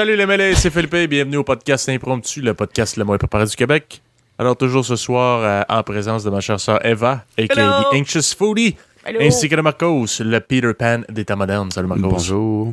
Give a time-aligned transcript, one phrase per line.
[0.00, 3.44] Salut les mêlés, c'est Philippe et bienvenue au podcast Impromptu, le podcast le moins préparé
[3.44, 4.00] du Québec.
[4.38, 7.60] Alors, toujours ce soir, euh, en présence de ma chère sœur Eva, a.k.a.
[7.60, 7.82] Hello.
[7.92, 9.20] The Anxious Foodie, Allô?
[9.20, 11.70] ainsi que de Marcos, le Peter Pan des temps modernes.
[11.70, 12.08] Salut Marcos.
[12.08, 12.72] Bonjour.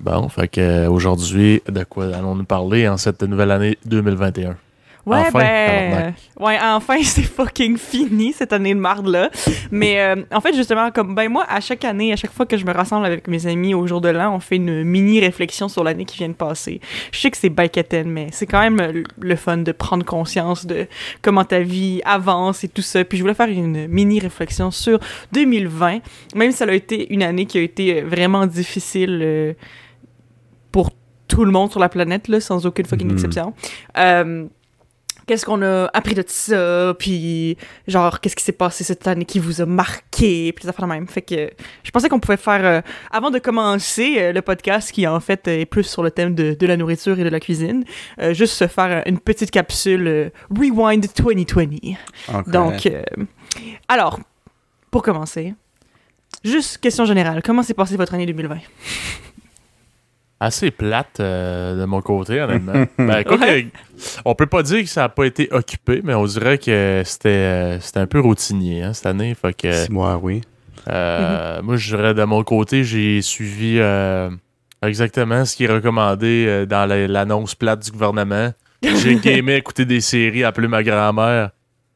[0.00, 4.56] Bon, fait que euh, aujourd'hui, de quoi allons-nous parler en cette nouvelle année 2021?
[5.10, 6.14] Ouais, Enfin, ben.
[6.38, 9.30] Ouais, enfin, c'est fucking fini cette année de marde-là.
[9.70, 12.56] Mais euh, en fait, justement, comme ben moi, à chaque année, à chaque fois que
[12.56, 15.84] je me rassemble avec mes amis au jour de l'an, on fait une mini-réflexion sur
[15.84, 16.80] l'année qui vient de passer.
[17.12, 20.86] Je sais que c'est baïquetaine, mais c'est quand même le, fun de prendre conscience de
[21.22, 23.04] comment ta vie avance et tout ça.
[23.04, 24.98] Puis je voulais faire une mini-réflexion sur
[25.32, 25.98] 2020,
[26.34, 29.52] même si ça a été une année qui a été euh, vraiment difficile euh,
[30.72, 30.90] pour
[31.28, 33.14] tout le monde sur la planète, là, sans aucune fucking Mhm.
[33.14, 33.54] exception.
[33.98, 34.46] Euh,
[35.30, 39.38] qu'est-ce qu'on a appris de ça, puis genre, qu'est-ce qui s'est passé cette année qui
[39.38, 41.06] vous a marqué, puis des affaires de même.
[41.06, 41.52] Fait que
[41.84, 42.80] je pensais qu'on pouvait faire, euh,
[43.12, 46.54] avant de commencer euh, le podcast, qui en fait est plus sur le thème de,
[46.54, 47.84] de la nourriture et de la cuisine,
[48.20, 51.94] euh, juste se faire une petite capsule euh, Rewind 2020.
[52.34, 52.50] Ok.
[52.50, 52.90] Donc,
[53.86, 54.18] alors,
[54.90, 55.54] pour commencer,
[56.42, 58.56] juste question générale, comment s'est passée votre année 2020?
[60.42, 62.84] Assez plate euh, de mon côté, honnêtement.
[62.98, 63.64] ben, quoi Ouais.
[63.64, 63.68] que-
[64.24, 67.28] on peut pas dire que ça a pas été occupé, mais on dirait que c'était
[67.28, 69.34] euh, c'était un peu routinier hein, cette année.
[69.34, 70.40] Fait que, Six mois, oui.
[70.88, 74.30] euh, moi, je dirais de mon côté, j'ai suivi euh,
[74.82, 78.50] exactement ce qui est recommandé euh, dans la- l'annonce plate du gouvernement.
[78.82, 81.50] J'ai gamé écouter des séries, appelé ma grand-mère.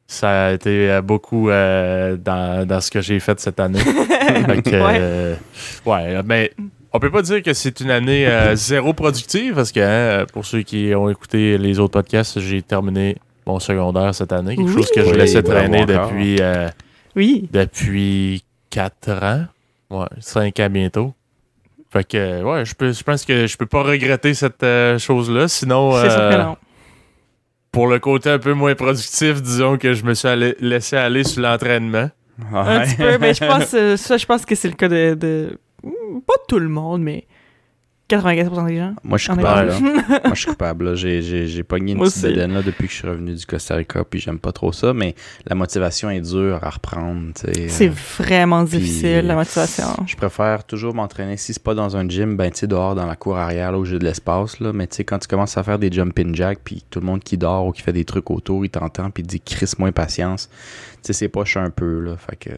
[0.07, 3.79] Ça a été euh, beaucoup euh, dans, dans ce que j'ai fait cette année.
[3.79, 5.35] Fait que, euh,
[5.87, 6.51] ouais, mais
[6.95, 10.45] on peut pas dire que c'est une année euh, zéro productive parce que hein, pour
[10.45, 14.55] ceux qui ont écouté les autres podcasts, j'ai terminé mon secondaire cette année.
[14.55, 14.73] Quelque Oui.
[14.73, 16.67] chose que je Oui, laissais traîner depuis, euh,
[17.15, 17.47] Oui.
[17.51, 19.45] depuis 4 ans.
[19.91, 21.13] Ouais, 5 ans bientôt.
[21.91, 25.47] Fait que, ouais, je, peux, je pense que je peux pas regretter cette euh, chose-là.
[25.47, 26.57] Sinon, C'est sûr que non.
[27.71, 31.23] pour le côté un peu moins productif, disons que je me suis allé- laissé aller
[31.23, 32.09] sur l'entraînement.
[32.53, 33.65] Un petit peu, mais je pense,
[34.01, 35.57] ça, je pense que c'est le cas de, de-
[36.25, 37.25] Pas tout le monde, mais
[38.07, 38.93] 95% des gens.
[39.03, 39.67] Moi, je suis coupable.
[39.69, 39.79] là.
[40.25, 40.85] Moi, je suis coupable.
[40.85, 40.93] là.
[40.95, 43.45] J'ai, j'ai, j'ai pogné une Moi petite bédaine là, depuis que je suis revenu du
[43.47, 45.15] Costa Rica, puis j'aime pas trop ça, mais
[45.47, 47.31] la motivation est dure à reprendre.
[47.35, 47.67] sais.
[47.67, 49.87] C'est Euh, vraiment puis- difficile, la motivation.
[50.05, 51.35] Je préfère toujours m'entraîner.
[51.37, 53.79] Si c'est pas dans un gym, ben tu sais, dehors dans la cour arrière, là
[53.79, 54.71] où j'ai de l'espace, là.
[54.71, 57.23] Mais tu sais, quand tu commences à faire des jumping jacks, puis tout le monde
[57.23, 59.91] qui dort ou qui fait des trucs autour, il t'entend, puis il dit Chris, moins
[59.91, 60.47] patience.
[60.97, 62.17] Tu sais, c'est poche un peu, là.
[62.17, 62.49] Fait que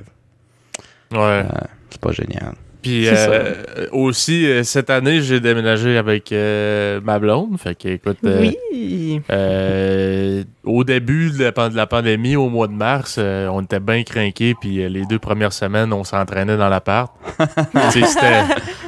[1.14, 1.20] Ouais.
[1.20, 1.44] euh,
[1.90, 2.54] c'est pas génial.
[2.88, 3.54] Puis euh,
[3.92, 7.60] aussi, euh, cette année, j'ai déménagé avec euh, ma blonde.
[7.60, 9.22] Fait que, écoute, Oui.
[9.30, 13.82] euh, au début de la, pan- de la pandémie, au mois de mars, on était
[13.82, 14.56] bien craqués.
[14.60, 17.12] Puis les deux premières semaines, on s'entraînait dans l'appart.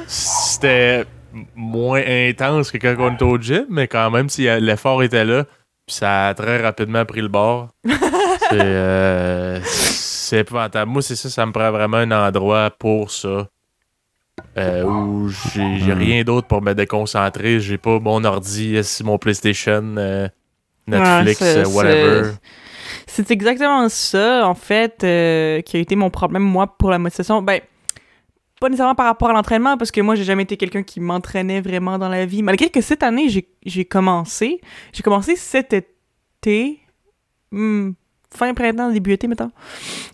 [0.06, 1.04] C'était,
[1.54, 5.44] moins intense que quand on était au gym, mais quand même, si l'effort était là,
[5.86, 7.68] puis ça a très rapidement pris le bord.
[8.50, 10.90] c'est, c'est épouvantable.
[10.90, 13.46] Moi, c'est ça, ça me prend vraiment un endroit pour ça.
[14.58, 15.98] Euh, où j'ai, Hmm.
[15.98, 17.60] rien d'autre pour me déconcentrer.
[17.60, 20.28] J'ai pas mon ordi, mon PlayStation, euh,
[20.86, 22.30] Netflix, Ouais, c'est- whatever.
[23.06, 27.42] C'est exactement ça, en fait, euh, qui a été mon problème, moi, pour la motivation.
[27.42, 27.60] Ben,
[28.60, 31.60] pas nécessairement par rapport à l'entraînement, parce que moi, j'ai jamais été quelqu'un qui m'entraînait
[31.60, 32.42] vraiment dans la vie.
[32.42, 34.60] Malgré que cette année, j'ai- j'ai commencé.
[34.92, 36.80] J'ai commencé cet été.
[37.52, 37.90] hmm,
[38.34, 39.50] fin printemps, début été, mettons.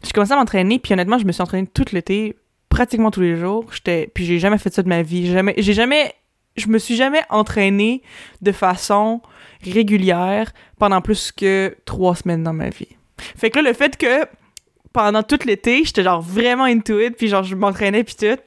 [0.02, 2.34] J'ai commencé à m'entraîner, puis honnêtement, je me suis entraîné tout l'été,
[2.68, 3.66] pratiquement tous les jours.
[3.72, 5.30] J'étais, puis j'ai jamais fait ça de ma vie.
[5.30, 6.14] Jamais, j'ai jamais,
[6.56, 8.02] je me suis jamais entraîné
[8.42, 9.20] de façon
[9.62, 12.96] régulière pendant plus que trois semaines dans ma vie.
[13.36, 14.26] Fait que là, le fait que
[14.92, 18.40] pendant tout l'été, j'étais genre vraiment into it, puis genre je m'entraînais puis tout,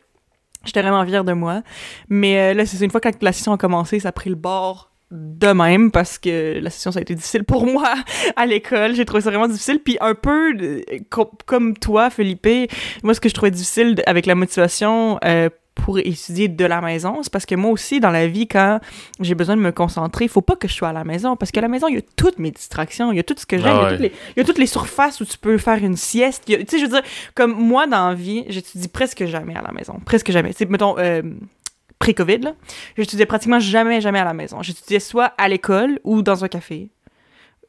[0.65, 1.61] j'étais vraiment fière de moi.
[2.07, 4.35] Mais euh, là, c'est une fois que la session a commencé, ça a pris le
[4.35, 7.93] bord de même parce que la session ça a été difficile pour moi
[8.35, 8.93] à l'école.
[8.93, 9.79] J'ai trouvé ça vraiment difficile.
[9.83, 12.47] Puis un peu euh, co- comme toi Felipe
[13.03, 17.23] moi ce que je trouvais difficile avec la motivation euh, pour étudier de la maison
[17.23, 18.79] c'est parce que moi aussi dans la vie quand
[19.21, 21.35] j'ai besoin de me concentrer il faut pas que je sois à la maison.
[21.35, 23.45] Parce qu'à la maison il y a toutes mes distractions il y a tout ce
[23.47, 23.91] que j'aime Ah il y a ouais.
[23.93, 26.43] toutes les- il y a toutes les surfaces où tu peux faire une sieste.
[26.45, 27.01] Tu sais je veux dire
[27.33, 29.99] comme moi dans la vie j'étudie presque jamais à la maison.
[30.05, 30.51] Presque jamais.
[30.51, 31.23] Tu sais mettons euh,
[31.99, 32.53] pré-Covid,
[32.97, 34.63] j'étudiais pratiquement jamais, jamais à la maison.
[34.63, 36.89] J'étudiais soit à l'école ou dans un café.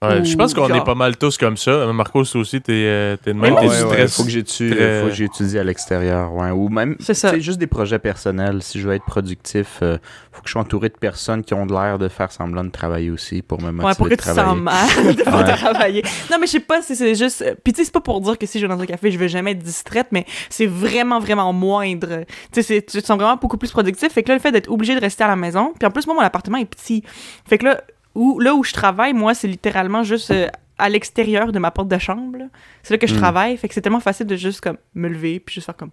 [0.02, 1.92] Ouais, je pense qu'on genre- est pas mal tous comme ça.
[1.92, 3.52] Marcos, toi aussi, t'es euh, t'es de même.
[3.52, 4.16] Ouais, t'es Ouais, stress.
[4.16, 6.50] faut que j'étudie, très- faut que j'étudie à l'extérieur, ouais.
[6.52, 7.28] Ou même, C'est ça.
[7.32, 8.62] c'est juste des projets personnels.
[8.62, 9.98] Si je veux être productif, euh,
[10.32, 12.70] faut que je sois entouré de personnes qui ont de l'air de faire semblant de
[12.70, 16.02] travailler aussi pour me motiver Ouais, pour que de tu sens mal de pas travailler.
[16.30, 17.42] Non, mais je sais pas si c'est juste.
[17.42, 19.10] euh, Puis tu sais, c'est pas pour dire que si je vais dans un café,
[19.10, 22.24] je vais jamais être distraite, mais c'est vraiment, vraiment moindre.
[22.26, 24.10] Tu sais, c'est- tu te sens vraiment beaucoup plus productif.
[24.14, 25.74] Fait que là, le fait d'être obligé de rester à la maison.
[25.78, 27.02] Puis en plus, moi, mon appartement est petit.
[27.46, 27.82] Fait que là,
[28.14, 30.30] où, là où je travaille, moi, c'est littéralement juste.
[30.30, 30.48] euh,
[30.82, 32.38] à l'extérieur de ma porte de chambre,
[32.82, 33.18] c'est là que je Mm.
[33.18, 35.90] travaille, fait que c'est tellement facile de juste comme me lever puis juste faire comme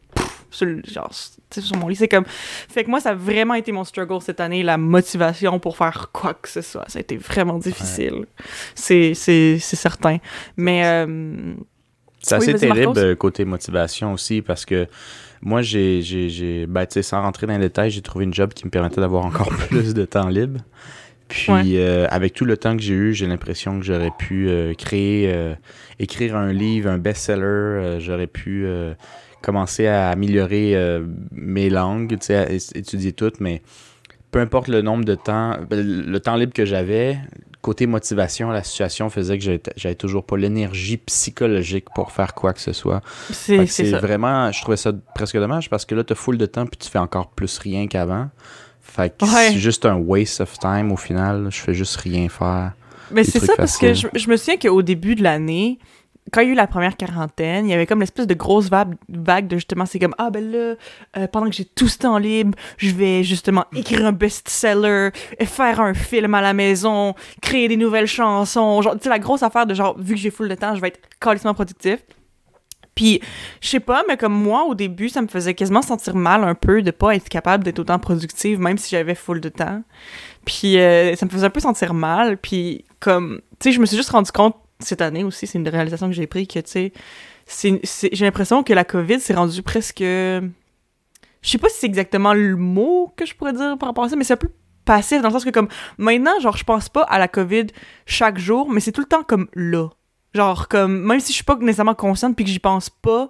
[0.50, 3.74] sur, le- genre, sur mon lit, c'est comme fait que moi ça a vraiment été
[3.74, 7.18] mon struggle cette année, la motivation pour faire quoi que ce soit, ça a été
[7.18, 8.28] vraiment difficile,
[8.76, 10.20] c'est c'est c'est certain,
[10.56, 11.54] mais euh,
[12.22, 14.88] C'est Oui, assez vas-y, terrible côté motivation aussi parce que
[15.42, 18.72] moi, j'ai, j'ai, ben, sans rentrer dans les détails, j'ai trouvé une job qui me
[18.72, 20.62] permettait d'avoir encore plus de temps libre.
[21.28, 21.64] Puis, Ouais.
[21.76, 25.32] euh, avec tout le temps que j'ai eu, j'ai l'impression que j'aurais pu euh, créer,
[25.34, 25.54] euh,
[26.00, 28.00] écrire un livre, un best-seller.
[28.00, 28.66] j'aurais pu
[29.42, 30.76] commencer à améliorer
[31.32, 33.62] mes langues, tu sais, à étudier toutes, mais
[34.32, 37.18] peu importe le nombre de temps, ben, le temps libre que j'avais,
[37.62, 42.62] côté motivation, la situation faisait que j'avais toujours pas l'énergie psychologique pour faire quoi que
[42.62, 43.02] ce soit.
[43.32, 46.66] C'est vraiment, je trouvais ça presque dommage parce que là, tu as full de temps
[46.66, 48.30] puis tu fais encore plus rien qu'avant.
[48.98, 49.50] Fait que Ouais.
[49.52, 51.48] c'est juste un waste of time au final.
[51.52, 52.74] Je fais juste rien faire.
[53.12, 55.78] Mais c'est ça parce que je, me souviens qu'au début de l'année,
[56.34, 58.70] quand il y a eu la première quarantaine, il y avait comme l'espèce de grosse
[58.70, 60.76] vague, vague de justement, c'est comme, ah ben là,
[61.16, 65.12] euh, pendant que j'ai tout ce temps libre, je vais justement écrire un best-seller,
[65.46, 69.44] faire un film à la maison, créer des nouvelles chansons, genre, tu sais, la grosse
[69.44, 72.00] affaire de genre, vu que j'ai full de temps, je vais être carrément productif.
[72.98, 73.22] Puis,
[73.62, 76.56] je sais pas, mais comme moi, au début, ça me faisait quasiment sentir mal un
[76.56, 79.84] peu de pas être capable d'être autant productive, même si j'avais full de temps.
[80.46, 82.40] Puis, euh, ça me faisait un peu sentir mal.
[82.40, 85.70] Puis, comme, tu sais, je me suis juste rendu compte cette année aussi, c'est une
[85.70, 86.92] réalisation que j'ai prise, que, tu
[87.46, 90.00] sais, j'ai l'impression que la COVID s'est rendue presque.
[90.00, 90.42] Je
[91.44, 94.16] sais pas si c'est exactement le mot que je pourrais dire par rapport à ça,
[94.16, 94.50] mais c'est un peu
[94.86, 95.68] passif dans le sens que, comme,
[96.00, 97.68] maintenant, genre, je pense pas à la COVID
[98.08, 99.90] chaque jour, mais c'est tout le temps comme là.
[100.38, 103.30] Genre, comme, même si je suis pas nécessairement consciente puis que j'y pense pas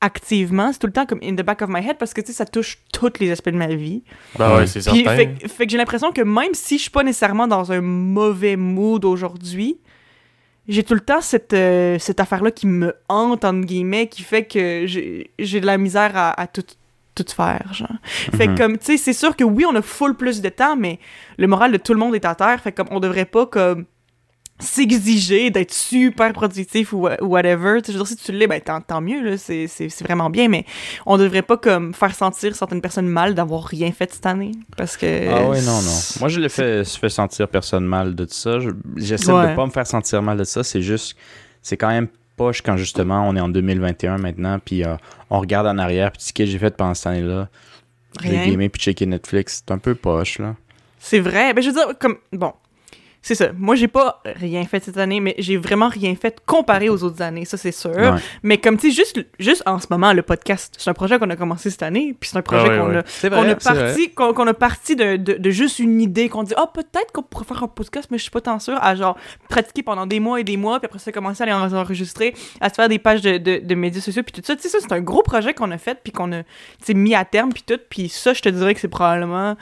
[0.00, 2.28] activement, c'est tout le temps comme in the back of my head parce que, tu
[2.28, 4.02] sais, ça touche tous les aspects de ma vie.
[4.38, 5.16] Ben ouais, c'est Puis, certain.
[5.16, 8.56] fait, fait que j'ai l'impression que même si je suis pas nécessairement dans un mauvais
[8.56, 9.78] mood aujourd'hui,
[10.68, 14.44] j'ai tout le temps cette, euh, cette affaire-là qui me hante, entre guillemets, qui fait
[14.44, 16.64] que j'ai j'ai de la misère à, à tout,
[17.14, 17.88] tout faire, genre.
[18.04, 18.58] Fait que, Mhm.
[18.58, 20.98] comme, tu sais, c'est sûr que oui, on a full plus de temps, mais
[21.38, 23.86] le moral de tout le monde est à terre, fait comme, on devrait pas, comme,
[24.58, 27.80] s'exiger d'être super productif ou ou whatever.
[27.82, 29.88] Tu sais, je veux dire, si tu l'es, ben tant, tant mieux, là, c'est c'est-
[29.88, 30.64] c'est vraiment bien, mais
[31.04, 34.52] on devrait pas comme faire sentir certaines personnes mal d'avoir rien fait cette année.
[34.76, 35.06] Parce que.
[35.28, 35.98] Ah ouais, non, non.
[36.20, 38.58] Moi, je le fais, je fais sentir personne mal de ça.
[38.60, 39.50] Je- J'essaie Ouais.
[39.50, 40.62] de pas me faire sentir mal de ça.
[40.64, 41.16] C'est juste,
[41.62, 44.96] c'est quand même poche quand justement on est en 2021 maintenant, puis euh,
[45.30, 47.48] on regarde en arrière, puis ce que j'ai fait pendant cette année-là,
[48.22, 49.62] j'ai gamé puis checké Netflix.
[49.66, 50.54] C'est un peu poche, là.
[50.98, 51.52] C'est vrai.
[51.54, 52.16] Ben, je veux dire, comme.
[52.32, 52.52] Bon.
[53.26, 53.48] C'est ça.
[53.58, 57.22] Moi, j'ai pas rien fait cette année, mais j'ai vraiment rien fait comparé aux autres
[57.22, 57.90] années, ça, c'est sûr.
[57.90, 58.12] Ouais.
[58.44, 61.28] Mais comme, tu sais, juste, juste en ce moment, le podcast, c'est un projet qu'on
[61.30, 62.98] a commencé cette année, puis c'est un projet Ah qu'on ouais.
[62.98, 66.70] a a parti, qu'on, a parti de, de, de juste une idée, qu'on dit, ah,
[66.72, 69.16] peut-être qu'on pourrait faire un podcast, mais je suis pas tant sûre, à genre
[69.48, 72.32] pratiquer pendant des mois et des mois, puis après ça, commencer à les en- enregistrer,
[72.60, 74.54] à se faire des pages de, de, de médias sociaux, puis tout ça.
[74.54, 76.42] Tu sais, ça, c'est un gros projet qu'on a fait, puis qu'on a,
[76.94, 77.80] mis à terme, puis tout.
[77.90, 79.56] Puis ça, je te dirais que c'est probablement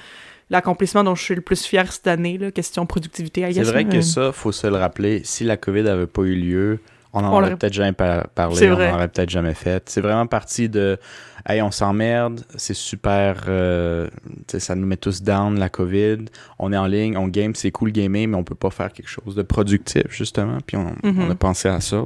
[0.50, 4.00] l'accomplissement dont je suis le plus fier cette année, là, question productivité, C'est vrai que
[4.00, 5.22] ça, faut se le rappeler.
[5.24, 6.80] Si la COVID avait pas eu lieu,
[7.12, 8.90] on en On aurait peut-être jamais par- parlé, on vrai.
[8.90, 9.88] en aurait peut-être jamais fait.
[9.88, 10.98] C'est vraiment parti de
[11.46, 14.08] Hey, on s'emmerde, c'est super, euh,
[14.48, 16.24] ça nous met tous down, la COVID.
[16.58, 19.08] On est en ligne, on game, c'est cool gamer, mais on peut pas faire quelque
[19.10, 20.58] chose de productif, justement.
[20.66, 21.20] Puis on, Mhm.
[21.26, 22.04] on a pensé à ça.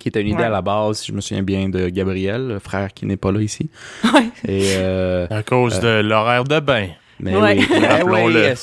[0.00, 0.44] Qui était une idée Ouais.
[0.44, 3.32] à la base, si je me souviens bien, de Gabriel, le frère qui n'est pas
[3.32, 3.70] là ici.
[4.12, 4.26] Ouais.
[4.46, 6.88] Et euh, À cause de l'horaire de bain.
[7.20, 7.58] Mais Ouais.
[7.70, 8.54] oui, Rappelons-le.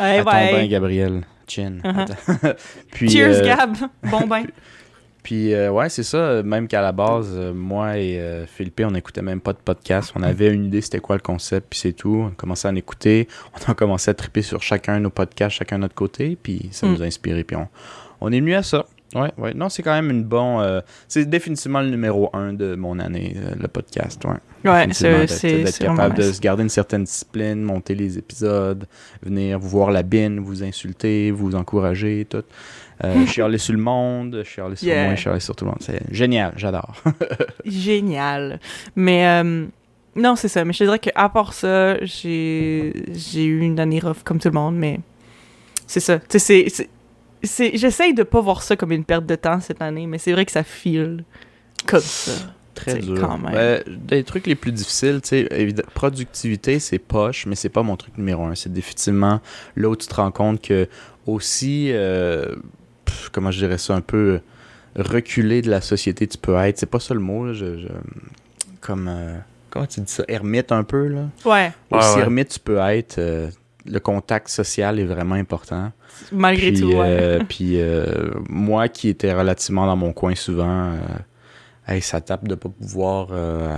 [0.00, 1.22] Ouais, bain, Gabriel.
[1.46, 1.74] Chin.
[1.84, 2.54] Uh-huh.
[2.92, 3.76] Puis, Cheers, euh, Gab!
[4.04, 4.44] Bon ben.
[5.22, 6.42] Puis euh, ouais, c'est ça.
[6.42, 10.12] Même qu'à la base, euh, moi et euh, Philippe, on n'écoutait même pas de podcast.
[10.16, 12.24] On avait une idée, c'était quoi le concept, puis c'est tout.
[12.24, 13.26] On a commencé à en écouter.
[13.66, 16.86] On a commencé à triper sur chacun nos podcasts, chacun de notre côté, puis ça
[16.86, 16.90] Mm.
[16.92, 17.42] nous a inspiré.
[17.44, 17.68] Puis on,
[18.20, 18.84] on est venu à ça.
[19.14, 19.54] Ouais, ouais.
[19.54, 20.60] Non, c'est quand même une bonne.
[20.60, 24.22] euh, c'est définitivement le numéro un de mon année, euh, le podcast.
[24.24, 24.70] Ouais.
[24.70, 28.86] Ouais, c'est d'être- capable de se garder une certaine discipline, monter les épisodes,
[29.22, 32.42] venir vous voir la bine, vous insulter, vous encourager, tout.
[33.04, 35.06] Euh, chialer sur le monde, chialer sur Yeah.
[35.06, 35.80] moi, chialer sur tout le monde.
[35.80, 36.94] C'est génial, j'adore.
[37.64, 38.60] Génial.
[38.96, 39.66] Mais euh,
[40.16, 40.64] non, c'est ça.
[40.64, 42.92] Mais je te dirais qu'à part ça, j'ai
[43.44, 45.00] eu une année rough comme tout le monde, mais
[45.86, 46.18] c'est ça.
[46.18, 46.88] Tu sais, c'est
[47.44, 50.44] j'essaye de pas voir ça comme une perte de temps cette année, mais c'est vrai
[50.44, 51.24] que ça file
[51.86, 52.32] comme ça.
[52.74, 53.14] Très dur.
[53.20, 53.52] quand même.
[53.52, 57.96] Ben, des trucs les plus difficiles, tu sais, productivité, c'est poche, mais c'est pas mon
[57.96, 58.56] truc numéro un.
[58.56, 59.40] C'est définitivement
[59.76, 60.88] là où tu te rends compte que
[61.24, 62.56] aussi, euh,
[63.04, 64.40] pff, comment je dirais ça, un peu
[64.96, 66.76] reculé de la société tu peux être.
[66.78, 67.88] C'est pas ça le mot, là, je, je-
[68.80, 69.36] comme, euh,
[69.70, 71.28] comment tu dis ça, ermite un peu, là?
[71.44, 72.22] Ouais, Ouais, Aussi ouais.
[72.22, 73.48] ermite tu peux être, euh,
[73.86, 75.92] le contact social est vraiment important.
[76.32, 77.06] malgré Puis, tout, ouais.
[77.06, 80.96] euh, puis euh, moi qui étais relativement dans mon coin souvent, euh,
[81.88, 83.28] hey, ça tape de pas pouvoir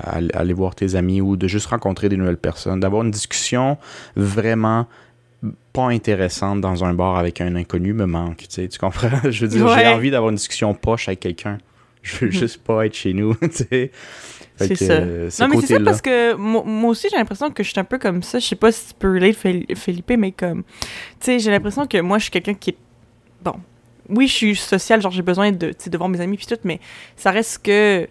[0.04, 3.78] aller, voir tes amis ou de juste rencontrer des nouvelles personnes, d'avoir une discussion
[4.14, 4.86] vraiment
[5.72, 9.10] pas intéressante dans un bar avec un inconnu me manque, tu sais, tu comprends?
[9.30, 11.58] Je veux dire, j'ai envie d'avoir une discussion poche avec quelqu'un.
[12.02, 13.90] Je veux juste pas être chez nous, tu sais.
[14.56, 14.92] C'est ça.
[14.94, 17.78] euh, Non, mais c'est ça parce que moi, moi aussi, j'ai l'impression que je suis
[17.80, 18.38] un peu comme ça.
[18.38, 20.62] Je sais pas si tu peux relate, Fel- Felipe, mais comme.
[21.20, 22.76] Tu sais, j'ai l'impression que moi, je suis quelqu'un qui est.
[23.42, 23.54] Bon.
[24.08, 26.46] Oui, je suis sociale, genre j'ai besoin de, tu sais, de voir mes amis puis
[26.46, 26.80] tout, mais
[27.16, 28.08] ça reste que.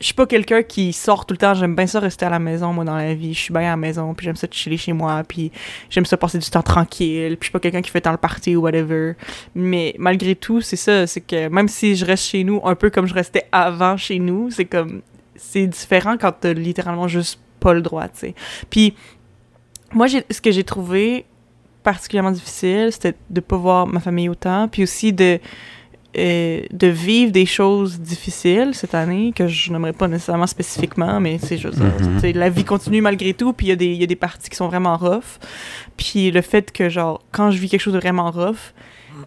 [0.00, 1.54] Je suis pas quelqu'un qui sort tout le temps.
[1.54, 3.34] J'aime bien ça rester à la maison, moi, dans la vie.
[3.34, 5.50] Je suis bien à la maison, puis j'aime ça chiller chez moi, puis
[5.90, 8.16] j'aime ça passer du temps tranquille, puis je suis pas quelqu'un qui fait tant le
[8.16, 9.14] party ou whatever.
[9.56, 12.90] Mais malgré tout, c'est ça, c'est que même si je reste chez nous un peu
[12.90, 15.02] comme je restais avant chez nous, c'est comme
[15.38, 18.34] c'est différent quand t'as littéralement juste pas le droit, tu sais.
[18.68, 18.94] Puis
[19.92, 21.24] moi, ce que j'ai trouvé
[21.82, 25.40] particulièrement difficile, c'était de pas voir ma famille autant, puis aussi de
[26.16, 31.38] euh, de vivre des choses difficiles cette année que je n'aimerais pas nécessairement spécifiquement, mais
[31.38, 31.78] c'est juste
[32.20, 34.16] sais, la vie continue malgré tout, puis il y a des il y a des
[34.16, 35.38] parties qui sont vraiment rough.
[35.96, 38.72] Puis le fait que genre quand je vis quelque chose de vraiment rough,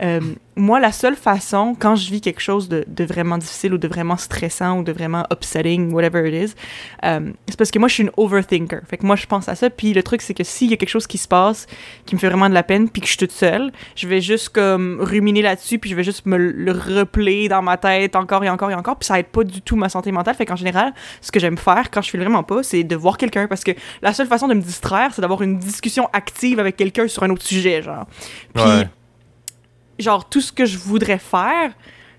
[0.02, 0.20] euh,
[0.56, 4.18] moi, la seule façon, quand je vis quelque chose de, vraiment difficile ou de vraiment
[4.18, 6.56] stressant ou de vraiment upsetting, whatever it is,
[7.04, 8.82] euh, c'est parce que moi, je suis une overthinker.
[8.88, 9.70] Fait que moi, je pense à ça.
[9.70, 11.68] Puis le truc, c'est que s'il y a quelque chose qui se passe
[12.06, 14.22] qui me fait vraiment de la peine, puis que je suis toute seule, je vais
[14.22, 18.44] juste comme ruminer là-dessus, puis je vais juste me le replayer dans ma tête encore
[18.44, 20.36] et encore et encore, puis ça aide pas du tout ma santé mentale.
[20.36, 23.18] Fait qu'en général, ce que j'aime faire quand je fais vraiment pas, c'est de voir
[23.18, 23.72] quelqu'un, parce que
[24.02, 27.30] la seule façon de me distraire, c'est d'avoir une discussion active avec quelqu'un sur un
[27.30, 28.06] autre sujet, genre.
[28.54, 28.88] Puis Ouais.
[30.02, 31.72] Genre tout ce que je voudrais faire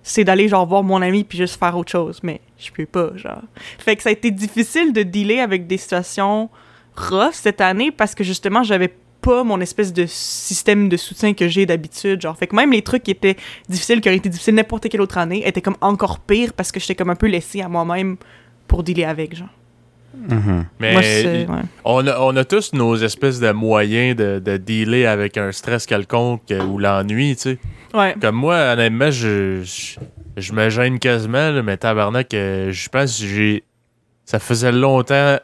[0.03, 2.21] c'est d'aller genre voir mon ami puis juste faire autre chose.
[2.23, 3.43] Mais je peux pas genre.
[3.79, 6.51] Fait que ça a été difficile de dealer avec des situations
[6.97, 11.49] rough cette année parce que justement j'avais pas mon espèce de système de soutien que
[11.49, 12.37] j'ai d'habitude genre.
[12.37, 13.37] Fait que même les trucs qui étaient
[13.69, 16.81] difficiles qui auraient été difficiles n'importe quelle autre année étaient comme encore pire parce que
[16.81, 18.17] j'étais comme un peu laissée à moi-même
[18.67, 19.49] pour dealer avec genre
[20.78, 21.62] Mais moi c'est ouais.
[21.85, 25.87] on, a, on a tous nos espèces de moyens de, de dealer avec un stress
[25.87, 27.59] quelconque euh, ou l'ennui, tu sais.
[27.95, 29.99] ouais Comme moi, honnêtement, je, je,
[30.37, 33.64] je me gêne quasiment, là, mais tabarnak, euh, je pense que j'ai.
[34.25, 35.38] Ça faisait longtemps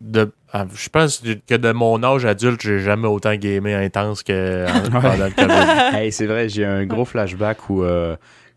[0.00, 0.30] de.
[0.52, 4.90] ah, Je pense que de mon âge adulte, j'ai jamais autant gamé intense que en-
[5.00, 5.96] pendant le COVID.
[5.98, 8.16] Hey, c'est vrai, j'ai un gros flashback où euh,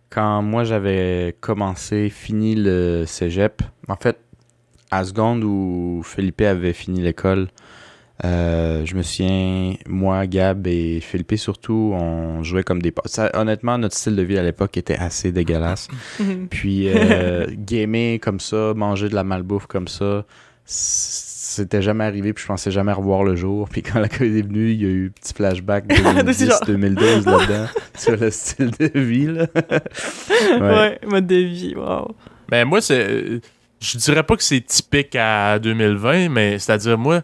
[0.10, 4.18] quand moi j'avais commencé, fini le cégep, en fait,
[4.92, 7.48] à seconde où Philippe avait fini l'école,
[8.26, 12.94] euh, je me souviens, moi, Gab et Philippe surtout, on jouait comme des...
[13.06, 15.88] Ça, honnêtement, notre style de vie à l'époque était assez dégueulasse.
[16.20, 16.48] Mhm.
[16.50, 20.26] Puis euh, gamer comme ça, manger de la malbouffe comme ça,
[20.66, 23.68] c'était jamais arrivé, puis je pensais jamais revoir le jour.
[23.70, 25.88] Puis quand la COVID est venue, il y a eu un petit flashback
[26.26, 26.62] De ce genre.
[26.64, 27.66] 2010-2012 là-dedans
[27.98, 29.26] sur le style de vie.
[29.26, 29.48] Là.
[29.56, 30.60] ouais.
[30.60, 31.00] Ouais.
[31.08, 32.14] mode de vie wow
[32.52, 33.42] Mais moi, c'est.
[33.80, 37.22] Je dirais pas que c'est typique à 2020, mais c'est-à-dire, moi,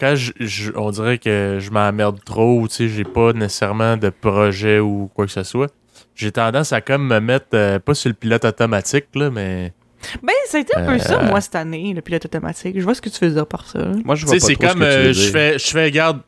[0.00, 3.96] quand je, je- on dirait que je m'emmerde trop, ou tu sais, j'ai pas nécessairement
[3.96, 5.72] de projet ou quoi que ce soit,
[6.14, 9.72] j'ai tendance à comme me mettre, euh, pas sur le pilote automatique, là, mais.
[10.22, 11.28] ben ça a été un peu ça Euh.
[11.28, 13.78] moi cette année le pilote automatique je vois ce que tu veux dire par ça.
[14.04, 15.30] Moi, je vois pas c'est trop ce comme, que tu veux euh, je dire.
[15.32, 16.20] fais, je fais, garde,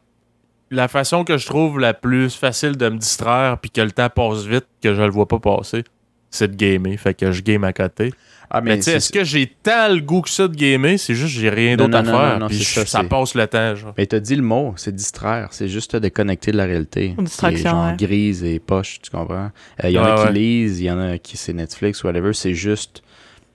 [0.71, 4.09] la façon que je trouve la plus facile de me distraire, puis que le temps
[4.09, 5.83] passe vite, que je le vois pas passer,
[6.35, 6.97] c'est de gamer.
[6.99, 8.13] Fait que je game à côté.
[8.51, 10.97] Ah, Mais, tu sais, est-ce que j'ai tant le goût que ça de gamer?
[10.99, 12.33] C'est juste que j'ai rien d'autre à non, faire.
[12.35, 13.95] non, non, puis je- ça, passe le temps, genre.
[13.97, 15.49] Mais t'as dit le mot, c'est distraire.
[15.51, 17.15] C'est juste te déconnecter de la réalité.
[17.19, 17.97] Une distraction, genre ouais.
[17.97, 19.51] grise et poche, tu comprends?
[19.83, 20.33] Il y en a qui ouais.
[20.33, 22.33] lisent, il y en a qui c'est Netflix, whatever.
[22.33, 23.03] C'est juste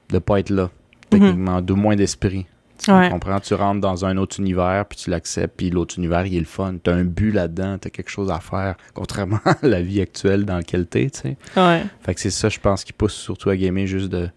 [0.09, 0.63] de pas être là.
[0.63, 0.69] Mhm.
[1.11, 2.45] Techniquement, de moins d'esprit.
[2.89, 3.39] Tu comprends?
[3.39, 6.45] Tu rentres dans un autre univers, puis tu l'acceptes, puis l'autre univers, il est le
[6.45, 6.75] fun.
[6.81, 10.57] T'as un but là-dedans, t'as quelque chose à faire, contrairement à la vie actuelle dans
[10.57, 13.85] laquelle t'es, tu ouais Fait que c'est ça, je pense, qui pousse surtout à gamer,
[13.85, 14.29] juste de,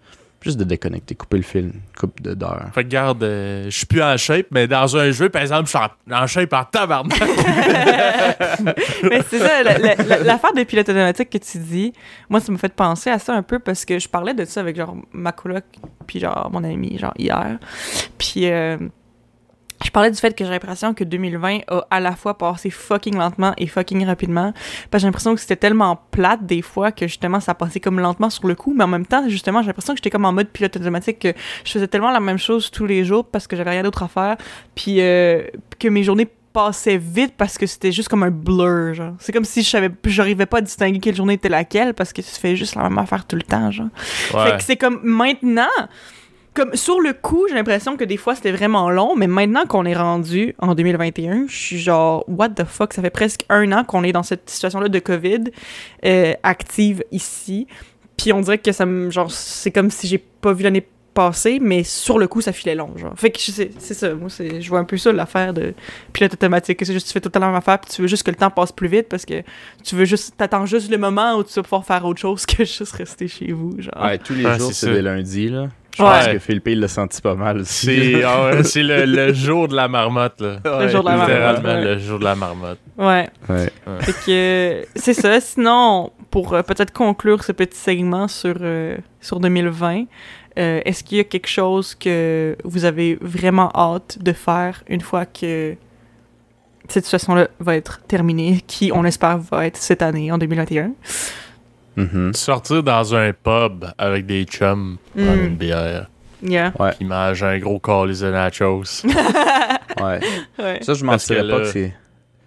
[0.42, 2.68] juste de déconnecter, couper le film, coupe de d'heures.
[2.74, 5.64] Fait que garde, euh, je suis plus en shape, mais dans un jeu, par exemple,
[5.64, 7.18] je suis en, en shape en tabarnak.
[9.02, 11.92] Mais c'est ça, la- la- la- l'affaire des pilotes automatiques que tu dis,
[12.28, 14.60] moi, ça m'a fait penser à ça un peu parce que je parlais de ça
[14.60, 15.64] avec genre ma coloc,
[16.06, 17.58] puis genre mon ami, genre hier.
[18.18, 18.76] Puis euh,
[19.84, 23.16] je parlais du fait que j'ai l'impression que 2020 a à la fois passé fucking
[23.16, 24.52] lentement et fucking rapidement.
[24.90, 28.00] Parce que j'ai l'impression que c'était tellement plate des fois que justement ça passait comme
[28.00, 28.74] lentement sur le coup.
[28.74, 31.32] Mais en même temps, justement, j'ai l'impression que j'étais comme en mode pilote automatique, que
[31.64, 34.08] je faisais tellement la même chose tous les jours parce que j'avais rien d'autre à
[34.08, 34.36] faire.
[34.74, 35.42] Puis euh,
[35.78, 39.14] que mes journées passaient vite parce que c'était juste comme un blur, genre.
[39.18, 42.20] C'est comme si je savais, j'arrivais pas à distinguer quelle journée était laquelle parce que
[42.20, 43.88] tu fais juste la même affaire tout le temps, genre.
[44.34, 44.44] Ouais.
[44.44, 45.68] Fait que c'est comme maintenant,
[46.54, 49.84] comme sur le coup, j'ai l'impression que des fois c'était vraiment long, mais maintenant qu'on
[49.86, 53.84] est rendu en 2021, je suis genre, what the fuck, ça fait presque un an
[53.84, 55.44] qu'on est dans cette situation-là de COVID
[56.04, 57.66] euh, active ici.
[58.16, 59.10] Puis on dirait que ça me.
[59.10, 62.74] Genre, c'est comme si j'ai pas vu l'année passée, mais sur le coup, ça filait
[62.74, 63.12] long, genre.
[63.16, 65.74] Fait que je sais- c'est ça, moi, c'est, je vois un peu ça, l'affaire de
[66.12, 66.78] pilote automatique.
[66.78, 68.72] que C'est juste, tu fais même affaire, puis tu veux juste que le temps passe
[68.72, 69.42] plus vite parce que
[69.82, 70.34] tu veux juste.
[70.36, 73.52] T'attends juste le moment où tu vas pouvoir faire autre chose que juste rester chez
[73.52, 74.02] vous, genre.
[74.02, 75.68] Ouais, tous les jours, c'est des lundis, là.
[75.96, 76.08] Je Ouais.
[76.10, 77.86] pense que Philippe, il l'a senti pas mal aussi.
[78.14, 80.56] C'est ah c'est le, le jour de la marmotte, là.
[80.80, 81.84] Le jour de la marmotte, Littéralement, ouais.
[81.84, 82.78] le jour de la marmotte.
[82.96, 83.28] Ouais.
[83.48, 83.70] Ouais.
[84.00, 85.38] Fait que c'est ça.
[85.40, 90.04] Sinon, pour euh, peut-être conclure ce petit segment sur, euh, sur 2020,
[90.58, 95.00] euh, est-ce qu'il y a quelque chose que vous avez vraiment hâte de faire une
[95.02, 95.74] fois que
[96.88, 100.92] cette situation-là va être terminée, qui, on espère, va être cette année, en 2021?
[101.96, 102.32] Mhm.
[102.34, 105.46] Sortir dans un pub avec des chums, prendre Mm.
[105.46, 106.06] une bière,
[106.42, 106.72] Yeah.
[106.98, 109.02] puis manger un gros calice de nachos.
[110.00, 110.20] Ouais.
[110.58, 110.78] Ouais.
[110.82, 111.94] Ça, je que mentirais pas là- que c'est.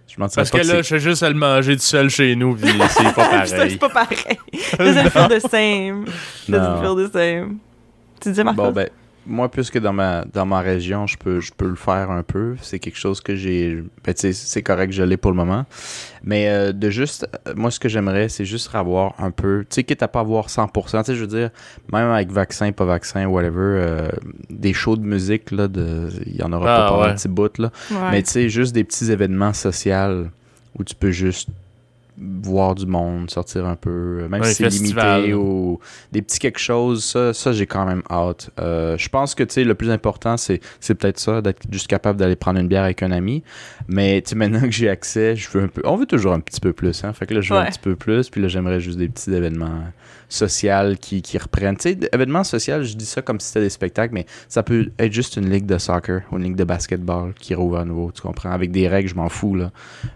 [0.08, 0.84] Je mentirais Parce pas que que là, c'est.
[0.84, 3.78] je fais juste à le manger tout seul chez nous, puis c'est pas C'est pareil.
[3.78, 4.18] pas pareil.
[4.80, 6.06] Doesn't feel the same.
[6.50, 7.58] Doesn't feel the same.
[8.20, 8.64] Tu disais, Marcos?
[8.64, 8.90] Bon, ben,
[9.28, 12.56] moi, puisque dans ma, dans ma région, je peux, je peux le faire un peu.
[12.62, 13.84] C'est quelque chose que j'ai.
[14.04, 15.66] Ben, tu sais, c'est correct, je l'ai pour le moment.
[16.24, 17.28] Mais euh, de juste.
[17.48, 19.62] euh, Moi, ce que j'aimerais, c'est juste avoir un peu.
[19.70, 21.00] Tu sais, quitte à pas avoir 100%.
[21.00, 21.50] Tu sais, je veux dire,
[21.92, 24.10] même avec vaccin, pas vaccin, whatever, euh,
[24.50, 27.10] des shows de musique, là, de, il y en aura Ah, pas pendant ouais.
[27.10, 27.72] un petit bout, là.
[27.92, 27.98] Ouais.
[28.12, 30.26] Mais tu sais, juste des petits événements sociaux
[30.78, 31.50] où tu peux juste
[32.18, 35.80] voir du monde, sortir un peu, même Un si c'est limité ou
[36.12, 38.50] des petits quelque chose, ça, ça j'ai quand même hâte.
[38.60, 41.88] Euh, je pense que tu sais, le plus important, c'est, c'est peut-être ça, d'être juste
[41.88, 43.44] capable d'aller prendre une bière avec un ami.
[43.88, 45.82] Mais tu sais, maintenant que j'ai accès, je veux un peu.
[45.84, 47.12] On veut toujours un petit peu plus, hein.
[47.14, 47.66] Fait que là, je veux Ouais.
[47.68, 49.84] un petit peu plus, puis là, j'aimerais juste des petits événements
[50.30, 51.78] sociaux qui, qui reprennent.
[51.78, 54.92] Tu sais, événements sociaux, je dis ça comme si c'était des spectacles, mais ça peut
[55.00, 58.12] être juste une ligue de soccer ou une ligue de basketball qui rouvre à nouveau,
[58.14, 58.52] tu comprends?
[58.52, 59.72] Avec des règles, je m'en fous, là.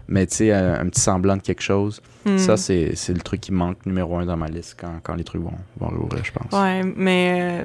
[0.08, 2.36] Mais tu sais, un, un petit semblant de quelque chose, Hmm.
[2.36, 5.24] ça, c'est c'est le truc qui manque numéro un dans ma liste quand, quand les
[5.24, 6.52] trucs vont, vont rouvrir, je pense.
[6.52, 7.64] Ouais, mais euh,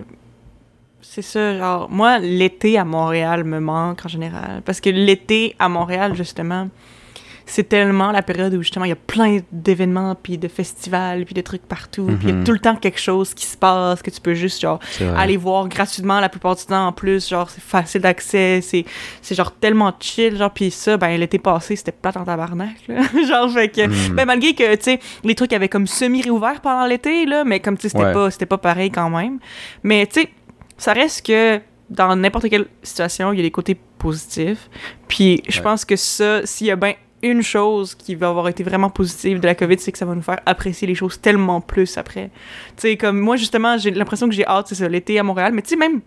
[1.01, 4.61] c'est ça, genre, moi, l'été à Montréal me manque en général.
[4.63, 6.69] Parce que l'été à Montréal, justement,
[7.47, 11.33] c'est tellement la période où, justement, il y a plein d'événements, puis de festivals, puis
[11.35, 12.05] de trucs partout.
[12.07, 12.43] Puis il y a Mhm.
[12.43, 14.79] tout le temps quelque chose qui se passe, que tu peux juste, genre,
[15.15, 17.29] aller voir gratuitement la plupart du temps en plus.
[17.29, 18.83] Genre, c'est facile d'accès, c'est,
[19.21, 20.35] c'est genre tellement chill.
[20.37, 23.01] Genre, puis ça, ben, l'été passé, c'était plate en tabarnak, là.
[23.27, 23.87] genre, fait que.
[23.87, 24.15] Mm.
[24.15, 27.77] Ben, malgré que, tu sais, les trucs avaient comme semi-réouvert pendant l'été, là, mais comme,
[27.77, 28.13] tu sais, c'était Ouais.
[28.13, 29.39] pas, c'était pas pareil quand même.
[29.83, 30.29] Mais, tu sais,
[30.77, 34.67] ça reste que dans n'importe quelle situation, il y a des côtés positifs.
[35.07, 35.63] Puis, je Ouais.
[35.63, 39.39] pense que ça, s'il y a bien une chose qui va avoir été vraiment positive
[39.39, 42.29] de la COVID, c'est que ça va nous faire apprécier les choses tellement plus après.
[42.77, 45.51] Tu sais, comme moi, justement, j'ai l'impression que j'ai hâte, c'est ça, l'été à Montréal,
[45.53, 46.01] mais tu sais, même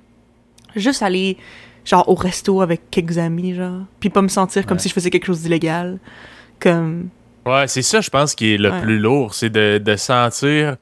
[0.77, 1.37] juste aller,
[1.85, 4.83] genre, au resto avec quelques amis, genre, puis pas me sentir comme Ouais.
[4.83, 5.99] si je faisais quelque chose d'illégal.
[6.61, 7.09] Comme,
[7.47, 8.81] Ouais, c'est ça, je pense, qui est le Ouais.
[8.83, 9.33] plus lourd.
[9.35, 10.77] C'est de, de sentir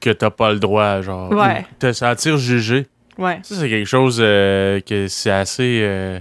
[0.00, 1.30] que t'as pas le droit, genre.
[1.30, 1.60] Ouais.
[1.70, 2.86] Ou Te sentir jugé.
[3.18, 3.38] ouais.
[3.42, 5.80] Ça, c'est quelque chose euh, que c'est assez.
[5.82, 6.18] euh,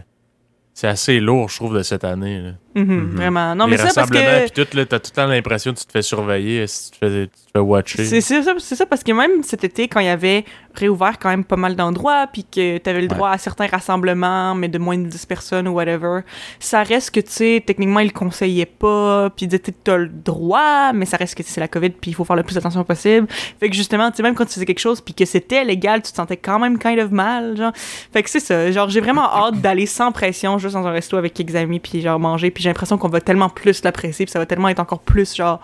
[0.75, 2.39] c'est assez lourd, je trouve, de cette année.
[2.39, 2.51] là.
[2.75, 3.15] Mhm, Mhm.
[3.15, 3.55] Vraiment.
[3.55, 4.47] Non, Les mais ça, parce que.
[4.49, 6.99] puis tout, là, t'as tout le temps l'impression que tu te fais surveiller si tu
[6.99, 8.05] te fais, tu te fais watcher.
[8.05, 11.43] C'est ça, ça, parce que même cet été, quand il y avait réouvert quand même
[11.43, 13.15] pas mal d'endroits, puis que t'avais le Ouais.
[13.15, 16.19] droit à certains rassemblements, mais de moins de 10 personnes ou whatever,
[16.59, 19.47] ça reste que, tu sais, techniquement, ils le conseillaient pas, puis
[19.83, 22.43] t'as le droit, mais ça reste que c'est la COVID, puis il faut faire le
[22.43, 23.27] plus attention possible.
[23.59, 26.01] Fait que justement, tu sais, même quand tu faisais quelque chose, puis que c'était légal,
[26.03, 27.71] tu te sentais quand même kind of mal, genre.
[28.13, 31.17] Fait que c'est ça, genre, j'ai vraiment hâte d'aller sans pression, juste dans un resto
[31.17, 34.31] avec quelques amis, puis genre manger, puis j'ai l'impression qu'on va tellement plus l'apprécier, puis
[34.33, 35.61] ça va tellement être encore plus, genre,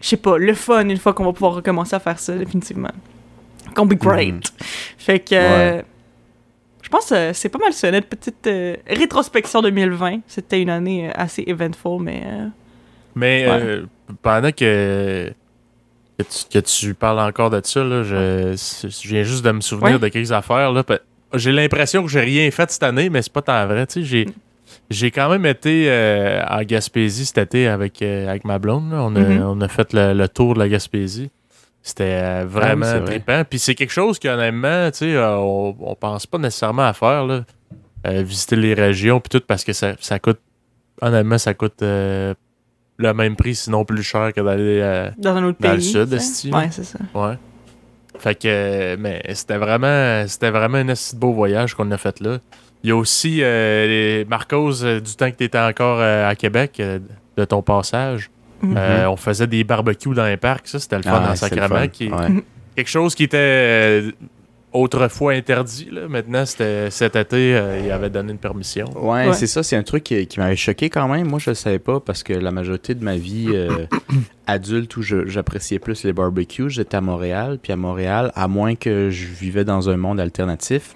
[0.00, 2.88] je sais pas, le fun une fois qu'on va pouvoir recommencer à faire ça, définitivement.
[3.74, 4.32] Gonna be great.
[4.34, 4.40] Mhm.
[4.96, 5.34] Fait que.
[5.34, 5.84] euh, Ouais.
[6.80, 10.20] je pense que c'est pas mal ça, notre petite euh, rétrospection 2020.
[10.26, 12.22] C'était une année euh, assez eventful, mais.
[12.24, 12.46] euh,
[13.14, 13.58] Mais Ouais.
[13.60, 13.86] euh,
[14.22, 15.30] pendant que,
[16.18, 18.54] que, tu, que tu parles encore de ça, là, je,
[18.88, 19.98] je viens juste de me souvenir Ouais.
[19.98, 20.72] de quelques affaires.
[20.72, 20.82] Là,
[21.34, 23.86] j'ai l'impression que j'ai rien fait cette année, mais c'est pas tant vrai.
[23.86, 24.26] Tu sais, j'ai,
[24.90, 28.90] j'ai quand même été euh, en Gaspésie cet été avec, euh, avec ma blonde.
[28.90, 28.98] là.
[29.02, 29.42] On, a, Mhm.
[29.46, 31.30] on a fait le, le tour de la Gaspésie.
[31.82, 33.10] C'était euh, vraiment Ah oui, vrai.
[33.10, 33.42] trippant.
[33.48, 37.24] Puis c'est quelque chose qu'honnêtement, tu sais, euh, on, on pense pas nécessairement à faire.
[37.26, 37.44] Là.
[38.06, 40.40] euh, visiter les régions, puis tout, parce que ça, ça coûte,
[41.02, 42.32] honnêtement, ça coûte euh,
[42.96, 45.92] le même prix, sinon plus cher que d'aller euh, Dans un autre dans pays.
[45.94, 46.52] le sud.
[46.54, 46.98] Ouais, c'est ça.
[47.14, 47.34] Ouais.
[48.18, 52.20] Fait que, euh, mais c'était vraiment, c'était vraiment un assez beau voyage qu'on a fait
[52.20, 52.38] là.
[52.82, 56.28] Il y a aussi euh, les Marcos, euh, du temps que tu étais encore euh,
[56.28, 56.98] à Québec, euh,
[57.36, 58.30] de ton passage.
[58.62, 58.74] Mhm.
[58.76, 61.68] Euh, on faisait des barbecues dans les parcs, ça c'était le fun Ah, le Sacrement.
[61.80, 61.88] fun.
[61.88, 62.42] Qui, Ouais.
[62.76, 64.10] quelque chose qui était euh,
[64.72, 65.88] autrefois interdit.
[65.90, 66.08] Là.
[66.08, 68.86] Maintenant, c'était cet été, euh, il avait donné une permission.
[68.96, 69.32] Ouais, Ouais.
[69.34, 71.26] c'est ça, c'est un truc qui, qui m'avait choqué quand même.
[71.28, 73.86] Moi, je le savais pas parce que la majorité de ma vie euh,
[74.46, 77.58] adulte où j'appréciais plus les barbecues, j'étais à Montréal.
[77.62, 80.94] Puis à Montréal, à moins que je vivais dans un monde alternatif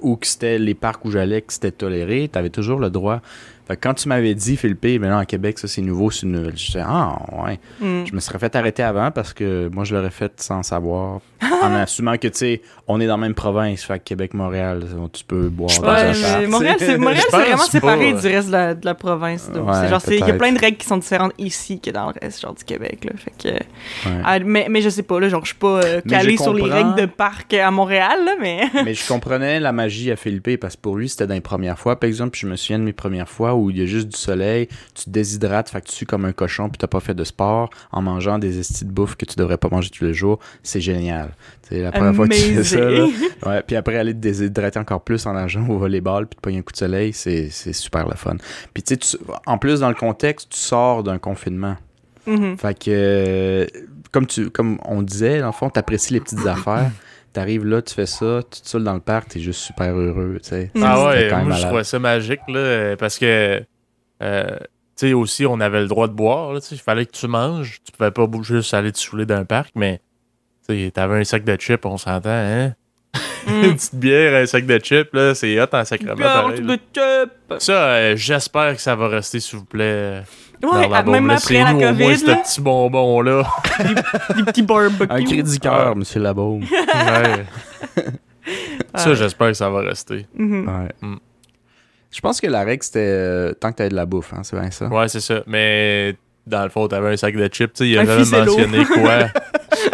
[0.00, 3.20] ou que c'était les parcs où j'allais, que c'était toléré, tu toujours le droit.
[3.68, 6.22] Fait que quand tu m'avais dit, Philippe, mais là, en Québec, ça c'est nouveau, c'est
[6.26, 6.56] une nouvelle.
[6.56, 7.60] Je disais, ah, ouais.
[7.80, 8.06] Mm.
[8.06, 11.20] Je me serais fait arrêter avant parce que moi, je l'aurais fait sans savoir.
[11.62, 13.84] en assumant que, tu sais, on est dans la même province.
[13.84, 18.12] Fait que Québec, Montréal, tu peux boire dans Ouais, un parc, Montréal, c'est vraiment séparé
[18.12, 18.20] pas.
[18.20, 19.50] du reste de la, de la province.
[19.50, 19.68] donc.
[19.68, 22.14] Ouais, genre, il y a plein de règles qui sont différentes ici que dans le
[22.20, 23.04] reste genre, du Québec.
[23.04, 23.54] Là, fait que,
[24.08, 24.22] Ouais.
[24.24, 26.70] Ah, mais, mais je sais pas, là, genre, je suis pas euh, je sur les
[26.70, 28.62] règles de parc à Montréal, là, mais.
[28.84, 31.78] Mais je comprenais la magie à Philippe parce que pour lui, c'était dans les premières
[31.78, 31.98] fois.
[31.98, 34.16] Par exemple, je me souviens de mes premières fois où il y a juste du
[34.16, 37.14] soleil, tu te déshydrates, fait que tu sues comme un cochon, puis t'as pas fait
[37.14, 40.14] de sport en mangeant des estis de bouffe que tu devrais pas manger tous les
[40.14, 40.38] jours.
[40.62, 41.30] C'est génial.
[41.68, 42.80] C'est la première fois que tu fais ça.
[42.80, 43.06] là.
[43.46, 46.58] Ouais, puis après, aller te déshydrater encore plus en nageant au volleyball, puis te pogner
[46.58, 48.36] un coup de soleil, c'est c'est super le fun.
[48.74, 51.76] Puis tu sais, en plus, dans le contexte, tu sors d'un confinement.
[52.26, 52.58] Mhm.
[52.58, 53.66] Fait que,
[54.12, 56.90] comme, tu, comme on disait, dans le fond, t'apprécies les petites affaires.
[57.32, 60.38] T'arrives là, tu fais ça, tu te saoules dans le parc, t'es juste super heureux,
[60.42, 60.70] tu sais.
[60.82, 63.62] Ah ouais, quand même moi je trouvais ça magique là, parce que
[64.22, 64.56] euh,
[64.96, 67.12] tu sais aussi on avait le droit de boire, là, tu sais, il fallait que
[67.12, 70.00] tu manges, tu pouvais pas juste aller te saouler d'un parc, mais
[70.68, 72.74] tu sais, t'avais un sac de chips, on s'entend, hein?
[73.46, 73.74] Une Mm.
[73.76, 76.76] petite bière, un sac de chips, là, c'est hot en sacrement pareil, là.
[77.60, 80.22] Ça, euh, j'espère que ça va rester, s'il vous plaît.
[80.60, 82.60] Dans Ouais, la ah, bombe, même après la où, au moins, COVID, ce là, petit
[82.60, 83.42] bonbon-là?
[84.36, 85.06] des petits barbecues.
[85.10, 86.64] Un cri du cœur, monsieur Labaume.
[86.74, 87.44] Ouais.
[88.94, 89.16] Ça, Ouais.
[89.16, 90.26] j'espère que ça va rester.
[90.34, 90.66] Mhm.
[90.66, 90.88] Ouais.
[91.02, 91.16] Mm.
[92.10, 94.58] Je pense que la règle, c'était euh, tant que t'avais de la bouffe, hein, c'est
[94.58, 94.86] bien ça.
[94.86, 95.42] Ouais, c'est ça.
[95.46, 96.16] Mais
[96.46, 98.84] dans le fond, t'avais un sac de chips, tu sais, il a Un jamais mentionné
[98.86, 99.18] quoi.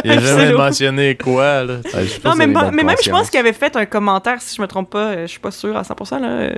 [0.05, 1.75] Il a Un jamais mentionné quoi, là.
[1.93, 4.91] Ouais, Non, mais, même, je pense qu'il avait fait un commentaire, si je me trompe
[4.91, 6.51] pas, euh, je suis pas sûre à 100%, là.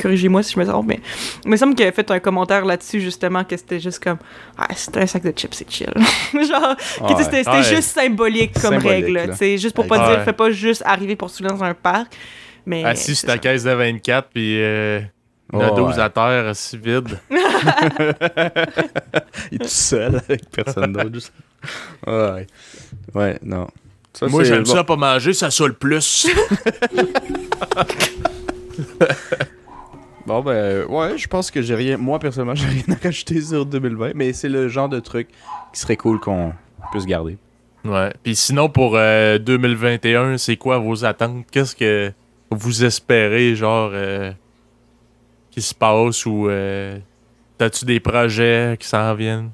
[0.00, 1.00] Corrigez-moi si je me trompe, mais
[1.44, 4.18] il me semble qu'il avait fait un commentaire là-dessus, justement, que c'était juste comme
[4.58, 5.92] Ah, c'était un sac de chips, c'est chill.
[6.32, 7.08] Genre, Ouais.
[7.18, 7.62] c'était c'était Ouais.
[7.62, 10.16] juste symbolique comme Symbolique, règle, tu sais, juste pour pas Ouais.
[10.16, 12.12] dire, fais pas juste arriver pour se dans un parc.
[12.64, 15.00] Mais, Assis sur c'est ta caisse de 24, puis euh,
[15.52, 16.02] Oh, 12 ouais.
[16.02, 17.18] à terre, assis vide.
[17.30, 17.36] Il
[19.54, 21.14] est tout seul avec personne d'autre.
[21.14, 21.32] juste-
[22.06, 22.46] Ouais.
[23.14, 23.68] Ouais, non.
[24.12, 24.72] Ça, Moi, c'est- j'aime bon.
[24.74, 26.26] ça pas manger, ça saoule plus.
[30.26, 31.96] Bon, ben, ouais, je pense que j'ai rien.
[31.96, 35.28] Moi, personnellement, j'ai rien à rajouter sur 2020, mais c'est le genre de truc
[35.72, 36.52] qui serait cool qu'on
[36.90, 37.38] puisse garder.
[37.84, 38.12] ouais.
[38.22, 41.44] Puis sinon, pour euh, 2021, c'est quoi vos attentes?
[41.50, 42.12] Qu'est-ce que
[42.50, 44.32] vous espérez, genre, euh,
[45.50, 46.98] qui se passe ou euh,
[47.58, 49.50] t'as-tu des projets qui s'en viennent?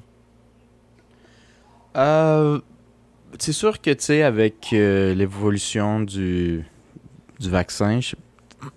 [1.95, 2.59] Euh,
[3.37, 6.65] c'est sûr que, tu sais, avec euh, l'évolution du,
[7.39, 8.15] du vaccin, je-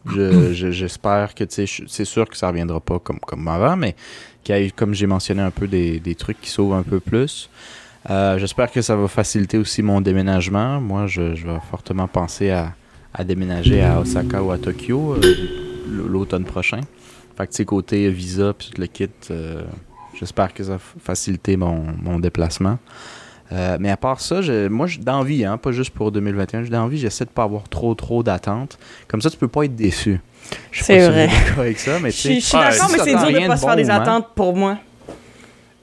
[0.07, 3.95] je- je- j'espère que, c'est sûr que ça reviendra pas comme, comme avant, mais
[4.45, 7.01] qu'il y ait, comme j'ai mentionné un peu, des, des trucs qui sauvent un peu
[7.01, 7.49] plus.
[8.09, 10.81] Euh, j'espère que ça va faciliter aussi mon déménagement.
[10.81, 12.73] Moi, je, je vais fortement penser à,
[13.13, 15.35] à déménager à Osaka ou à Tokyo euh,
[15.89, 16.81] l'automne prochain.
[17.37, 19.63] Fait que, côté visa puis tout le kit, euh,
[20.19, 22.79] j'espère que ça va faciliter mon, mon déplacement.
[23.53, 26.71] Euh, mais à part ça, je- moi, j'ai d'envie, hein, pas juste pour 2021, j'ai
[26.71, 28.79] d'envie, j'essaie de pas avoir trop, trop d'attentes.
[29.09, 30.21] Comme ça, tu peux pas être déçu.
[30.73, 31.27] C'est si vrai.
[31.29, 33.47] vous êtes d'accord avec ça, mais Je tu suis je d'accord, mais c'est dur de
[33.47, 34.79] pas se faire bon des moment, attentes pour moi.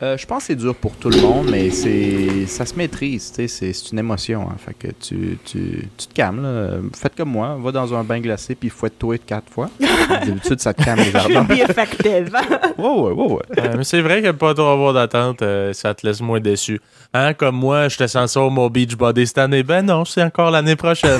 [0.01, 3.31] Euh, je pense que c'est dur pour tout le monde, mais c'est ça se maîtrise,
[3.33, 4.41] tu sais, c'est une émotion.
[4.49, 6.77] Hein, fait que tu, tu, tu te calmes, là.
[6.95, 9.69] Faites comme moi, va dans un bain glacé puis fouette-toi quatre fois.
[10.09, 11.43] D'habitude, ça te calme les ardeurs.
[11.47, 12.31] Be effective.
[12.75, 13.41] Ouais, ouais, ouais, ouais.
[13.59, 16.81] Euh, mais c'est vrai que pas trop avoir d'attente, euh, ça te laisse moins déçu.
[17.13, 19.61] Hein, comme moi, j'étais censé avoir mon beach body cette année.
[19.61, 21.19] Ben non, c'est encore l'année prochaine.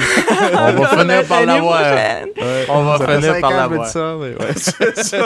[0.54, 1.80] On va finir par l'avoir.
[1.80, 2.28] prochaine.
[2.70, 4.18] On va finir par l'avoir.
[4.20, 4.36] ouais.
[4.56, 5.18] C'est ça.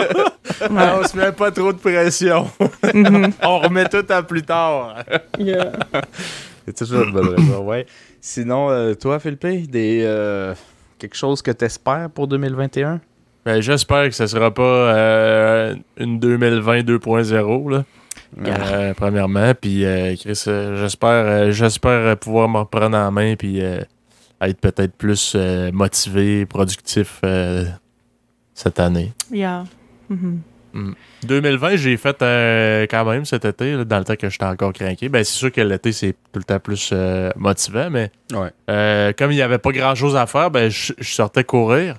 [0.69, 0.83] Ouais.
[1.01, 2.49] on se met pas trop de pression.
[2.93, 3.31] Mhm.
[3.43, 5.03] On remet tout à plus tard.
[5.39, 5.71] Yeah.
[6.65, 7.85] C'est toujours une bonne raison, ouais.
[8.19, 10.53] Sinon, euh, toi, Philippe, des, euh,
[10.99, 12.99] quelque chose que tu espères pour 2021?
[13.45, 17.85] Ben, j'espère que ce sera pas euh, une 2020 2.0 là.
[18.45, 23.63] Euh, premièrement, puis euh, Chris, euh, j'espère, euh, j'espère pouvoir me reprendre en main puis
[23.63, 23.79] euh,
[24.41, 27.65] être peut-être plus euh, motivé, productif euh,
[28.53, 29.13] cette année.
[29.31, 29.63] Yeah.
[30.77, 30.93] Mhm.
[31.23, 34.73] 2020, j'ai fait euh, quand même cet été, là, dans le temps que j'étais encore
[34.73, 35.09] craqué.
[35.09, 38.49] Ben, c'est sûr que l'été, c'est tout le temps plus euh, motivant, mais Ouais.
[38.69, 41.95] euh, comme il n'y avait pas grand-chose à faire, ben, je sortais courir.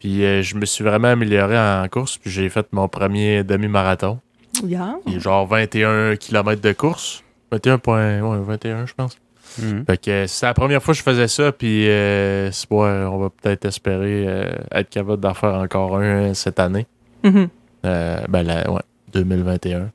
[0.00, 4.20] Puis euh, je me suis vraiment amélioré en course, puis j'ai fait mon premier demi-marathon.
[4.64, 4.96] Yeah.
[5.18, 7.22] Genre 21 km de course.
[7.52, 9.16] 21 points, ouais, 21, je pense.
[9.60, 9.84] Mhm.
[9.86, 13.30] Fait que c'est la première fois que je faisais ça, puis euh, ouais, on va
[13.30, 16.86] peut-être espérer euh, être capable d'en faire encore un cette année.
[17.24, 17.48] Mhm.
[17.84, 19.90] Euh, ben, la, ouais, 2021.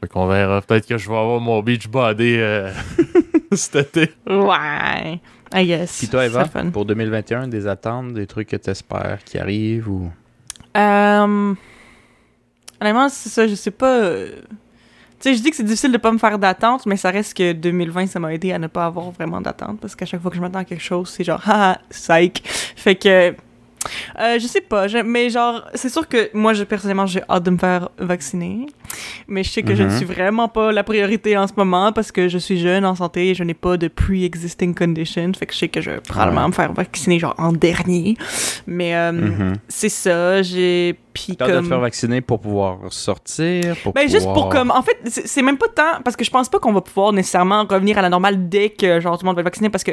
[0.00, 0.60] Fait qu'on verra.
[0.62, 2.70] Peut-être que je vais avoir mon beach body euh,
[3.52, 4.12] cet été.
[4.26, 5.20] Ouais.
[5.54, 5.98] I guess.
[5.98, 6.70] Puis toi, Eva, fun.
[6.70, 10.10] pour 2021, des attentes, des trucs que tu espères qui arrivent ou?
[10.76, 11.54] Euh,
[12.80, 14.10] Honnêtement, c'est ça, je sais pas.
[14.10, 17.36] Tu sais, je dis que c'est difficile de pas me faire d'attente, mais ça reste
[17.36, 20.30] que 2020, ça m'a aidé à ne pas avoir vraiment d'attente parce qu'à chaque fois
[20.30, 22.42] que je m'attends à quelque chose, c'est genre, haha, psych.
[22.46, 23.34] Fait que.
[24.20, 27.42] Euh, je sais pas, je- mais genre, c'est sûr que moi, je, personnellement, j'ai hâte
[27.44, 28.66] de me faire vacciner.
[29.28, 29.96] Mais je sais que je ne Mhm.
[29.96, 33.30] suis vraiment pas la priorité en ce moment parce que je suis jeune, en santé
[33.30, 35.30] et je n'ai pas de pre-existing condition.
[35.38, 36.48] Fait que je sais que je vais probablement Ouais.
[36.48, 38.16] me faire vacciner, genre, en dernier.
[38.66, 39.52] Mais euh, Mhm.
[39.68, 40.96] c'est ça, j'ai.
[41.26, 41.64] Puis hâte de comme.
[41.64, 44.70] te faire vacciner pour pouvoir sortir, pour Ben, juste pour comme.
[44.70, 46.02] En fait, c'est même pas tant.
[46.04, 49.00] Parce que je pense pas qu'on va pouvoir nécessairement revenir à la normale dès que,
[49.00, 49.70] genre, tout le monde va être vacciné.
[49.70, 49.92] Parce que.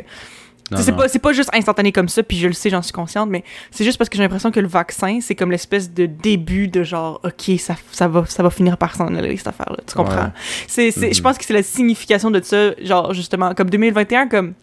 [0.78, 3.44] C'est pas, pas juste instantané comme ça, puis je le sais, j'en suis consciente, mais
[3.70, 6.82] c'est juste parce que j'ai l'impression que le vaccin, c'est comme l'espèce de début de
[6.82, 9.78] genre, OK, ça, ça, va, ça va finir par s'en aller, cette affaire-là.
[9.88, 10.16] Tu comprends?
[10.24, 10.32] Ouais.
[10.68, 11.22] C'est, Je Mhm.
[11.22, 14.54] pense que c'est la signification de ça, genre, justement, comme 2021, comme.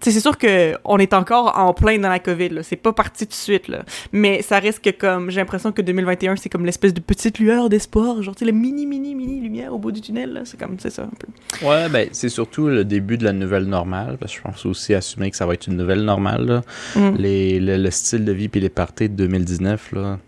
[0.00, 2.62] Sais, c'est sûr qu'on est encore en plein dans la COVID, là.
[2.62, 3.84] C'est pas parti tout de suite, là.
[4.12, 7.68] Mais ça reste que, comme, j'ai l'impression que 2021, c'est comme l'espèce de petite lueur
[7.68, 10.40] d'espoir, genre, tu sais, la mini, mini, mini lumière au bout du tunnel, là.
[10.44, 11.66] C'est comme, c'est ça, un peu.
[11.66, 14.94] Ouais, ben, c'est surtout le début de la nouvelle normale, parce que je pense aussi
[14.94, 16.62] assumer que ça va être une nouvelle normale, là.
[16.96, 17.16] Mm.
[17.16, 20.18] Les, le, le style de vie puis les parties de 2019, là,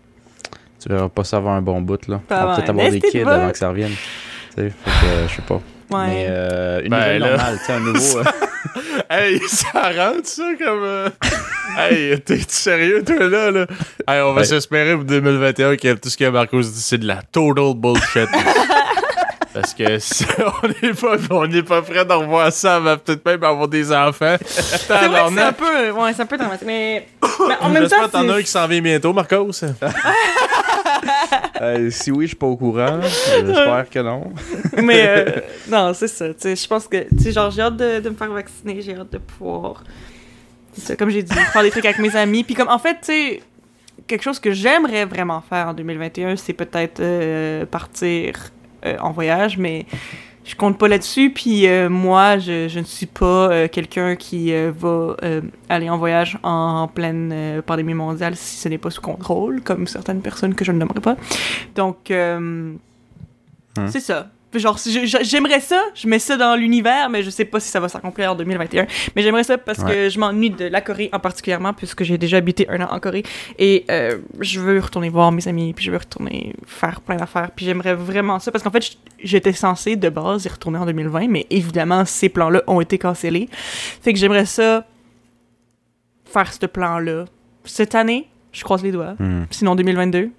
[0.81, 2.21] tu verras pas ça avoir un bon bout, là.
[2.27, 3.91] Pas On va peut-être avoir des de kids avant que ça revienne.
[4.55, 5.61] Tu sais, fait que, euh, je sais pas.
[5.91, 6.07] Ouais.
[6.07, 7.27] Mais euh, une Ben, nouvelle là.
[7.29, 8.17] normale, tu sais, un nouveau...
[8.19, 8.23] euh,
[9.09, 10.83] Hey, ça rentre ça comme.
[10.83, 11.09] euh,
[11.77, 13.51] hey, t'es-tu sérieux, toi, là?
[13.51, 13.65] là?
[14.07, 14.45] Hey, on va Ouais.
[14.45, 18.29] s'espérer pour 2021 que tout ce que Marcos dit, c'est de la total bullshit.
[19.53, 22.95] Parce que si on n'est pas, on n'est pas prêt d'en revoir ça, on va
[22.95, 24.37] peut-être même avoir des enfants.
[24.45, 27.83] C'est vrai que c'est un peu, ouais, c'est un peu dramatique, mais, mais en même
[27.83, 29.51] temps, J'espère que t'en as un qui s'en vient bientôt, Marcos.
[31.61, 32.99] Euh, si oui, je suis pas au courant.
[32.99, 34.33] euh, J'espère que non.
[34.83, 36.27] mais euh, non, c'est ça.
[36.27, 39.83] Je pense que, genre, j'ai hâte de, me faire vacciner, j'ai hâte de pouvoir,
[40.97, 42.43] comme j'ai dit, faire des trucs avec mes amis.
[42.43, 43.41] Puis comme, en fait, tu sais,
[44.07, 48.51] quelque chose que j'aimerais vraiment faire en 2021, c'est peut-être euh, partir
[48.99, 49.85] en voyage, mais
[50.43, 51.31] je compte pas là-dessus.
[51.31, 55.15] Puis euh, moi, je, je ne suis pas euh, quelqu'un qui euh, va
[55.69, 60.21] aller en voyage en, pleine pandémie mondiale si ce n'est pas sous contrôle, comme certaines
[60.21, 61.15] personnes que je ne nommerai pas.
[61.75, 62.11] Donc,
[63.77, 63.87] Hmm.
[63.87, 64.29] c'est ça.
[64.53, 64.77] Genre,
[65.21, 68.31] j'aimerais ça, je mets ça dans l'univers, mais je sais pas si ça va s'accomplir
[68.31, 68.85] en 2021.
[69.15, 72.37] Mais j'aimerais ça parce que je m'ennuie de la Corée en particulièrement, puisque j'ai déjà
[72.37, 73.23] habité un an en Corée.
[73.57, 77.51] Et euh, je veux retourner voir mes amis, puis je veux retourner faire plein d'affaires.
[77.55, 81.27] Puis j'aimerais vraiment ça, parce qu'en fait, j'étais censée de base y retourner en 2020,
[81.27, 83.47] mais évidemment, ces plans-là ont été cancellés.
[83.51, 84.85] Fait que j'aimerais ça
[86.25, 87.25] faire ce plan-là.
[87.63, 89.15] Cette année, je croise les doigts.
[89.19, 89.43] Hmm.
[89.49, 90.29] Sinon 2022,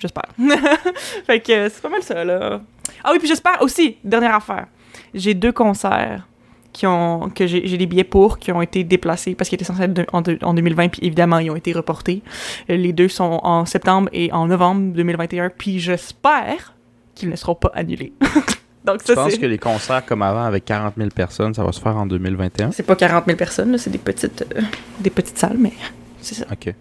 [0.00, 0.28] j'espère.
[1.26, 2.60] fait que euh, c'est pas mal ça, là.
[3.04, 4.66] Ah oui, puis j'espère aussi, dernière affaire,
[5.14, 6.26] j'ai deux concerts
[6.72, 9.82] qui ont, que j'ai des billets pour, qui ont été déplacés parce qu'ils étaient censés
[9.84, 12.22] être de- en, de- en 2020, puis évidemment, ils ont été reportés.
[12.68, 16.74] Les deux sont en septembre et en novembre 2021, puis j'espère
[17.14, 18.12] qu'ils ne seront pas annulés.
[18.84, 21.80] Donc Je pense que les concerts comme avant avec 40 000 personnes, ça va se
[21.80, 22.72] faire en 2021.
[22.72, 24.60] C'est pas 40 000 personnes, c'est des petites, euh,
[25.00, 25.72] des petites salles, mais
[26.20, 26.44] c'est ça.
[26.52, 26.74] OK.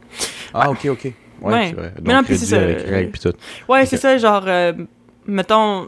[0.55, 1.03] Ah, OK, OK.
[1.05, 1.13] Ouais,
[1.53, 1.67] Ouais.
[1.69, 1.93] c'est vrai.
[1.97, 3.33] Donc, Mais non, puis c'est ça, avec euh, règles puis tout.
[3.69, 3.87] Ouais, Ok.
[3.89, 4.73] c'est ça, genre, euh,
[5.27, 5.87] mettons,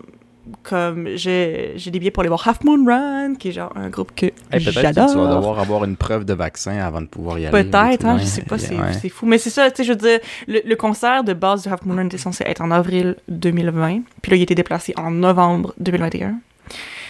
[0.63, 3.89] comme j'ai j'ai des billets pour aller voir Half Moon Run, qui est genre un
[3.89, 5.11] groupe que Hey, Peut-être que j'adore.
[5.11, 7.63] tu vas devoir avoir une preuve de vaccin avant de pouvoir y aller.
[7.63, 8.93] Peut-être, hein, je sais pas, c'est ouais.
[9.01, 9.25] c'est fou.
[9.25, 11.85] Mais c'est ça, tu sais, je veux dire, le, le concert de base de Half
[11.85, 15.11] Moon Run était censé être en avril 2020, puis là, il a été déplacé en
[15.11, 16.35] novembre 2021.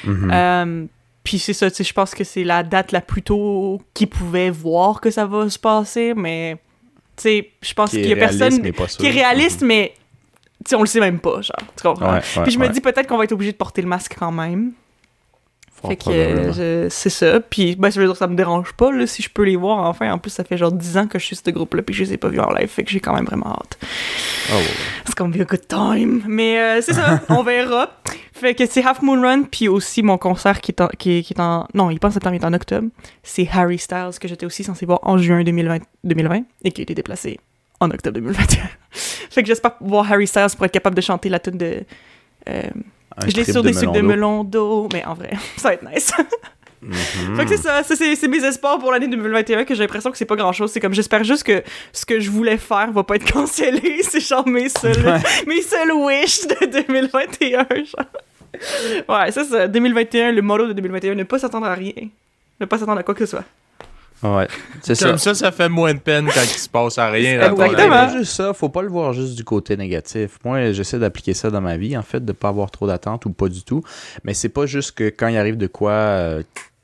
[0.06, 0.32] Mhm.
[0.32, 0.86] Euh,
[1.24, 4.10] puis c'est ça, tu sais, je pense que c'est la date la plus tôt qu'ils
[4.10, 6.58] pouvaient voir que ça va se passer, mais,
[7.18, 10.05] tu sais, je pense qu'il y a personne mais qui est réaliste, mais, tu
[10.70, 12.14] sais, on le sait même pas, genre, tu comprends?
[12.14, 14.16] Ouais, ouais, Puis je me dis peut-être qu'on va être obligé de porter le masque
[14.18, 14.74] quand même.
[15.76, 17.42] Fort fait que euh, c'est ça.
[17.42, 19.58] Puis ben, ça veut dire que ça me dérange pas là, si je peux les
[19.58, 20.10] voir enfin.
[20.12, 22.14] En plus, ça fait genre 10 ans que je suis ce groupe-là puis je les
[22.14, 22.70] ai pas vus en live.
[22.70, 23.78] Fait que j'ai quand même vraiment hâte.
[24.54, 24.60] Oh.
[25.06, 26.24] C'est gonna be a good time.
[26.28, 27.92] Mais euh, c'est ça, on verra.
[28.32, 30.88] Fait que c'est Half Moon Run puis aussi mon concert qui est en...
[30.88, 32.88] Qui qui est en non, il en septembre, il est en octobre.
[33.22, 36.84] C'est Harry Styles que j'étais aussi censé voir en juin 2020, 2020 et qui a
[36.84, 37.40] été déplacé
[37.80, 38.64] en octobre 2021.
[38.92, 41.84] fait que j'espère voir Harry Styles pour être capable de chanter la tune de.
[42.50, 42.62] euh,
[43.28, 45.84] je l'ai sur de des sucres de melon d'eau, mais en vrai, ça va être
[45.90, 46.12] nice.
[46.82, 47.36] Mhm.
[47.36, 50.18] Fait que c'est ça, ça, c'est mes espoirs pour l'année 2021 que j'ai l'impression que
[50.20, 50.72] c'est pas grand chose.
[50.72, 54.02] C'est comme j'espère juste que ce que je voulais faire va pas être cancellé.
[54.04, 55.20] C'est genre mes seuls, Ouais.
[55.48, 57.66] mes seuls wish de 2021.
[57.70, 59.06] Genre.
[59.10, 59.68] Ouais, c'est ça.
[59.68, 61.94] 2021, le motto de 2021, ne pas s'attendre à rien.
[62.60, 63.46] Ne pas s'attendre à quoi que ce soit.
[64.24, 64.48] Ouais,
[64.82, 65.10] c'est ça.
[65.10, 67.50] Comme ça, ça fait moins de peine quand il se passe à rien.
[67.52, 68.10] dans Exactement.
[68.18, 70.40] juste ça, faut pas le voir juste du côté négatif.
[70.44, 73.30] Moi, j'essaie d'appliquer ça dans ma vie, en fait, de pas avoir trop d'attentes ou
[73.32, 73.84] pas du tout.
[74.24, 76.44] Mais c'est pas juste que quand il arrive de quoi, euh,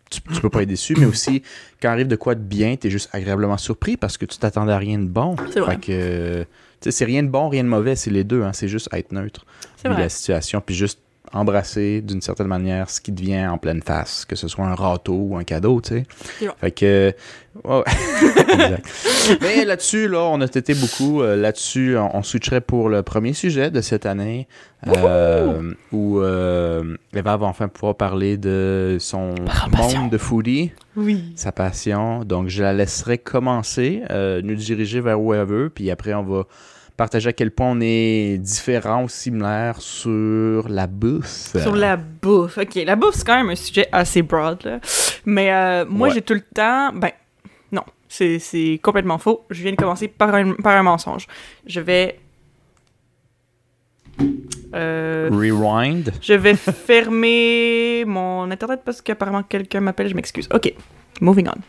[0.10, 1.42] tu, tu peux pas être déçu, mais aussi
[1.82, 4.74] quand il arrive de quoi de bien, t'es juste agréablement surpris parce que tu t'attendais
[4.74, 5.36] à rien de bon.
[5.52, 5.76] C'est vrai.
[5.76, 6.48] Fait que, tu
[6.82, 8.44] sais, c'est rien de bon, rien de mauvais, c'est les deux.
[8.44, 9.46] Hein, c'est juste être neutre
[9.82, 10.02] C'est vrai.
[10.02, 11.00] la situation, puis juste
[11.34, 14.76] embrasser d'une certaine manière ce qui te vient en pleine face, que ce soit un
[14.76, 16.06] râteau ou un cadeau, tu sais.
[16.60, 17.14] Fait que,
[18.54, 19.38] exact.
[19.42, 21.22] Mais là-dessus, là, on a été beaucoup.
[21.22, 24.48] euh, là-dessus, on, on switcherait pour le premier sujet de cette année,
[24.88, 29.36] euh, où euh, Eva va enfin pouvoir parler de son
[29.72, 31.34] monde de foodie, Oui.
[31.36, 32.24] sa passion.
[32.24, 36.24] Donc, je la laisserai commencer, euh, nous diriger vers où elle veut, puis après, on
[36.24, 36.44] va
[37.02, 41.58] partager à quel point on est différents ou similaires sur la bouffe.
[41.58, 42.60] Sur la bouffe.
[42.60, 44.80] Ok, la bouffe, c'est quand même un sujet assez broad, là.
[45.26, 46.14] Mais euh, moi, Ouais.
[46.14, 46.94] j'ai tout le temps.
[46.94, 47.10] Ben,
[47.72, 49.46] non, c'est c'est complètement faux.
[49.50, 51.26] Je viens de commencer par un, par un mensonge.
[51.66, 52.20] Je vais.
[54.76, 56.12] Euh, Rewind.
[56.22, 60.48] je vais fermer mon internet parce qu'apparemment quelqu'un m'appelle, je m'excuse.
[60.54, 60.72] Ok,
[61.20, 61.60] moving on.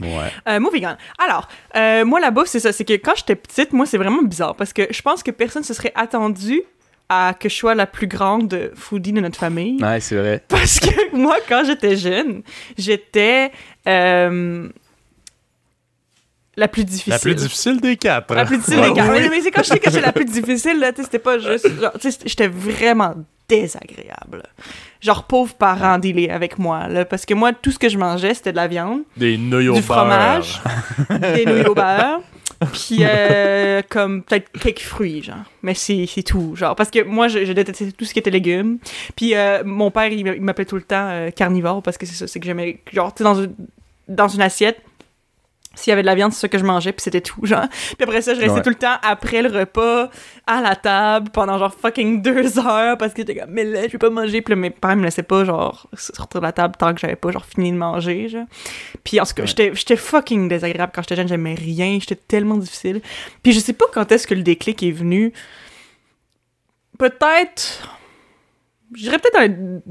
[0.00, 0.30] Ouais.
[0.48, 0.96] Euh, moving on.
[1.22, 2.72] Alors, euh, moi, la bouffe, c'est ça.
[2.72, 5.62] C'est que quand j'étais petite, moi, c'est vraiment bizarre parce que je pense que personne
[5.62, 6.62] se serait attendu
[7.08, 9.82] à que je sois la plus grande foodie de notre famille.
[9.82, 10.42] Ouais, c'est vrai.
[10.48, 12.42] Parce que moi, quand j'étais jeune,
[12.76, 13.52] j'étais
[13.86, 14.68] euh,
[16.56, 17.12] la plus difficile.
[17.12, 18.34] La plus difficile des quatre.
[18.34, 18.46] La hein.
[18.46, 19.12] plus difficile Ouais, des quatre.
[19.12, 21.18] Mais, mais c'est quand je dis que j'étais la plus difficile, là, tu sais, c'était
[21.18, 21.68] pas juste.
[21.80, 23.14] genre, sais, j'étais vraiment
[23.48, 24.42] désagréable.
[25.06, 27.04] Genre, pauvre parent dealer avec moi, là.
[27.04, 29.74] Parce que moi, tout ce que je mangeais, c'était de la viande, Des nouilles au
[29.74, 30.60] du fromage,
[31.32, 32.22] des nouilles au beurre.
[32.72, 35.44] Puis, euh, comme peut-être quelques fruits, genre.
[35.62, 36.74] Mais c'est tout, genre.
[36.74, 38.78] Parce que moi, je, je détestais tout ce qui était légumes.
[39.14, 42.26] Puis, euh, mon père, il, m'appelait tout le temps euh, carnivore parce que c'est ça,
[42.26, 42.80] c'est que j'aimais.
[42.92, 43.54] Genre, tu dans une,
[44.08, 44.80] dans une assiette,
[45.76, 47.68] s'il y avait de la viande, c'est ça que je mangeais, puis c'était tout, genre.
[47.68, 48.62] Puis après ça, je restais Ouais.
[48.62, 50.10] tout le temps après le repas,
[50.48, 53.92] à la table, pendant genre fucking deux heures, parce que j'étais comme, mais là, je
[53.92, 54.42] vais pas manger.
[54.42, 57.14] Puis là, mes parents me laissaient pas, genre, sortir de la table tant que j'avais
[57.16, 58.46] pas, genre, fini de manger, genre.
[59.04, 59.46] Puis en tout cas, Ouais.
[59.48, 63.00] j'étais j'étais fucking désagréable quand j'étais jeune, j'aimais rien, j'étais tellement difficile.
[63.42, 65.32] Puis je sais pas quand est-ce que le déclic est venu.
[66.98, 67.90] Peut-être.
[68.94, 69.52] Je dirais peut-être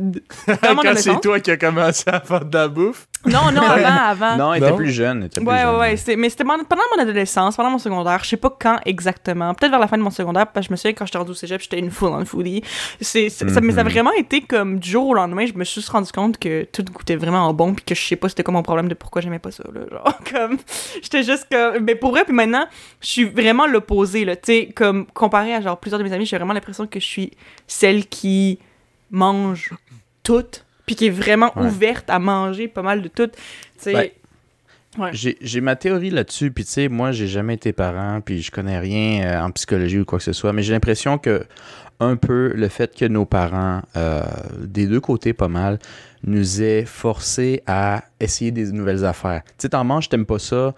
[0.76, 3.08] mon Quand c'est toi qui as commencé à faire de la bouffe.
[3.26, 4.38] Non, non, avant, avant.
[4.38, 5.20] Non, elle était plus jeune.
[5.22, 5.76] elle était plus Ouais, jeune.
[5.80, 6.16] ouais, ouais.
[6.16, 6.64] Mais c'était pendant
[6.96, 8.20] mon adolescence, pendant mon secondaire.
[8.24, 9.54] Je sais pas quand exactement.
[9.54, 11.32] Peut-être vers la fin de mon secondaire, parce que je me souviens quand j'étais rendu
[11.32, 12.64] au cégep, j'étais une foule en foodie.
[13.02, 13.90] C'est, ça, mais ça a Mhm.
[13.90, 16.84] vraiment été comme du jour au lendemain, je me suis juste rendu compte que tout
[16.84, 19.40] goûtait vraiment bon, puis que je sais pas c'était quoi mon problème de pourquoi j'aimais
[19.40, 19.82] pas ça, là.
[19.92, 20.58] Genre, comme.
[21.02, 21.84] J'étais juste comme.
[21.84, 22.66] Mais pour vrai, puis maintenant,
[23.02, 24.36] je suis vraiment l'opposé, là.
[24.38, 27.06] Tu sais, comme comparé à genre plusieurs de mes amis, j'ai vraiment l'impression que je
[27.06, 27.32] suis
[27.68, 28.60] celle qui
[29.12, 29.72] mange
[30.24, 30.46] tout,
[30.86, 31.68] puis qui est vraiment Ouais.
[31.68, 33.30] ouverte à manger pas mal de tout.
[33.86, 34.10] Ben,
[34.98, 35.10] Ouais.
[35.14, 38.80] J'ai ma théorie là-dessus, puis tu sais, moi, j'ai jamais été parent, puis je connais
[38.80, 41.46] rien euh, en psychologie ou quoi que ce soit, mais j'ai l'impression que
[42.00, 44.24] un peu le fait que nos parents, euh,
[44.62, 45.80] des deux côtés pas mal,
[46.24, 49.42] nous aient forcés à essayer des nouvelles affaires.
[49.46, 50.74] Tu sais, t'en manges, t'aimes pas ça,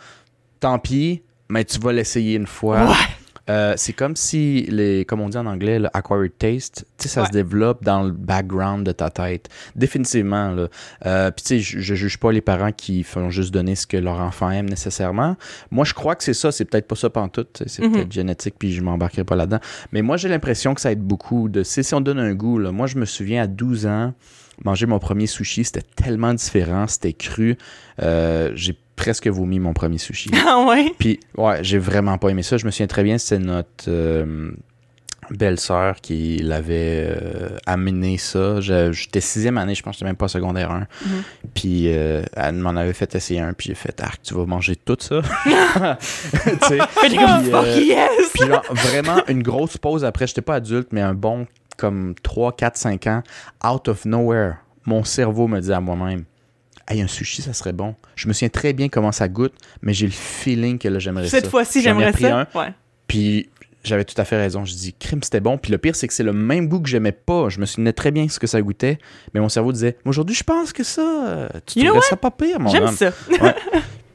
[0.59, 2.87] tant pis, mais tu vas l'essayer une fois.
[2.87, 2.95] Ouais.
[3.49, 7.09] Euh, c'est comme si, les, comme on dit en anglais, le acquired taste, tu sais,
[7.09, 7.27] ça Ouais.
[7.27, 9.47] se développe dans le background de ta tête.
[9.75, 10.67] Définitivement, là.
[11.05, 13.87] Euh, Puis tu sais, je, je juge pas les parents qui font juste donner ce
[13.87, 15.37] que leur enfant aime nécessairement.
[15.71, 16.51] Moi, je crois que c'est ça.
[16.51, 17.63] C'est peut-être pas ça pantoute.
[17.67, 17.91] C'est Mhm.
[17.93, 19.59] peut-être génétique, puis je m'embarquerai pas là-dedans.
[19.91, 21.47] Mais moi, j'ai l'impression que ça aide beaucoup.
[21.49, 24.13] De, si on donne un goût, là, moi, je me souviens à 12 ans,
[24.65, 27.57] manger mon premier sushi, c'était tellement différent, c'était cru.
[28.01, 30.31] Euh, j'ai presque vomi mon premier sushi.
[30.45, 30.93] Ah ouais?
[30.97, 32.57] Puis, ouais, j'ai vraiment pas aimé ça.
[32.57, 34.51] Je me souviens très bien, c'était notre euh,
[35.29, 38.59] belle-sœur qui l'avait euh, amené ça.
[38.59, 40.79] J'étais sixième année, je pense que j'étais même pas secondaire 1.
[40.79, 40.87] Mhm.
[41.53, 44.75] Puis, euh, elle m'en avait fait essayer un, puis j'ai fait, ah, tu vas manger
[44.75, 45.21] tout ça?
[45.97, 46.79] Tu sais.
[47.01, 48.31] Puis, yes!
[48.33, 51.45] Puis genre, vraiment, une grosse pause après, j'étais pas adulte, mais un bon
[51.77, 53.23] comme 3, 4, 5 ans,
[53.65, 56.23] out of nowhere, mon cerveau me dit à moi-même,
[56.87, 57.95] hey, un sushi, ça serait bon.
[58.15, 61.25] Je me souviens très bien comment ça goûte, mais j'ai le feeling que là, j'aimerais
[61.27, 61.31] ça.
[61.37, 62.39] Cette fois-ci, j'aimerais ça.
[62.41, 62.73] un, Ouais.
[63.07, 63.49] puis
[63.83, 64.65] j'avais tout à fait raison.
[64.65, 65.57] Je dis, crime, c'était bon.
[65.57, 67.47] Puis le pire, c'est que c'est le même goût que j'aimais pas.
[67.49, 68.97] Je me souvenais très bien ce que ça goûtait,
[69.33, 72.59] mais mon cerveau disait, aujourd'hui, je pense que ça, tu You trouverais ça pas pire,
[72.59, 72.95] mon J'aime homme.
[72.95, 73.11] ça.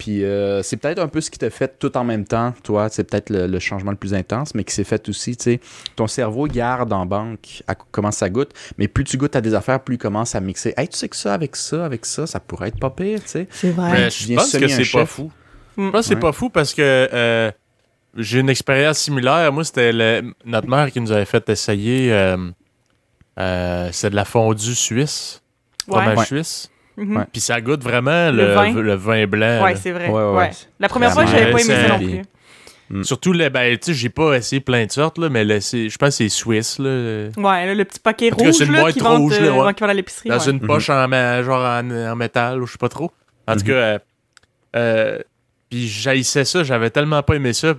[0.03, 2.89] Puis euh, c'est peut-être un peu ce qui t'a fait tout en même temps, toi.
[2.89, 5.61] C'est peut-être le, le changement le plus intense, mais qui s'est fait aussi, tu sais.
[5.95, 9.55] Ton cerveau garde en banque à comment ça goûte, mais plus tu goûtes à des
[9.55, 10.75] affaires, plus il commence à mixer.
[10.77, 13.29] Hey, tu sais que ça, avec ça, avec ça, ça pourrait être pas pire, tu
[13.29, 13.47] sais.
[13.51, 13.93] C'est vrai.
[13.93, 15.31] Mais tu je pense que c'est pas fou.
[15.77, 15.87] Mm.
[15.87, 16.21] Je pense que c'est Ouais.
[16.21, 17.53] pas fou parce que euh,
[18.17, 19.53] j'ai une expérience similaire.
[19.53, 22.13] Moi, c'était le- notre mère qui nous avait fait essayer.
[22.13, 22.37] euh,
[23.39, 25.43] euh, c'est de la fondue suisse.
[25.89, 26.25] Fromage Ouais.
[26.25, 26.71] suisse.
[26.97, 27.17] Mhm.
[27.17, 27.25] Ouais.
[27.33, 28.73] Puis ça goûte vraiment Le le, vin.
[28.73, 29.63] le vin blanc.
[29.65, 29.77] Ouais, là.
[29.77, 30.09] c'est vrai.
[30.09, 30.37] Ouais, ouais, Ouais.
[30.39, 30.51] ouais.
[30.81, 32.23] La première fois, Vraiment, j'avais pas aimé ça non plus.
[32.91, 33.05] Mm.
[33.05, 36.09] Surtout, le, ben, tu sais, j'ai pas essayé plein de sortes, là, mais je pense
[36.11, 36.79] que c'est suisse.
[36.79, 37.29] Là.
[37.39, 39.23] Ouais, là, le petit paquet En tout cas, rouge c'est une là, boîte qui vendent
[39.23, 39.61] rouge, euh, là, ouais.
[39.67, 40.29] ouais, qui vendent à l'épicerie.
[40.29, 40.51] Dans ouais.
[40.51, 43.11] une poche en, ma- genre en, en métal, ou je sais pas trop.
[43.47, 43.67] En tout Mhm.
[43.67, 43.99] cas, euh,
[44.77, 45.19] euh,
[45.71, 47.75] puis j'haïssais ça, j'avais tellement pas aimé ça.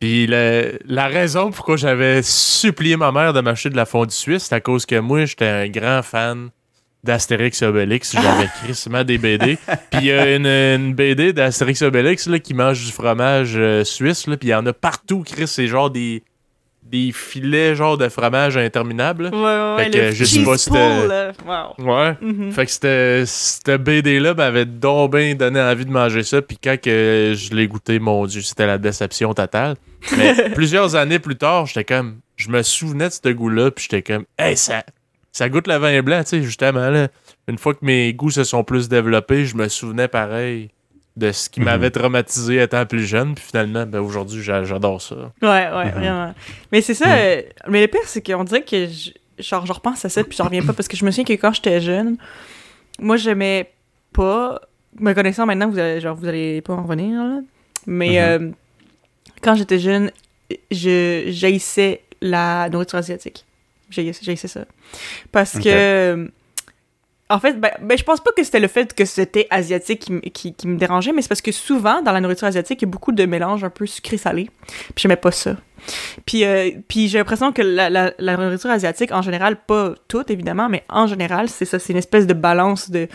[0.00, 4.44] Puis le- la raison pourquoi j'avais supplié ma mère de m'acheter de la fondue suisse,
[4.44, 6.48] c'est à cause que moi, j'étais un grand fan
[7.04, 8.12] d'Astérix et Obélix.
[8.12, 9.58] J'avais crissement des BD.
[9.90, 13.52] Puis il y a une, une BD d'Astérix et Obélix là, qui mange du fromage
[13.56, 15.46] euh, suisse, puis il y en a partout, Chris.
[15.46, 16.22] C'est genre des,
[16.82, 19.26] des filets genre de fromage interminables.
[19.26, 21.32] Ouais, ouais, ouais, Fait que le je sais pas si c'était-.
[21.46, 21.86] Wow.
[21.86, 22.16] Ouais.
[22.20, 22.52] Mhm.
[22.52, 26.40] Fait que cette BD-là m'avait donc bien donné envie de manger ça.
[26.42, 29.76] Puis quand que je l'ai goûté, mon Dieu, c'était la déception totale.
[30.16, 32.20] Mais plusieurs années plus tard, j'étais comme.
[32.36, 33.70] Je me souvenais de ce goût-là.
[33.70, 34.24] Puis j'étais comme.
[34.38, 34.82] Hey, ça,
[35.34, 36.88] ça goûte le vin blanc, tu sais, justement.
[36.88, 37.08] Là,
[37.48, 40.70] une fois que mes goûts se sont plus développés, je me souvenais pareil
[41.16, 41.66] de ce qui Mhm.
[41.66, 43.34] m'avait traumatisé étant plus jeune.
[43.34, 45.16] Puis finalement, ben, aujourd'hui, j'a- j'adore ça.
[45.42, 45.90] Ouais, ouais, Mhm.
[45.90, 46.34] vraiment.
[46.72, 47.06] Mais c'est ça.
[47.06, 47.12] Mhm.
[47.16, 49.10] euh, mais le pire, c'est qu'on dirait que je,
[49.42, 51.32] genre, je repense à ça, puis j'en reviens pas, parce que je me souviens que
[51.40, 52.16] quand j'étais jeune,
[53.00, 53.70] moi, j'aimais
[54.12, 54.60] pas.
[55.00, 57.40] Me connaissant maintenant, vous allez, genre, vous allez pas en revenir, là.
[57.86, 58.50] Mais euh,
[59.42, 60.12] quand j'étais jeune,
[60.70, 63.43] je j'haïssais la nourriture asiatique.
[63.94, 64.64] J'haïssais j'haïssais ça.
[65.32, 66.30] Parce que.
[67.30, 70.54] En fait, ben, ben, je pense pas que c'était le fait que c'était asiatique qui,
[70.66, 73.12] me dérangeait, mais c'est parce que souvent, dans la nourriture asiatique, il y a beaucoup
[73.12, 74.50] de mélanges un peu sucré-salé.
[74.66, 75.56] Puis j'aimais pas ça.
[76.26, 80.84] Puis, euh, puis j'ai l'impression que la, nourriture asiatique, en général, pas toute évidemment, mais
[80.90, 83.08] en général, c'est ça, c'est une espèce de balance de,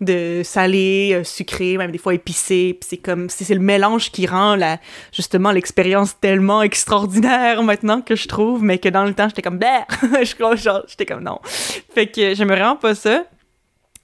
[0.00, 2.76] de salé, euh, sucré, même des fois épicé.
[2.80, 4.78] Puis c'est comme, c'est le mélange qui rend la,
[5.12, 9.58] justement l'expérience tellement extraordinaire maintenant que je trouve, mais que dans le temps, j'étais comme,
[9.58, 9.86] bah,
[10.22, 11.40] j'étais comme non.
[11.94, 13.24] Fait que j'aimais vraiment pas ça.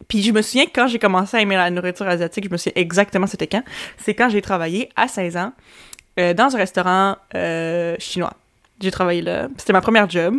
[0.09, 2.57] Puis je me souviens que quand j'ai commencé à aimer la nourriture asiatique, je me
[2.57, 3.63] souviens exactement c'était quand.
[3.99, 5.53] C'est quand j'ai travaillé à 16 ans
[6.19, 8.35] euh, dans un restaurant euh, chinois.
[8.81, 9.49] J'ai travaillé là.
[9.57, 10.37] C'était ma première job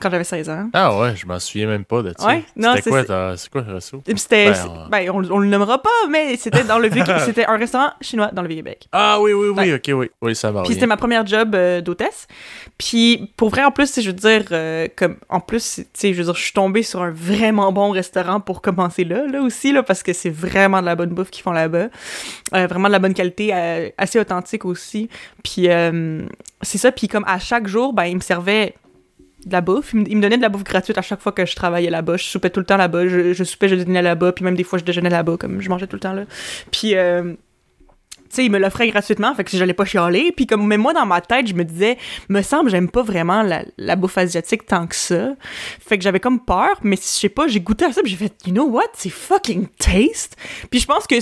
[0.00, 0.68] quand j'avais 16 ans.
[0.72, 2.26] Ah ouais, je m'en souviens même pas de ça.
[2.26, 3.98] Ouais, C'était c'est- quoi, c'est- quoi le resto?
[4.06, 6.88] Et puis C'était, Ben, on- ben, on, on le nommera pas, mais c'était dans le
[6.88, 8.88] vieux, c'était un restaurant chinois dans le Vieux-Québec.
[8.92, 9.74] Ah oui, oui, oui, Ouais.
[9.74, 10.10] ok, oui.
[10.22, 10.62] Oui, ça va.
[10.62, 12.26] Puis c'était ma première job euh, d'hôtesse.
[12.78, 16.18] Puis pour vrai, en plus, je veux dire, euh, comme, en plus, tu sais, je
[16.18, 19.72] veux dire, je suis tombée sur un vraiment bon restaurant pour commencer là, là aussi,
[19.72, 21.88] là, parce que c'est vraiment de la bonne bouffe qu'ils font là-bas.
[22.54, 25.08] Euh, vraiment de la bonne qualité, euh, assez authentique aussi.
[25.42, 26.22] Puis euh,
[26.62, 28.74] c'est ça, puis comme à chaque jour, ben, ils me servaient
[29.46, 29.92] de la bouffe.
[29.94, 32.16] Ils me, donnaient de la bouffe gratuite à chaque fois que je travaillais là-bas.
[32.16, 33.06] Je soupais tout le temps là-bas.
[33.06, 34.32] Je, je soupais, je dînais là-bas.
[34.32, 36.24] Puis même des fois, je déjeunais là-bas, comme je mangeais tout le temps là.
[36.70, 37.34] Puis, euh,
[38.28, 40.32] tu sais, ils me l'offraient gratuitement, fait que j'allais pas chialer.
[40.32, 41.96] Puis comme, mais moi, dans ma tête, je me disais,
[42.28, 45.34] me semble, j'aime pas vraiment la, bouffe asiatique tant que ça.
[45.80, 48.16] Fait que j'avais comme peur, mais je sais pas, j'ai goûté à ça, puis j'ai
[48.16, 50.36] fait, you know what, c'est fucking taste.
[50.70, 51.14] Puis je pense que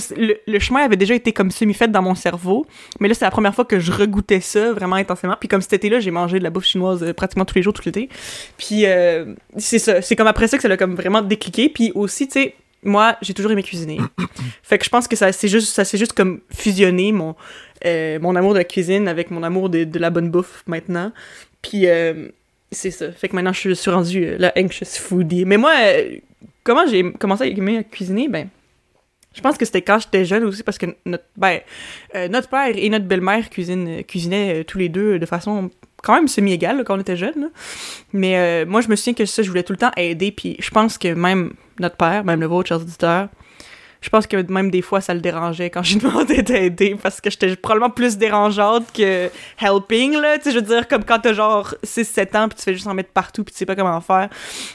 [0.47, 2.65] le, chemin avait déjà été comme semi-fait dans mon cerveau,
[2.99, 5.35] mais là, c'est la première fois que je regoûtais ça vraiment intensément.
[5.39, 7.73] Puis comme cet été-là, j'ai mangé de la bouffe chinoise euh, pratiquement tous les jours,
[7.73, 8.09] tout l'été.
[8.57, 11.69] Puis euh, c'est ça, c'est comme après ça que ça l'a comme vraiment décliqué.
[11.69, 12.55] Puis aussi, tu sais,
[12.85, 13.99] moi, j'ai toujours aimé cuisiner.
[14.63, 17.35] fait que je pense que ça c'est juste, ça juste comme fusionné mon,
[17.85, 21.11] euh, mon amour de la cuisine avec mon amour de, de la bonne bouffe maintenant.
[21.61, 22.29] Puis euh,
[22.71, 23.11] c'est ça.
[23.11, 25.45] Fait que maintenant, je suis rendue euh, la anxious foodie.
[25.45, 26.17] Mais moi, euh,
[26.63, 28.27] comment j'ai commencé à aimer à cuisiner?
[28.27, 28.49] Ben,
[29.33, 31.59] je pense que c'était quand j'étais jeune aussi parce que notre, ben,
[32.29, 35.69] notre père et notre belle-mère cuisinent- cuisinaient tous les deux de façon
[36.05, 37.33] quand même semi-égale là, quand on était jeunes.
[37.35, 37.47] là.
[38.13, 40.31] Mais euh, moi, je me souviens que ça, je voulais tout le temps aider.
[40.31, 42.79] Puis je pense que même notre père, même le vôtre, chers
[44.05, 47.31] je pense que même des fois, ça le dérangeait quand j'ai demandé d'aider parce que
[47.31, 50.37] j'étais probablement plus dérangeante que helping, là.
[50.37, 52.85] Tu sais, je veux dire, comme quand t'as genre 6-7 ans puis tu fais juste
[52.85, 54.29] en mettre partout puis tu sais pas comment faire.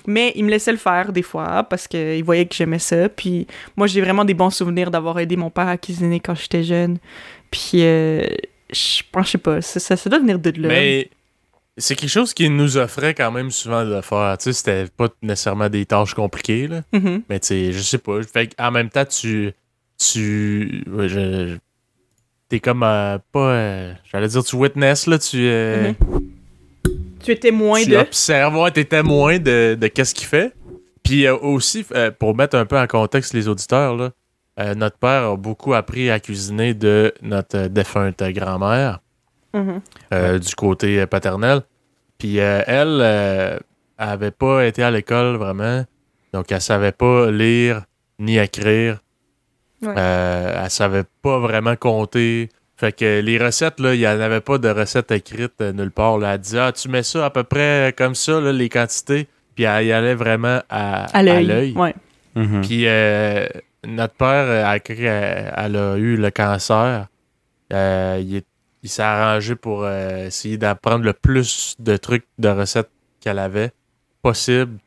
[0.08, 3.08] Mais il me laissait le faire des fois parce qu'il voyait que j'aimais ça.
[3.08, 6.64] Puis moi, j'ai vraiment des bons souvenirs d'avoir aidé mon père à cuisiner quand j'étais
[6.64, 6.98] jeune.
[7.52, 8.26] Puis euh,
[8.72, 10.68] je pense, je sais pas, ça, ça, ça doit venir de là.
[10.68, 11.08] Mais
[11.76, 14.36] c'est quelque chose qui nous offrait quand même souvent de faire.
[14.38, 16.82] Tu sais, c'était pas nécessairement des tâches compliquées, là.
[16.92, 17.22] Mhm.
[17.28, 18.22] Mais tu sais, je sais pas.
[18.22, 19.52] Fait en même temps, tu.
[19.98, 20.82] Tu.
[20.88, 21.56] ouais, je- je-
[22.48, 22.82] T'es comme.
[22.82, 23.50] euh, pas.
[23.52, 25.18] euh, J'allais dire, tu witness, là.
[25.18, 25.38] Tu.
[25.40, 25.92] euh,
[27.22, 27.96] Tu étais moins tu de.
[27.96, 30.52] observes, ouais, t'es témoin de, de qu'est-ce qu'il fait.
[31.02, 31.84] Puis aussi,
[32.18, 34.10] pour mettre un peu en contexte les auditeurs, là,
[34.74, 39.00] notre père a beaucoup appris à cuisiner de notre défunte grand-mère,
[40.12, 41.62] Euh, du côté euh, paternel.
[42.18, 43.58] Puis euh, elle, euh,
[43.98, 45.84] elle avait pas été à l'école vraiment.
[46.32, 47.82] Donc, elle savait pas lire
[48.18, 48.98] ni écrire.
[49.82, 49.94] Ouais.
[49.96, 52.48] Euh, elle savait pas vraiment compter.
[52.76, 56.18] Fait que les recettes, là, il n'y en avait pas de recettes écrites nulle part.
[56.18, 56.34] Là.
[56.34, 59.26] Elle disait, ah, tu mets ça à peu près comme ça, là, les quantités.
[59.54, 61.72] Puis elle y allait vraiment à, À l'œil.
[61.76, 61.94] Ouais.
[62.36, 62.60] Mhm.
[62.62, 63.46] Puis euh,
[63.86, 67.08] notre père, elle, elle- elle a eu le cancer.
[67.72, 68.46] Euh, il est-
[68.82, 73.72] il s'est arrangé pour euh, essayer d'apprendre le plus de trucs, de recettes qu'elle avait
[74.22, 74.78] possible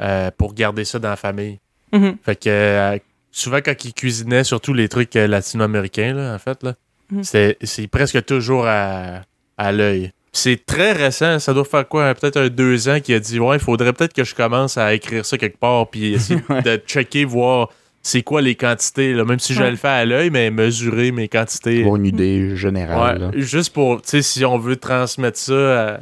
[0.00, 1.58] euh, pour garder ça dans la famille.
[1.92, 2.16] Mhm.
[2.24, 2.98] Fait que euh,
[3.30, 6.74] souvent quand il cuisinait, surtout les trucs latino-américains, en fait, là,
[7.12, 7.24] Mhm.
[7.24, 9.22] c'est, c'est presque toujours à,
[9.58, 10.12] à l'œil.
[10.32, 13.56] C'est très récent, ça doit faire quoi, peut-être un deux ans qu'il a dit Ouais,
[13.56, 16.62] il faudrait peut-être que je commence à écrire ça quelque part, puis essayer Ouais.
[16.62, 17.68] de checker, voir
[18.02, 21.28] c'est quoi les quantités, là, même si je le fais à l'œil, mais mesurer mes
[21.28, 21.80] quantités.
[21.80, 23.18] Avoir une idée générale.
[23.18, 23.30] Ouais, là.
[23.34, 26.00] juste pour, tu sais, si on veut transmettre ça à-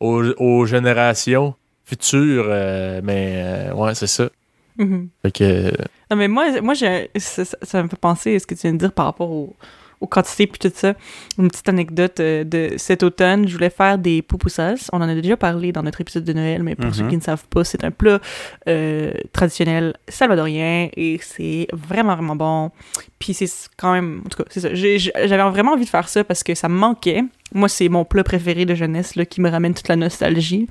[0.00, 1.54] aux, aux générations
[1.84, 3.34] futures, euh, mais
[3.70, 4.28] euh, ouais, c'est ça.
[4.78, 5.08] Mhm.
[5.22, 5.70] Fait que.
[6.10, 8.78] Non, mais moi, moi ça- ça me fait penser à ce que tu viens de
[8.78, 9.54] dire par rapport au-
[10.00, 10.94] aux quantités puis tout ça.
[11.38, 14.88] Une petite anecdote euh, de cet automne, je voulais faire des pupusas.
[14.92, 16.94] On en a déjà parlé dans notre épisode de Noël, mais pour Mhm.
[16.94, 18.18] ceux qui ne savent pas, c'est un plat
[18.68, 22.70] euh, traditionnel salvadorien et c'est vraiment, vraiment bon.
[23.18, 24.22] Puis c'est quand même...
[24.26, 24.68] En tout cas, c'est ça.
[24.74, 27.22] J'avais vraiment envie de faire ça parce que ça me manquait.
[27.54, 30.68] Moi, c'est mon plat préféré de jeunesse là, qui me ramène toute la nostalgie.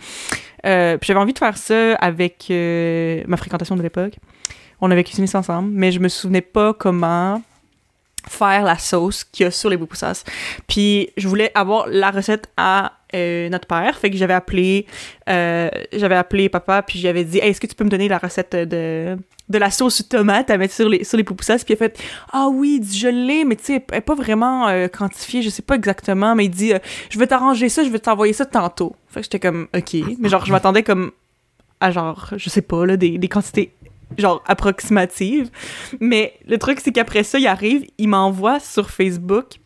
[0.66, 4.14] Euh, puis j'avais envie de faire ça avec euh, ma fréquentation de l'époque.
[4.82, 7.42] On avait cuisiné ça ensemble, mais je me souvenais pas comment
[8.28, 10.24] faire la sauce qu'il y a sur les pupusas.
[10.68, 14.88] Puis je voulais avoir la recette à euh, notre père, fait que j'avais appelé
[15.30, 18.56] euh, j'avais appelé papa puis j'avais dit est-ce que tu peux me donner la recette
[18.56, 19.18] de
[19.48, 22.00] de la sauce tomate à mettre sur les sur les puis il a fait
[22.34, 25.42] ah oui il dit, je l'ai mais tu sais elle est pas vraiment euh, quantifiée
[25.42, 28.34] je sais pas exactement mais il dit euh, je vais t'arranger ça je vais t'envoyer
[28.34, 28.96] ça tantôt.
[29.08, 29.96] Fait que j'étais comme ok.
[30.20, 31.12] Mais genre je m'attendais comme
[31.80, 33.72] à genre je sais pas là des, des quantités
[34.18, 35.50] genre approximatives
[36.00, 39.60] mais le truc c'est qu'après ça il arrive il m'envoie sur Facebook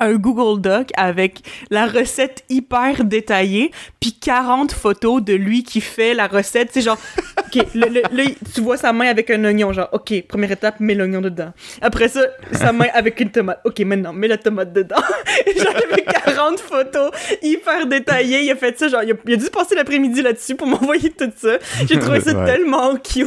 [0.00, 1.40] un Google Doc avec
[1.70, 3.70] la recette hyper détaillée,
[4.00, 6.70] puis 40 photos de lui qui fait la recette.
[6.72, 6.98] C'est genre,
[7.38, 11.20] OK, le- tu vois sa main avec un oignon, genre, OK, première étape, mets l'oignon
[11.20, 11.52] dedans.
[11.80, 12.22] Après ça,
[12.52, 13.60] sa main avec une tomate.
[13.64, 14.96] OK, maintenant, mets la tomate dedans.
[15.56, 17.10] genre, il y avait 40 photos
[17.42, 18.42] hyper détaillées.
[18.44, 21.10] Il a fait ça, genre, il a, il a dû passer l'après-midi là-dessus pour m'envoyer
[21.10, 21.58] tout ça.
[21.88, 22.46] J'ai trouvé ça Ouais.
[22.46, 23.26] tellement cute,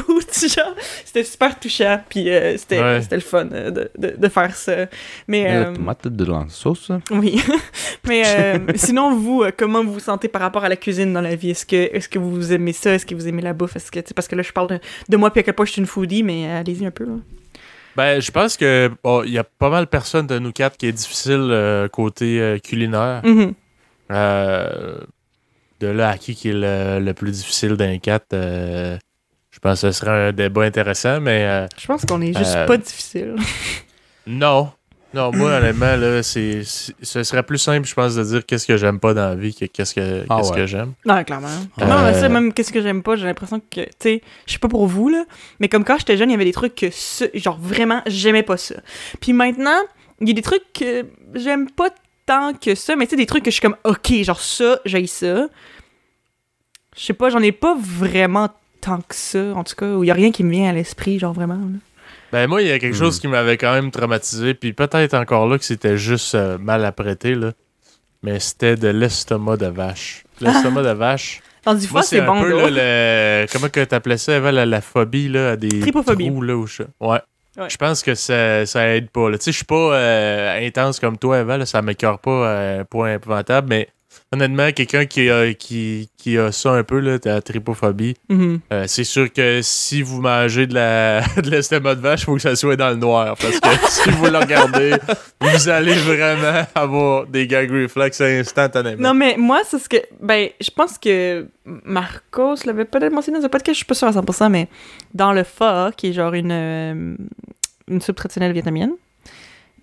[0.55, 0.75] genre.
[1.05, 3.01] C'était super touchant, puis euh, c'était Ouais.
[3.01, 4.75] c'était le fun euh, de, de, de faire ça.
[5.27, 5.43] Mais...
[5.43, 7.41] Mais la euh, tomate de la sauce, oui.
[8.07, 11.21] Mais euh, sinon, vous, euh, comment vous vous sentez par rapport à la cuisine dans
[11.21, 11.51] la vie?
[11.51, 12.93] Est-ce que, est que vous aimez ça?
[12.93, 13.75] Est-ce que vous aimez la bouffe?
[13.75, 15.71] Est-ce que, parce que là, je parle de, de moi puis à quel point je
[15.73, 17.05] suis une foodie, mais euh, allez-y un peu.
[17.05, 17.13] Là.
[17.95, 20.77] Ben, je pense que bon, il y a pas mal de personnes de nous quatre
[20.77, 23.21] qui est difficile euh, côté euh, culinaire.
[23.23, 23.53] Mhm.
[24.11, 24.97] Euh,
[25.79, 28.97] de là à qui qui est le, le plus difficile d'un quatre, euh,
[29.51, 32.55] je pense que ce serait un débat intéressant, mais euh, Je pense qu'on est juste
[32.55, 33.35] Euh, pas difficile.
[34.27, 34.71] non.
[35.13, 38.77] Non, moi, honnêtement, là, c'est, ce serait plus simple, je pense, de dire qu'est-ce que
[38.77, 40.55] j'aime pas dans la vie que qu'est-ce que, Ah qu'est-ce ouais.
[40.57, 40.93] que j'aime.
[41.05, 41.47] Non, clairement.
[41.81, 44.53] Euh, Non, mais ça, même, qu'est-ce que j'aime pas, j'ai l'impression que, tu sais, je
[44.53, 45.23] sais pas pour vous, là,
[45.59, 48.43] mais comme quand j'étais jeune, il y avait des trucs que, ce- genre, vraiment, j'aimais
[48.43, 48.75] pas ça.
[49.21, 49.77] Puis maintenant,
[50.19, 51.05] il y a des trucs que
[51.35, 51.89] j'aime pas
[52.25, 54.79] tant que ça, mais tu sais, des trucs que je suis comme, ok, genre, ça,
[54.85, 55.47] j'ai ça.
[56.95, 58.49] Je sais pas, j'en ai pas vraiment
[58.81, 60.73] tant que ça, en tout cas, où il y a rien qui me vient à
[60.73, 61.55] l'esprit, genre, vraiment.
[61.55, 61.77] là.
[62.33, 65.47] Ben, moi, il y a quelque chose qui m'avait quand même traumatisé, puis peut-être encore
[65.47, 67.51] là que c'était juste euh, mal apprêté, là.
[68.23, 70.23] Mais c'était de l'estomac de vache.
[70.41, 71.43] L'estomac de vache.
[71.63, 72.69] Dans du c'est un bon, peu là.
[72.71, 73.45] le...
[73.53, 76.25] Comment que t'appelais ça, Eva, la, la phobie, là, à des Tripophobie.
[76.25, 76.81] trous, là, où je...
[76.99, 77.19] Ouais.
[77.55, 77.69] Ouais.
[77.69, 79.37] Je pense que ça, ça aide pas, là.
[79.37, 82.79] Tu sais, je suis pas euh, intense comme toi, Eva, là, ça m'écœure pas à
[82.79, 83.89] un point épouvantable, mais
[84.31, 88.59] honnêtement, quelqu'un qui a, qui, qui a ça un peu, là, la tripophobie, Mhm.
[88.71, 92.35] euh, c'est sûr que si vous mangez de la de l'estomac de vache, il faut
[92.35, 93.35] que ça soit dans le noir.
[93.39, 94.93] Parce que si vous le regardez,
[95.41, 99.01] vous allez vraiment avoir des gag reflex instantanément.
[99.01, 99.97] Non, mais moi, c'est ce que.
[100.21, 104.07] Ben, je pense que Marcos l'avait peut-être mentionné dans un podcast, je suis pas sûre
[104.07, 104.67] à 100%, mais
[105.13, 107.15] dans le pho, qui est genre une, euh,
[107.87, 108.91] une soupe traditionnelle vietnamienne,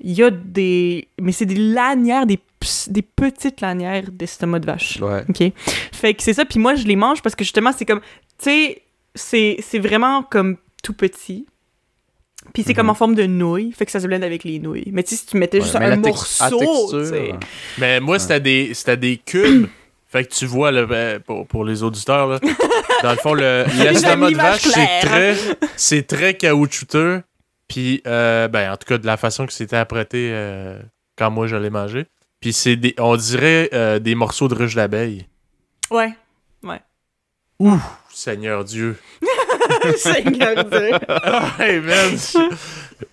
[0.03, 1.09] il y a des.
[1.21, 2.39] Mais c'est des lanières, des,
[2.89, 4.99] des petites lanières d'estomac de vache.
[5.01, 5.25] Ouais.
[5.29, 5.53] OK?
[5.93, 8.01] Fait que c'est ça, puis moi, je les mange parce que justement, c'est comme.
[8.01, 8.83] Tu sais,
[9.15, 11.47] c'est c'est vraiment comme tout petit.
[12.55, 12.91] Puis c'est comme Mhm.
[12.91, 14.91] en forme de nouilles, fait que ça se blende avec les nouilles.
[14.93, 17.35] Mais tu sais, si tu mettais juste Ouais, un morceau, texture, sais.
[17.79, 19.67] Mais moi, c'était des, c'était des cubes.
[20.09, 22.39] fait que tu vois, là, ben, pour, pour les auditeurs, là,
[23.03, 25.35] dans le fond, le, l'estomac de vache, c'est très,
[25.77, 27.23] c'est très caoutchouteux.
[27.69, 30.81] Puis, euh, ben, en tout cas, de la façon que c'était apprêté euh,
[31.17, 32.07] quand moi je l'ai mangé.
[32.41, 35.27] Puis, c'est des, on dirait euh, des morceaux de ruche d'abeille.
[35.91, 36.15] Ouais.
[37.59, 37.77] Ouh,
[38.11, 38.97] Seigneur Dieu.
[39.99, 40.91] Seigneur Dieu.
[41.59, 42.17] hey, man.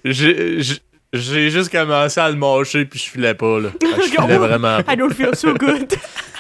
[0.06, 0.80] J'ai j'ai-
[1.14, 3.70] j'ai juste commencé à le mâcher, puis je filais pas, là.
[3.82, 4.94] Je filais vraiment pas.
[4.94, 5.94] I don't feel so good.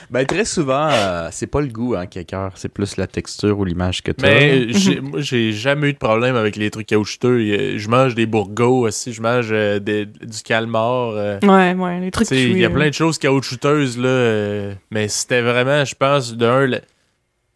[0.09, 2.19] Ben, très souvent, euh, c'est pas le goût, hein, qui
[2.55, 5.97] c'est plus la texture ou l'image que tu Mais j'ai- moi, j'ai jamais eu de
[5.97, 7.41] problème avec les trucs caoutchouteux.
[7.41, 11.09] Il- Je mange des bourgots aussi, je mange euh, des- du calmar.
[11.15, 14.07] euh, Ouais, ouais, les trucs sais, Il y a cuits, plein de choses caoutchouteuses, là.
[14.07, 16.65] euh, mais c'était vraiment, je pense, d'un.
[16.65, 16.81] le-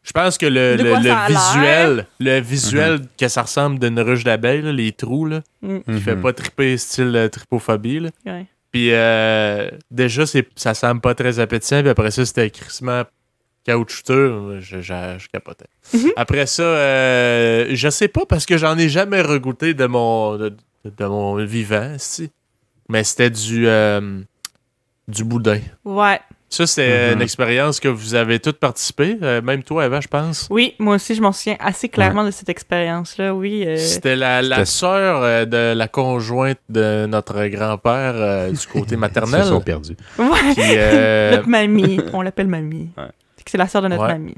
[0.03, 3.43] Je pense que le, De le- quoi le ça a visuel, le visuel que ça
[3.43, 5.77] ressemble d'une ruche d'abeilles, là, les trous, là, Mm.
[5.93, 7.99] qui fait pas triper style euh, tripophobie.
[7.99, 8.09] Là.
[8.25, 8.45] Ouais.
[8.71, 11.81] Puis euh, déjà, c'est, ça semble pas très appétissant.
[11.81, 13.03] Puis après ça, c'était crissement
[13.65, 14.59] caoutchouteux.
[14.59, 15.65] Je, je, je capotais.
[15.93, 16.11] Mhm.
[16.15, 20.55] Après ça, euh, je sais pas parce que j'en ai jamais regoûté de mon, de,
[20.85, 22.31] de mon vivant, si.
[22.89, 24.21] Mais c'était du, euh,
[25.07, 25.59] du boudin.
[25.85, 26.19] Ouais.
[26.53, 27.13] Ça, c'est Mhm.
[27.15, 29.17] une expérience que vous avez toutes participé.
[29.23, 30.47] euh, même toi, Eva, je pense?
[30.51, 33.63] Oui, moi aussi, je m'en souviens assez clairement de cette expérience-là, oui.
[33.65, 38.97] euh, C'était la, sœur euh, de la conjointe de notre grand-père euh, du côté Ils
[38.97, 39.43] maternel.
[39.43, 39.95] se sont perdus.
[40.19, 40.53] Ouais.
[40.53, 42.01] Qui, euh, Notre mamie.
[42.11, 42.89] On l'appelle mamie.
[42.97, 43.05] Ouais.
[43.45, 44.09] C'est la sœur de notre Ouais.
[44.13, 44.35] mamie.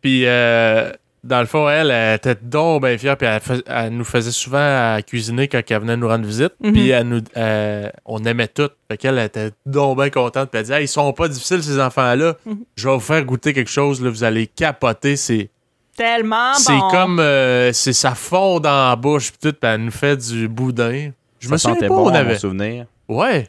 [0.00, 0.90] Puis, euh,
[1.28, 3.16] dans le fond, elle, elle était donc bien fière.
[3.16, 4.58] Puis, elle, fais- elle nous faisait souvent
[4.94, 6.52] à cuisiner quand elle venait nous rendre visite.
[6.60, 6.72] Mhm.
[6.72, 8.68] Puis, elle nous, euh, on aimait tout.
[8.90, 10.50] Fait qu'elle était donc bien contente.
[10.50, 12.34] Puis, elle disait, Hey, ils sont pas difficiles, ces enfants-là.
[12.46, 12.58] Mhm.
[12.76, 14.02] Je vais vous faire goûter quelque chose.
[14.02, 15.16] Là, vous allez capoter.
[15.16, 15.50] C'est,
[15.96, 16.88] Tellement c'est bon.
[16.90, 17.20] comme.
[17.20, 19.30] euh, c'est ça fond dans la bouche.
[19.32, 19.56] Puis, tout.
[19.60, 21.10] Puis, elle nous fait du boudin.
[21.40, 22.38] Je Ça me souviens pas, bon, on mon avait.
[22.38, 22.86] souvenir.
[23.08, 23.48] Ouais.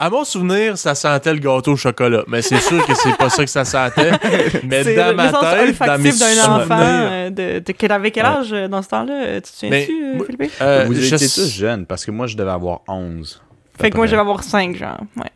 [0.00, 2.22] À mon souvenir, ça sentait le gâteau au chocolat.
[2.28, 4.12] Mais c'est sûr que c'est pas ça que ça sentait.
[4.62, 6.50] Mais dans le ma tête, dans mes d'un souvenirs...
[6.50, 9.12] enfant euh, de, de quel, avec quel âge euh, dans ce temps-là?
[9.24, 10.52] euh, Tu te souviens-tu, Philippe?
[10.62, 13.42] euh, Vous je- étiez tous jeunes, parce que moi, je devais avoir 11.
[13.76, 14.16] à Fait que moi, je près.
[14.18, 15.00] vais avoir 5, genre.
[15.16, 15.32] Ouais.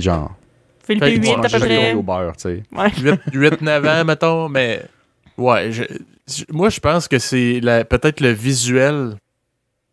[0.00, 0.30] Genre.
[0.86, 1.58] Philippe, Fait que 8 moi, à peu près.
[1.58, 2.62] Chocolat au beurre, tu sais.
[2.74, 2.88] Ouais.
[3.30, 4.82] 8-9 ans, mettons, mais
[5.36, 5.84] ouais, je-
[6.50, 9.16] moi je pense que c'est la- peut-être le visuel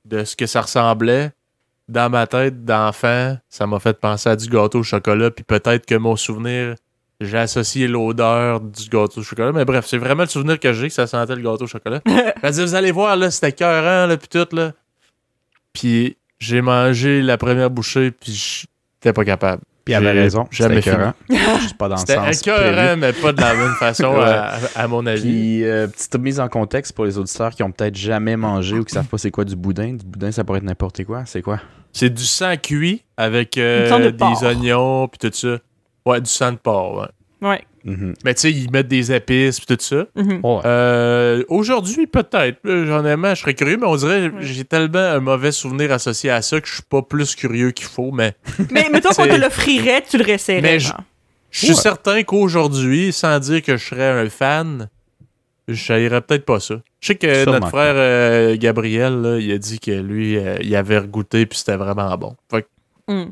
[0.05, 1.31] de ce que ça ressemblait
[1.87, 3.37] dans ma tête d'enfant.
[3.49, 6.75] Ça m'a fait penser à du gâteau au chocolat, puis peut-être que mon souvenir,
[7.21, 9.51] j'ai associé l'odeur du gâteau au chocolat.
[9.51, 12.01] Mais bref, c'est vraiment le souvenir que j'ai que ça sentait le gâteau au chocolat.
[12.51, 14.73] Dit, vous allez voir, là, c'était écœurant, là, puis tout, là.
[15.73, 19.61] Puis j'ai mangé la première bouchée, puis j'étais pas capable.
[19.85, 20.47] Puis elle avait J'ai raison.
[20.49, 21.13] jamais C'était écœurant.
[21.61, 22.41] Juste pas dans le C'était sens.
[22.41, 22.57] prévu.
[22.57, 24.23] écœurant, mais pas de la bonne façon, Ouais.
[24.23, 25.21] à, à mon avis.
[25.21, 28.83] Puis, euh, petite mise en contexte pour les auditeurs qui ont peut-être jamais mangé ou
[28.83, 29.93] qui savent pas c'est quoi du boudin.
[29.93, 31.23] Du boudin, ça pourrait être n'importe quoi.
[31.27, 31.59] C'est quoi?
[31.93, 34.43] C'est du sang cuit avec euh, de des porc.
[34.43, 35.59] oignons puis tout ça.
[36.05, 36.97] Ouais, du sang de porc,
[37.41, 37.47] ouais.
[37.47, 37.61] Ouais.
[37.85, 38.13] Mhm.
[38.25, 40.05] Mais tu sais, ils mettent des épices puis tout ça.
[40.15, 40.39] Mhm.
[40.43, 40.61] Ouais.
[40.65, 42.57] Euh, Aujourd'hui, peut-être.
[42.65, 44.31] J'en ai je serais curieux, mais on dirait Ouais.
[44.41, 47.85] j'ai tellement un mauvais souvenir associé à ça que je suis pas plus curieux qu'il
[47.87, 48.11] faut.
[48.11, 48.33] Mais
[48.71, 50.61] Mais mettons qu'on te l'offrirait, tu le réessayerais.
[50.63, 51.01] Mais je- genre.
[51.51, 51.79] je suis Ouais.
[51.81, 54.89] certain qu'aujourd'hui, sans dire que je serais un fan,
[55.67, 55.75] je
[56.21, 56.75] peut-être pas ça.
[57.01, 60.57] Je sais que Sûrement notre frère euh, Gabriel, là, il a dit que lui, euh,
[60.61, 62.35] il avait regoûté puis c'était vraiment bon.
[62.49, 62.67] Fait que
[63.07, 63.31] Mm.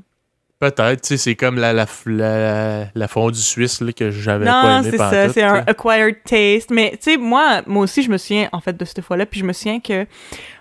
[0.64, 4.64] Peut-être, tu sais, c'est comme la, la, la, la fondue suisse là, que j'avais pas
[4.64, 6.72] Non, aimé c'est ça, c'est un acquired taste.
[6.72, 9.42] Mais tu sais, moi, moi aussi, je me souviens en fait de cette fois-là, puis
[9.42, 10.06] je me souviens que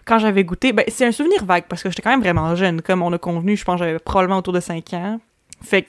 [0.05, 2.83] quand j'avais goûté, ben c'est un souvenir vague parce que j'étais quand même vraiment jeune.
[2.83, 5.21] Comme on a convenu, je pense que j'avais probablement autour de 5 ans.
[5.63, 5.89] Fait que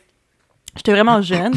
[0.76, 1.54] j'étais vraiment jeune.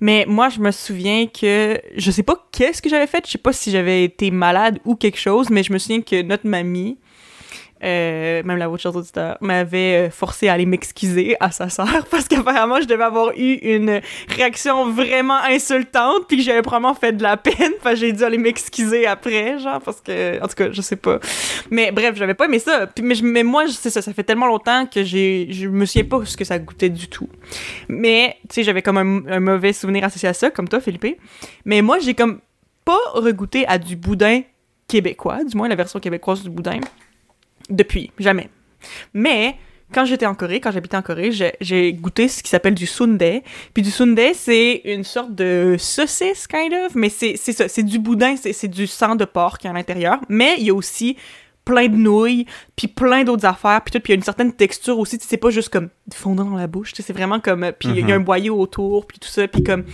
[0.00, 3.38] mais moi, je me souviens que je sais pas qu'est-ce que j'avais fait, je sais
[3.38, 6.98] pas si j'avais été malade ou quelque chose, mais je me souviens que notre mamie,
[7.82, 12.28] euh, même la voix de m'avait euh, forcé à aller m'excuser à sa sœur parce
[12.28, 17.22] qu'apparemment je devais avoir eu une réaction vraiment insultante puis que j'avais probablement fait de
[17.22, 17.72] la peine.
[17.82, 21.20] Que j'ai dû aller m'excuser après genre parce que en tout cas je sais pas.
[21.70, 22.86] Mais bref j'avais pas aimé ça.
[23.00, 26.24] Mais, mais moi c'est ça ça fait tellement longtemps que j'ai je me souviens pas
[26.26, 27.28] ce que ça goûtait du tout.
[27.88, 31.18] Mais tu sais j'avais comme un, un mauvais souvenir associé à ça comme toi Philippe.
[31.64, 32.40] Mais moi j'ai comme
[32.84, 34.42] pas regoûté à du boudin
[34.86, 36.80] québécois du moins la version québécoise du boudin
[37.70, 38.48] depuis, jamais.
[39.14, 39.56] Mais
[39.92, 43.42] quand j'étais en Corée, quand j'habitais en Corée, j'ai- goûté ce qui s'appelle du sundae.
[43.74, 47.98] Puis du sundae, c'est une sorte de saucisse, kind of, mais c'est ça, c'est du
[47.98, 50.20] boudin, c'est du sang de porc qui est à l'intérieur.
[50.28, 51.16] Mais il y a aussi
[51.64, 52.46] plein de nouilles,
[52.76, 55.24] puis plein d'autres affaires, puis tout, puis il y a une certaine texture aussi, tu
[55.24, 57.72] sais, c'est pas juste comme fondant dans la bouche, tu sais, c'est vraiment comme, euh,
[57.72, 59.84] puis il y a un boyau autour, puis tout ça, puis comme,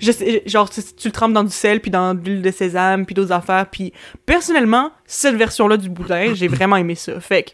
[0.00, 2.50] je sais, genre, tu, tu le trempes dans du sel, puis dans de l'huile de
[2.50, 3.92] sésame, puis d'autres affaires, puis
[4.24, 7.20] personnellement, cette version-là du boudin, j'ai vraiment aimé ça.
[7.20, 7.50] Fait que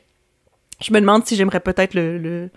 [0.81, 2.51] je me demande si j'aimerais peut-être le, le,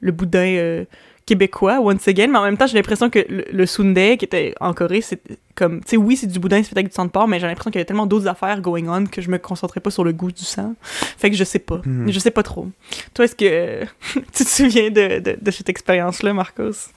[0.00, 0.84] le boudin euh,
[1.26, 4.54] québécois, once again, mais en même temps, j'ai l'impression que le, le sundae, qui était
[4.60, 5.20] en Corée, c'est
[5.56, 7.40] comme, tu sais, oui, c'est du boudin, c'est fait avec du sang de porc, mais
[7.40, 9.90] j'ai l'impression qu'il y avait tellement d'autres affaires going on que je me concentrais pas
[9.90, 10.74] sur le goût du sang.
[10.82, 11.80] Fait que je sais pas.
[11.84, 12.10] Mhm.
[12.12, 12.68] Je sais pas trop.
[13.12, 13.84] Toi, est-ce que
[14.32, 16.90] tu te souviens de, de, de cette expérience-là, Marcos?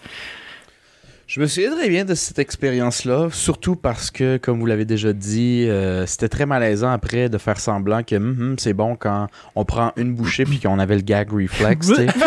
[1.32, 5.13] Je me souviens très bien de cette expérience-là, surtout parce que, comme vous l'avez déjà
[5.13, 9.27] dit, euh, c'était très malaisant après de faire semblant que Hum, hum, c'est bon quand
[9.53, 12.07] on prend une bouchée puis qu'on avait le gag reflex, tu sais.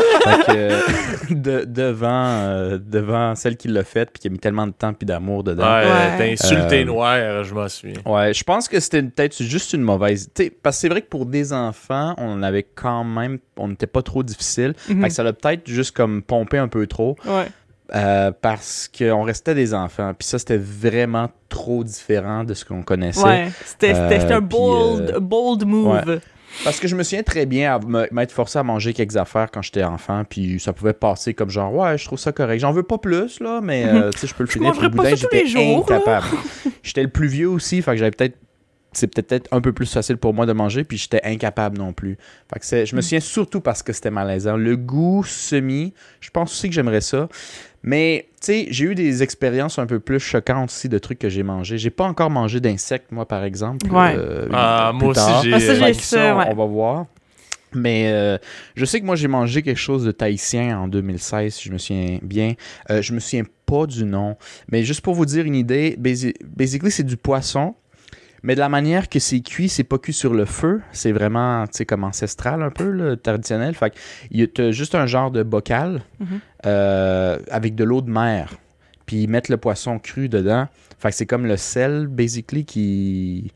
[0.50, 0.80] Euh,
[1.30, 4.92] de- devant, euh, devant celle qui l'a faite puis qui a mis tellement de temps
[4.92, 5.64] puis d'amour dedans.
[5.64, 6.16] Ouais, Ouais.
[6.16, 7.96] t'as insulté Euh, noir, je m'en souviens.
[8.06, 10.28] Ouais, je pense que c'était peut-être juste une mauvaise.
[10.32, 13.38] tu sais, parce que c'est vrai que pour des enfants, on avait quand même.
[13.56, 14.74] On n'était pas trop difficile.
[14.88, 15.02] Mhm.
[15.02, 17.16] Fait que ça l'a peut-être juste comme pompé un peu trop.
[17.26, 17.46] Ouais.
[17.94, 20.12] Euh, parce qu'on restait des enfants.
[20.18, 23.22] Puis ça, c'était vraiment trop différent de ce qu'on connaissait.
[23.22, 23.48] Ouais.
[23.64, 26.20] C'était Euh, un bold, euh, bold move.
[26.64, 27.80] Parce que je me souviens très bien
[28.10, 30.22] m'être forcé à manger quelques affaires quand j'étais enfant.
[30.28, 32.60] Puis ça pouvait passer comme genre, ouais, je trouve ça correct.
[32.60, 34.72] J'en veux pas plus, là, mais tu sais, je peux le Je finir.
[34.72, 35.86] Puis mangerai le pas ça tous les j'étais jours,
[36.82, 38.36] j'étais le plus vieux aussi, fait que j'avais peut-être.
[38.92, 42.18] C'est peut-être un peu plus facile pour moi de manger, puis j'étais incapable non plus.
[42.52, 43.02] Fait que c'est- je me Mm.
[43.02, 44.56] souviens surtout parce que c'était malaisant.
[44.56, 47.28] Le goût semi, je pense aussi que j'aimerais ça.
[47.82, 51.28] Mais, tu sais, j'ai eu des expériences un peu plus choquantes aussi de trucs que
[51.28, 51.78] j'ai mangés.
[51.78, 53.90] J'ai pas encore mangé d'insectes, moi, par exemple.
[53.90, 54.14] Ouais.
[54.16, 55.42] euh, Ah, plus moi aussi, tard.
[55.42, 55.82] j'ai- Ah, ça, j'ai
[56.32, 56.44] on- ouais.
[56.50, 57.06] on va voir.
[57.74, 58.36] Mais euh,
[58.76, 61.78] je sais que moi, j'ai mangé quelque chose de tahitien en 2016, si je me
[61.78, 62.52] souviens bien.
[62.90, 64.36] Euh, je me souviens pas du nom.
[64.70, 67.74] Mais juste pour vous dire une idée, basi- basically, c'est du poisson.
[68.42, 70.80] Mais de la manière que c'est cuit, c'est pas cuit sur le feu.
[70.92, 73.74] C'est vraiment, tu sais, comme ancestral un peu, là, traditionnel.
[73.74, 76.26] Fait que tu as juste un genre de bocal Mhm.
[76.66, 78.54] euh, avec de l'eau de mer.
[79.06, 80.66] Puis ils mettent le poisson cru dedans.
[80.98, 83.52] Fait que c'est comme le sel, basically, qui...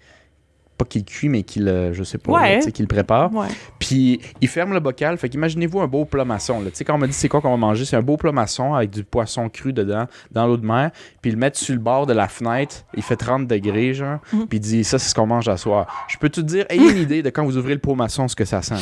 [0.78, 1.92] Pas qu'il cuit, mais qu'il le...
[1.94, 2.60] Je sais pas, Ouais.
[2.60, 3.32] là, qu'il le prépare.
[3.34, 3.46] Ouais.
[3.78, 5.16] Puis il ferme le bocal.
[5.16, 6.60] Fait qu'imaginez-vous un beau plat maçon.
[6.60, 6.70] là.
[6.70, 8.32] Tu sais, quand on m'a dit c'est quoi qu'on va manger, c'est un beau plat
[8.32, 10.90] maçon avec du poisson cru dedans, dans l'eau de mer.
[11.22, 12.84] Puis ils le mettent sur le bord de la fenêtre.
[12.94, 14.18] Il fait 30 degrés, genre.
[14.32, 14.46] Mhm.
[14.48, 16.06] Puis il dit ça, c'est ce qu'on mange à soir.
[16.08, 18.36] Je peux te dire, ayez une idée de quand vous ouvrez le pot maçon, ce
[18.36, 18.74] que ça sent?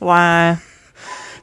[0.00, 0.50] là.
[0.52, 0.56] Ouais.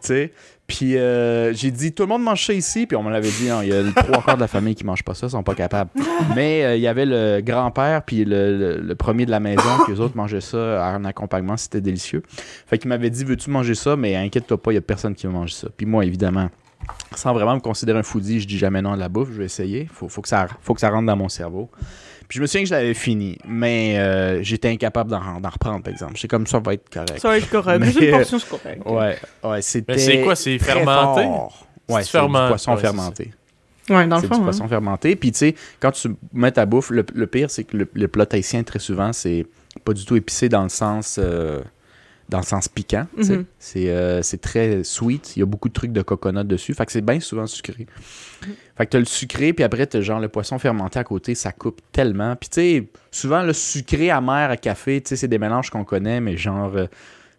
[0.01, 0.33] Tu sais?
[0.77, 2.87] Puis euh, j'ai dit, tout le monde mange ça ici.
[2.87, 4.73] Puis on me l'avait dit, non, il y a le trois quarts de la famille
[4.73, 5.89] qui mange pas ça, ils sont pas capables.
[6.35, 9.61] Mais euh, il y avait le grand-père, puis le, le- le premier de la maison,
[9.85, 12.23] que les autres mangeaient ça en accompagnement, c'était délicieux.
[12.67, 13.97] Fait qu'il m'avait dit, veux-tu manger ça?
[13.97, 15.67] Mais inquiète-toi pas, il y a personne qui va manger ça.
[15.75, 16.49] Puis moi, évidemment,
[17.15, 19.45] sans vraiment me considérer un foodie, je dis jamais non à la bouffe, je vais
[19.45, 19.89] essayer.
[19.93, 21.69] Faut, faut, que, ça, faut que ça rentre dans mon cerveau.
[22.31, 25.83] Puis je me souviens que je l'avais fini, mais euh, j'étais incapable d'en d'en reprendre,
[25.83, 26.13] par exemple.
[26.15, 27.19] J'étais comme ça, va être correct.
[27.19, 27.79] Ça va être correct.
[27.81, 28.81] Mais- une portion, c'est correct.
[28.85, 29.91] Ouais, ouais, c'était.
[29.95, 31.23] Mais c'est quoi, c'est fermenté?
[31.23, 31.67] fort.
[31.89, 33.31] Ouais, C'est c'est du ferment- poisson ouais, c'est fermenté.
[33.89, 34.35] Ouais, dans le C'est fond.
[34.35, 34.43] du hein.
[34.45, 35.15] poisson fermenté.
[35.17, 38.07] Puis tu sais, quand tu mets ta bouffe, le, le pire, c'est que le, le
[38.07, 39.45] plat tahitien, très souvent, c'est
[39.83, 41.59] pas du tout épicé dans le sens, euh,
[42.31, 43.05] dans le sens piquant.
[43.17, 43.45] Mhm.
[43.59, 45.35] C'est euh, c'est très sweet.
[45.35, 46.73] Il y a beaucoup de trucs de coconut dessus.
[46.73, 47.85] Fait que c'est bien souvent sucré.
[48.77, 51.35] Fait que t'as le sucré, puis après, t'as genre le poisson fermenté à côté.
[51.35, 52.35] Ça coupe tellement.
[52.35, 55.83] Puis tu sais, souvent, le sucré amer à café, tu sais, c'est des mélanges qu'on
[55.83, 56.71] connaît, mais genre...
[56.75, 56.87] euh,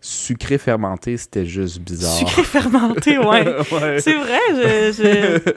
[0.05, 2.12] sucré fermenté, c'était juste bizarre.
[2.12, 3.57] Sucré fermenté, ouais.
[3.72, 4.01] Ouais.
[4.01, 5.53] C'est vrai, je.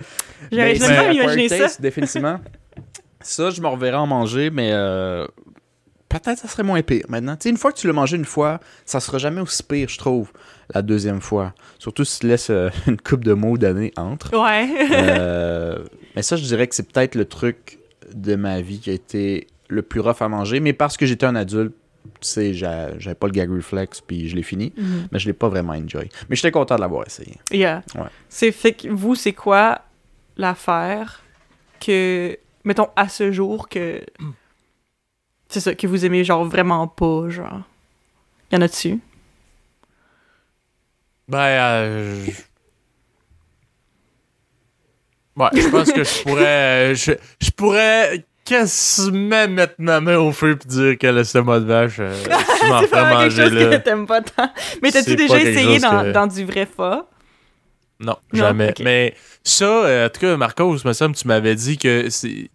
[0.52, 1.58] Mais jamais imaginé ça.
[1.58, 2.40] taste, définitivement.
[3.22, 5.26] ça, je me reverrais en manger, mais euh,
[6.20, 7.36] peut-être ça serait moins pire maintenant.
[7.36, 9.90] Tu sais, une fois que tu l'as mangé une fois, ça sera jamais aussi pire,
[9.90, 10.32] je trouve,
[10.74, 11.54] la deuxième fois.
[11.80, 14.32] Surtout si tu laisses euh, une coupe de mots d'années entre.
[14.40, 14.68] Ouais.
[14.92, 15.84] Euh,
[16.16, 17.80] mais ça, je dirais que c'est peut-être le truc
[18.14, 21.26] de ma vie qui a été le plus rough à manger, mais parce que j'étais
[21.26, 21.74] un adulte,
[22.22, 25.08] tu sais, j'a- j'avais pas le gag reflex, puis je l'ai fini, Mhm.
[25.12, 26.08] mais je l'ai pas vraiment enjoy.
[26.30, 27.36] Mais j'étais content de l'avoir essayé.
[27.52, 27.82] Yeah.
[27.96, 28.04] Ouais.
[28.30, 29.82] C'est fait que vous, c'est quoi
[30.38, 31.24] l'affaire
[31.80, 34.02] que, mettons, à ce jour, que.
[35.56, 37.62] C'est ça, que vous aimez, genre, vraiment pas, genre.
[38.52, 39.00] Y en a dessus?
[41.30, 42.32] Ben, euh, je-
[45.38, 46.92] Ouais, je pense que je pourrais.
[46.92, 51.66] euh, Je, je pourrais quasiment mettre ma main au feu et dire que l'estomac de
[51.68, 52.12] vache, euh,
[52.60, 54.52] tu m'en quelque manger que t'aimes pas tant.
[54.84, 57.08] Mais t'as-tu déjà essayé dans, que- dans du vrai fa?
[58.02, 58.74] Non, Non, jamais.
[58.84, 62.50] Mais ça, euh, en tout cas, Marcos, me semble, tu m'avais dit que c'est.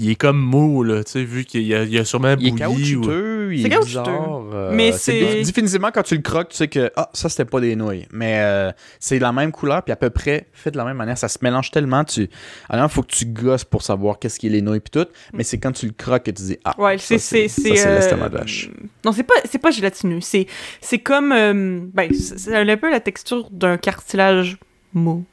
[0.00, 2.34] Il est comme mou, là, tu sais, vu qu'il y a, il y a sûrement
[2.40, 2.96] Il est bouilli.
[2.96, 4.00] ou- il C'est est caoutchouteux.
[4.00, 4.42] bizarre.
[4.52, 7.28] euh, Mais c'est c'est- dé- définitivement quand tu le croques, tu sais que ah ça
[7.28, 10.72] c'était pas des nouilles, mais euh, c'est la même couleur puis à peu près fait
[10.72, 12.02] de la même manière, ça se mélange tellement.
[12.02, 12.28] Tu,
[12.68, 15.08] alors il faut que tu gosses pour savoir qu'est-ce qui est les nouilles puis tout,
[15.32, 17.62] mais c'est quand tu le croques que tu dis ah Ouais, ça, c'est c'est ça,
[17.62, 18.70] c'est c'est euh, l'estomac de vache.
[19.04, 20.48] Non, c'est pas c'est pas gélatineux, c'est
[20.80, 24.58] c'est comme euh, ben c'est c'est un peu la texture d'un cartilage
[24.92, 25.24] mou,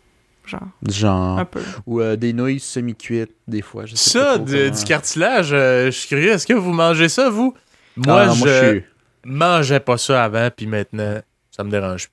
[0.45, 1.61] genre Genre un peu.
[1.85, 3.85] ou euh, des nouilles semi-cuites des fois.
[3.85, 4.77] Je sais Ça, pas trop de- comment.
[4.79, 7.53] du cartilage, euh, je suis curieux, est-ce que vous mangez ça, vous?
[7.97, 8.81] Ah, Moi, non, je, moi, je
[9.25, 11.19] mangeais pas ça avant, puis maintenant,
[11.51, 12.09] ça me dérange.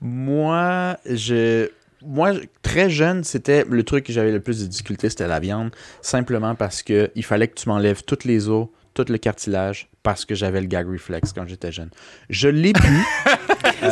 [0.00, 1.68] Moi, je.
[2.04, 5.70] moi, très jeune, c'était le truc que j'avais le plus de difficulté, c'était la viande.
[6.02, 10.24] Simplement parce que il fallait que tu m'enlèves toutes les os, tout le cartilage, parce
[10.24, 11.90] que j'avais le gag reflex quand j'étais jeune.
[12.28, 12.82] Je l'ai pu.
[13.82, 13.88] Euh,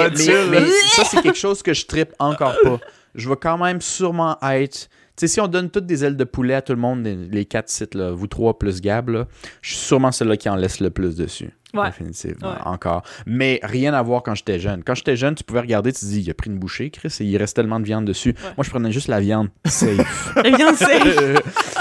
[0.49, 0.59] mais-
[0.95, 2.79] ça, c'est quelque chose que je trippe encore pas.
[3.13, 4.89] Je vais quand même sûrement être.
[5.17, 7.15] Tu sais, si on donne toutes des ailes de poulet à tout le monde, les,
[7.15, 9.27] les quatre sites, là, vous trois plus Gab, là,
[9.61, 11.51] je suis sûrement celui qui en laisse le plus dessus.
[11.75, 11.87] Ouais.
[11.87, 12.55] Définitivement, Ouais.
[12.65, 13.03] encore.
[13.25, 14.83] Mais rien à voir quand j'étais jeune.
[14.83, 17.15] Quand j'étais jeune, tu pouvais regarder, tu te dis, il a pris une bouchée, Chris,
[17.19, 18.33] et il reste tellement de viande dessus.
[18.57, 19.49] Moi, je prenais juste la viande.
[19.65, 20.33] Safe.
[20.43, 21.01] Bien, c'est.
[21.21, 21.35] Euh,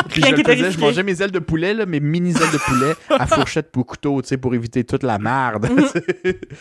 [0.08, 2.92] Puis je, faisais, je mangeais mes ailes de poulet, là, mes mini ailes de poulet
[3.10, 5.68] à fourchette pour couteau, tu sais, pour éviter toute la merde.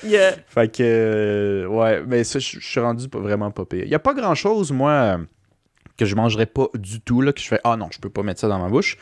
[0.05, 0.33] Yeah.
[0.47, 3.83] fait que, euh, ouais, mais ça, je suis rendu vraiment pas pire.
[3.83, 5.17] Il y a pas grand chose, moi, euh,
[5.97, 8.23] que je mangerais pas du tout, là, que je fais, ah non, je peux pas
[8.23, 8.97] mettre ça dans ma bouche,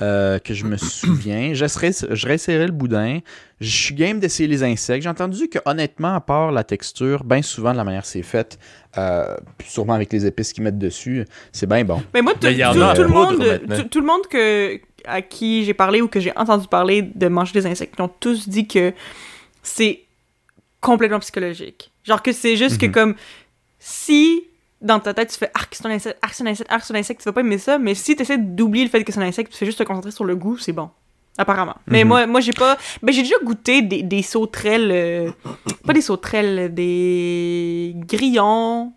[0.00, 1.54] euh, que je me souviens.
[1.54, 3.20] Je, serais, je réessayerais le boudin.
[3.60, 5.04] Je suis game d'essayer les insectes.
[5.04, 8.22] J'ai entendu que, honnêtement, à part la texture, bien souvent, de la manière que c'est
[8.22, 8.58] fait,
[8.98, 12.02] euh, sûrement avec les épices qu'ils mettent dessus, c'est bien bon.
[12.12, 13.76] Mais moi, tout, Mais il y en tout- a en tout le poudre monde, maintenant.
[13.76, 17.28] tout, tout le monde que, à qui j'ai parlé ou que j'ai entendu parler de
[17.28, 18.92] manger des insectes, ils ont tous dit que
[19.62, 20.00] c'est
[20.80, 21.92] complètement psychologique.
[22.02, 22.92] Genre que c'est juste que Mhm.
[22.92, 23.14] comme
[23.78, 24.44] si
[24.82, 26.92] dans ta tête tu fais arc c'est un insecte, arc c'est un insecte, arc c'est
[26.94, 29.12] un insecte, tu vas pas aimer ça, mais si tu essaies d'oublier le fait que
[29.12, 30.90] c'est un insecte, tu fais juste te concentrer sur le goût, c'est bon.
[31.38, 31.76] Apparemment.
[31.86, 32.08] Mais Mhm.
[32.08, 32.76] moi, moi j'ai pas.
[33.02, 34.90] Ben, j'ai déjà goûté des, des sauterelles.
[34.92, 35.30] euh,
[35.86, 38.92] pas des sauterelles, des grillons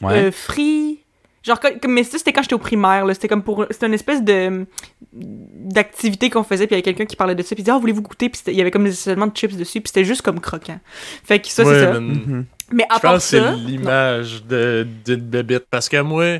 [0.00, 0.14] Ouais.
[0.14, 1.00] euh, frits.
[1.42, 1.58] Genre,
[1.88, 3.12] mais ça, c'était quand j'étais au primaire, là.
[3.14, 3.66] C'était comme pour.
[3.70, 4.64] C'était une espèce de.
[5.12, 7.74] d'activité qu'on faisait, puis il y avait quelqu'un qui parlait de ça, puis il disait,
[7.76, 8.28] ah, voulez-vous goûter?
[8.28, 10.78] Puis il y avait comme des éléments de chips dessus, puis c'était juste comme croquant.
[11.24, 12.00] Fait que ça, Ouais, c'est ça.
[12.72, 13.52] Mais à Je part pense que c'est ça.
[13.52, 15.64] l'image de- d'une bébite.
[15.70, 16.38] Parce que moi,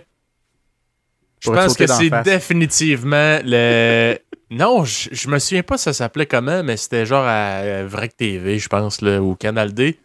[1.40, 2.24] je pense sauter que c'est face.
[2.24, 4.16] définitivement le.
[4.54, 8.58] Non, je, je me souviens pas ça s'appelait comment, mais c'était genre à Vrac TV,
[8.58, 9.98] je pense, là, ou Canal D.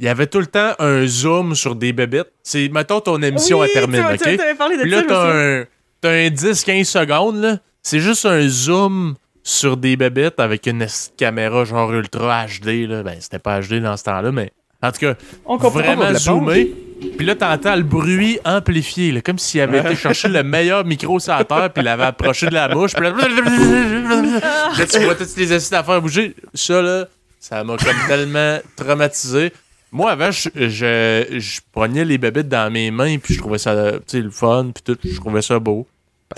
[0.00, 2.26] Il y avait tout le temps un zoom sur des bébites.
[2.42, 4.30] C'est, mettons, ton émission Oui, elle termine, tu- OK?
[4.32, 5.64] tu- t'avais parlé de Puis ça, là, je me souviens.
[6.00, 7.58] t'as un, t'as un 10-15 secondes, là.
[7.80, 9.14] C'est juste un zoom
[9.44, 13.04] sur des bébites avec une esti de caméra genre ultra HD, là.
[13.04, 14.50] Ben, c'était pas HD dans ce temps-là, mais
[14.82, 15.14] en tout cas,
[15.44, 15.80] On comprend.
[15.80, 16.72] vraiment zoomé.
[17.18, 21.20] Puis là, t'entends le bruit amplifié, là, comme s'il avait été chercher le meilleur micro
[21.20, 22.94] sur la terre, puis il l'avait approché de la bouche.
[22.94, 23.10] Puis là,
[24.78, 26.34] là, tu vois toutes les acides à faire bouger.
[26.54, 27.06] Ça, là,
[27.38, 29.52] ça m'a comme tellement traumatisé.
[29.92, 33.92] Moi, avant, je, je, je pognais les bébites dans mes mains, puis je trouvais ça,
[33.92, 35.86] tu sais, le fun, puis tout, je trouvais ça beau.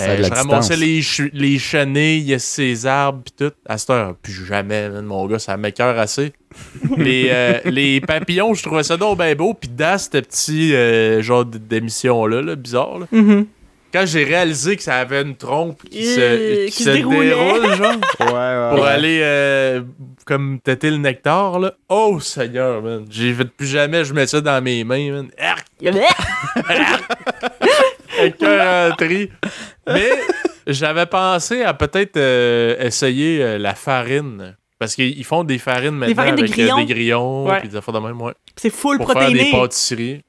[0.01, 3.55] Euh, je ramassais les, ch- les chenilles, ces arbres, puis tout.
[3.66, 6.32] À cette heure, plus jamais, man, mon gars, ça m'écœure assez.
[6.99, 9.55] les, euh, les papillons, je trouvais ça donc bien beau.
[9.55, 13.47] Puis dans cette petit euh, genre d'émission-là, là, bizarre, là, Mhm.
[13.93, 18.26] quand j'ai réalisé que ça avait une trompe qui se, qui se déroule, genre, Ouais,
[18.26, 18.89] ouais, pour ouais.
[18.91, 19.80] aller euh,
[20.26, 21.72] comme têter le nectar, là.
[21.89, 23.07] Oh, Seigneur, man.
[23.09, 25.28] J'ai fait plus jamais, je mets ça dans mes mains, man.
[25.39, 25.64] Arc!
[28.98, 29.30] tri.
[29.86, 30.10] Mais
[30.66, 34.56] j'avais pensé à peut-être euh, essayer euh, la farine.
[34.78, 36.76] Parce qu'ils font des farines maintenant farines avec euh, grillons.
[36.78, 37.66] des grillons Ouais.
[37.66, 38.34] des affaires de même, ouais.
[38.56, 39.50] C'est full Pour faire des protéiné.
[39.50, 40.22] pâtisseries.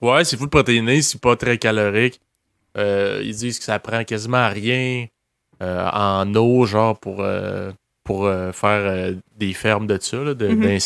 [0.00, 2.20] Ouais, c'est full protéiné, c'est pas très calorique.
[2.76, 5.06] Ils disent que ça prend quasiment rien
[5.60, 7.24] en eau, genre pour,
[8.02, 10.80] pour faire des fermes de ça, de- Mhm.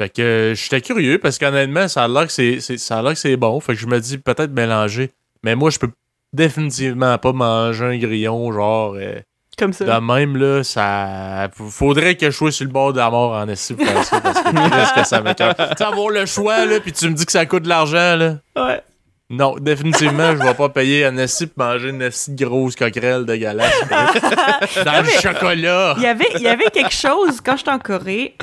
[0.00, 3.02] Fait que euh, j'étais curieux parce qu'honnêtement, ça a l'air que c'est, c'est- ça a
[3.02, 3.58] l'air que c'est bon.
[3.60, 5.10] Fait que je me dis peut-être mélanger.
[5.42, 5.90] Mais moi, je peux
[6.32, 8.94] définitivement pas manger un grillon, genre.
[8.96, 9.20] euh,
[9.58, 9.84] Comme ça.
[9.86, 11.48] de même, là, ça.
[11.54, 14.20] Faudrait que je sois sur le bord de la mort en esti pour faire ça,
[14.20, 14.50] parce que
[15.00, 15.54] que ça m'écoeure.
[15.76, 18.36] Tu avoir le choix, là, puis tu me dis que ça coûte de l'argent, là.
[18.56, 18.82] Ouais.
[19.30, 23.72] Non, définitivement, je vais pas payer un esti pour manger une de grosse coquerelle dégueulasse.
[24.84, 25.94] Dans le chocolat.
[25.96, 28.36] Il y avait, il y avait quelque chose quand j'étais en Corée.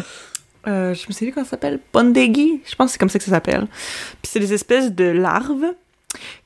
[0.68, 1.80] Euh, je me souviens comment ça s'appelle?
[1.92, 2.62] Bondegi.
[2.66, 3.68] Je pense que c'est comme ça que ça s'appelle.
[4.22, 5.74] Puis c'est des espèces de larves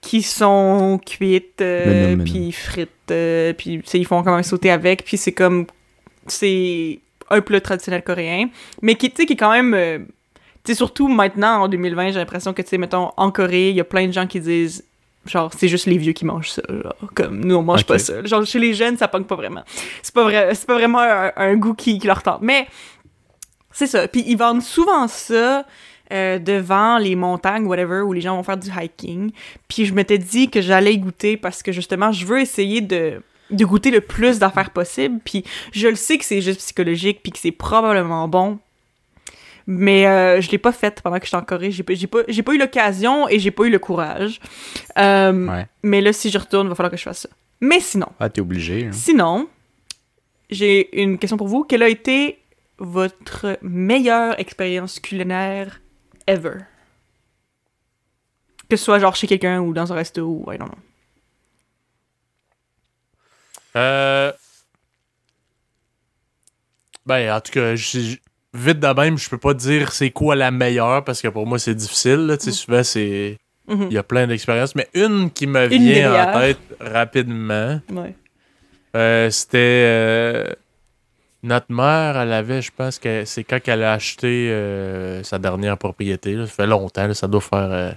[0.01, 5.18] qui sont cuites, euh, puis frites, euh, puis ils font quand même sauter avec, puis
[5.18, 5.65] c'est comme
[6.28, 6.99] c'est
[7.30, 8.49] un plat traditionnel coréen,
[8.82, 9.99] mais qui tu sais qui est quand même euh,
[10.63, 13.76] tu sais surtout maintenant en 2020, j'ai l'impression que tu sais mettons en Corée, il
[13.76, 14.86] y a plein de gens qui disent
[15.26, 18.24] genre c'est juste les vieux qui mangent ça, genre comme nous on mange pas ça.
[18.24, 19.63] Genre chez les jeunes, ça pogne pas vraiment.
[20.01, 22.41] C'est pas vrai, c'est pas vraiment un, un goût qui, qui leur tente.
[22.41, 22.68] Mais
[23.78, 24.07] c'est ça.
[24.07, 25.65] Puis ils vendent souvent ça
[26.11, 29.32] euh, devant les montagnes, whatever, où les gens vont faire du hiking.
[29.67, 33.21] Puis je m'étais dit que j'allais y goûter parce que justement, je veux essayer de
[33.49, 35.19] de goûter le plus d'affaires possible.
[35.23, 38.59] Puis je le sais que c'est juste psychologique, puis que c'est probablement bon.
[39.67, 41.71] Mais euh, je l'ai pas fait pendant que j'étais en Corée.
[41.71, 44.39] J'ai pas, pas, eu l'occasion et j'ai pas eu le courage.
[44.97, 45.65] Euh, Ouais.
[45.84, 47.30] Mais là, si je retourne, il va falloir que je fasse ça.
[47.61, 48.86] Mais sinon, Ah, t'es obligé.
[48.86, 48.91] hein.
[48.93, 49.47] Sinon,
[50.49, 51.63] j'ai une question pour vous.
[51.63, 52.39] Quelle a été
[52.80, 55.82] votre meilleure expérience culinaire
[56.28, 56.59] ever?
[58.69, 60.78] Que ce soit genre chez quelqu'un ou dans un resto ou I don't know.
[63.75, 64.32] Euh...
[67.05, 71.03] Ben, en tout cas, vite de même, je peux pas dire c'est quoi la meilleure
[71.05, 72.25] parce que pour moi, c'est difficile.
[72.28, 72.38] là.
[72.38, 73.38] Tu sais, souvent, c'est.
[73.67, 73.88] Mhm.
[73.89, 78.15] Il y a plein d'expériences, mais une qui me Une vient en tête rapidement, Ouais.
[78.95, 79.57] euh, c'était.
[79.86, 80.53] euh,
[81.43, 85.77] Notre mère, elle avait, je pense que c'est quand elle a acheté euh, sa dernière
[85.77, 86.33] propriété.
[86.33, 86.45] là.
[86.47, 87.95] ça fait longtemps, là, ça doit faire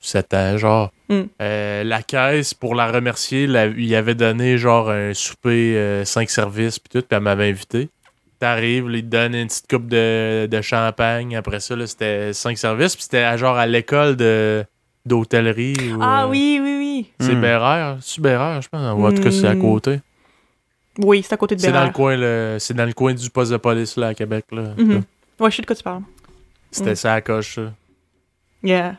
[0.00, 0.92] 7 ans, genre.
[1.08, 1.20] Mm.
[1.40, 6.78] Euh, la caisse, pour la remercier, la- il avait donné genre un souper 5 services,
[6.78, 7.88] puis tout, puis elle m'avait invité.
[8.40, 11.36] T'arrives, ils te donnent une petite coupe de, de champagne.
[11.36, 14.64] Après ça, c'était 5 services, puis c'était à- genre à l'école de
[15.04, 15.74] d'hôtellerie.
[16.00, 17.06] Ah euh, oui, oui, oui.
[17.20, 17.40] C'est Hmm.
[17.40, 18.96] Bérère, c'est Bérère, je pense.
[18.96, 19.60] Ou en tout cas, c'est à Hmm.
[19.60, 20.00] côté.
[20.98, 21.92] Oui, c'est à côté de C'est dans le Bérard.
[21.92, 24.74] coin, le- c'est dans le coin du poste de police là à Québec là.
[24.76, 25.02] Mhm.
[25.40, 26.02] Ouais, je sais de quoi tu parles.
[26.70, 26.96] C'était Mm.
[26.96, 27.54] ça à coche.
[27.56, 27.72] ça.
[28.62, 28.96] Yeah.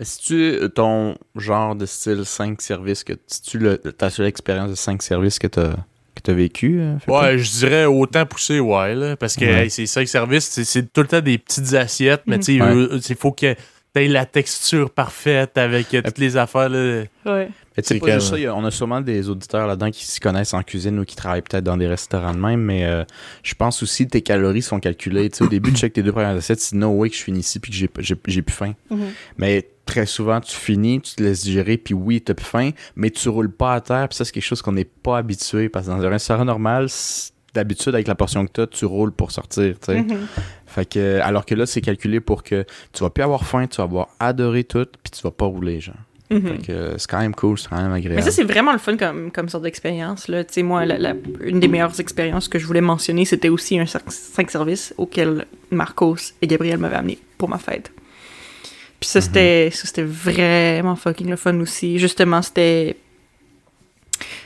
[0.00, 4.70] Si tu ton genre de style 5 services, que si tu le, ta seule expérience
[4.70, 5.72] de 5 services que t'as
[6.14, 6.96] que t'as vécu, euh?
[7.08, 9.64] Ouais, je dirais autant poussé, ouais, là, parce que Ouais.
[9.64, 12.42] hey, c'est ça, service, c'est- tout le temps des petites assiettes, mais Mhm.
[12.42, 12.98] tu sais, Ouais.
[13.08, 13.54] il faut que
[13.94, 16.68] t'aies la texture parfaite avec euh, toutes les affaires.
[16.68, 17.04] Là.
[17.26, 17.48] Ouais.
[17.76, 20.20] Mais tu sais, C'est pas juste ça, on a sûrement des auditeurs là-dedans qui s'y
[20.20, 23.04] connaissent en cuisine ou qui travaillent peut-être dans des restaurants de même, mais euh,
[23.42, 25.30] je pense aussi que tes calories sont calculées.
[25.30, 27.22] Tu sais, au début, tu check tes deux premières assiettes, c'est no way que je
[27.22, 28.74] finis ici puis que j'ai- plus faim.
[28.90, 29.06] Mhm.
[29.38, 33.10] Mais très souvent, tu finis, tu te laisses digérer, puis oui, t'as plus faim, mais
[33.10, 35.86] tu roules pas à terre, puis ça, c'est quelque chose qu'on n'est pas habitué, parce
[35.86, 36.88] que dans un restaurant normal,
[37.54, 40.02] d'habitude, avec la portion que t'as, tu roules pour sortir, tu sais.
[40.02, 40.26] Mhm.
[40.66, 43.76] Fait que, alors que là, c'est calculé pour que tu vas plus avoir faim, tu
[43.78, 45.94] vas avoir adoré tout, puis tu vas pas rouler, genre.
[46.66, 48.16] Que euh, c'est quand même cool, c'est quand même agréable.
[48.16, 50.28] Mais ça, c'est vraiment le fun comme, comme sorte d'expérience.
[50.28, 50.44] là.
[50.44, 53.78] Tu sais, moi, la- la- une des meilleures expériences que je voulais mentionner, c'était aussi
[53.78, 57.90] un 5 services auquel Marcos et Gabriel m'avaient amené pour ma fête.
[59.00, 61.98] Puis ça, c'était ça, c'était vraiment fucking le fun aussi.
[61.98, 62.96] Justement, c'était.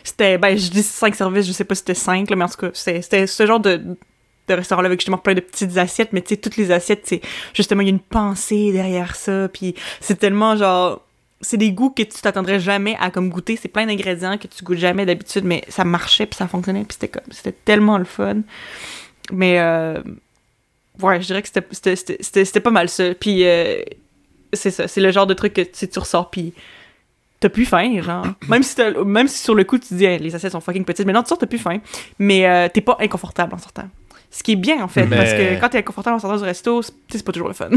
[0.03, 0.39] C'était.
[0.39, 2.71] Ben, je dis 5 services, je sais pas si c'était 5, mais en tout cas,
[2.73, 3.77] c'était ce genre de,
[4.49, 7.21] de restaurant-là avec justement plein de petites assiettes, mais tu sais, toutes les assiettes, c'est
[7.53, 11.06] justement, il y a une pensée derrière ça, puis c'est tellement genre
[11.49, 13.57] c'est des goûts que tu t'attendrais jamais à comme goûter.
[13.57, 16.95] C'est plein d'ingrédients que tu goûtes jamais d'habitude, mais ça marchait puis ça fonctionnait puis
[16.95, 18.39] c'était comme c'était tellement le fun.
[19.33, 20.03] Mais euh,
[21.01, 23.15] ouais, je dirais que c'était- pas mal ça.
[23.15, 23.81] Puis euh,
[24.53, 26.53] c'est ça, c'est le genre de truc que tu ressors puis
[27.41, 28.27] t'as plus faim, genre.
[28.49, 28.75] Même si,
[29.05, 31.23] même si sur le coup tu dis Hey, les assiettes sont fucking petites, mais non,
[31.23, 31.79] tu sors, t'as plus faim.
[32.19, 33.89] Mais euh, t'es pas inconfortable en sortant.
[34.31, 36.45] Ce qui est bien en fait, Mais- parce que quand t'es inconfortable en sortant du
[36.45, 37.71] resto, c'est pas toujours le fun.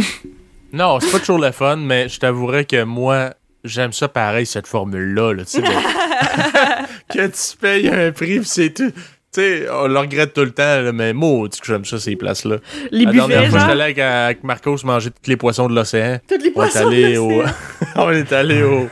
[0.73, 3.33] Non, c'est pas toujours le fun, mais je t'avouerais que moi,
[3.63, 5.33] j'aime ça pareil, cette formule-là.
[5.33, 5.67] Là, tu sais, de-
[7.13, 8.91] que tu payes un prix, pis c'est tout.
[9.31, 12.15] Tu sais, on le regrette tout le temps, là, mais maudit que j'aime ça, ces
[12.15, 12.57] places-là.
[12.91, 15.75] Les La dernière buffets, fois, j'étais allé avec, avec Marcos manger tous les poissons de
[15.75, 16.19] l'océan.
[16.27, 16.87] toutes les On est poissons.
[16.87, 17.43] allé là, au,
[17.95, 18.89] on est allé au,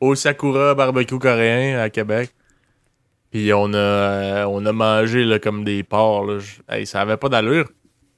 [0.00, 2.30] au Sakura barbecue coréen à Québec.
[3.30, 6.26] Puis on a, euh, on a mangé là, comme des porcs.
[6.26, 6.38] Là.
[6.68, 7.68] Hey, ça avait pas d'allure.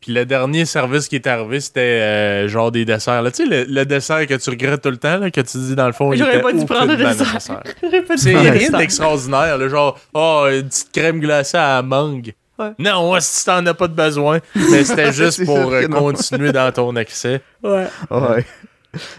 [0.00, 3.20] Puis le dernier service qui est arrivé, c'était euh, genre des desserts.
[3.22, 3.30] là.
[3.32, 5.74] Tu sais, le, le dessert que tu regrettes tout le temps, là, que tu dis
[5.74, 7.62] dans le fond, il J'aurais pas dû prendre le dessert.
[7.82, 9.58] J'aurais pas dû C'est prendre le rien d'extraordinaire.
[9.58, 12.32] là, Genre, oh, une petite crème glacée à la mangue.
[12.60, 12.70] Ouais.
[12.78, 14.38] Non, ouais, si t'en as pas de besoin.
[14.54, 17.40] Mais c'était juste pour euh, continuer dans ton excès.
[17.62, 17.86] Ouais.
[18.10, 18.44] Ouais.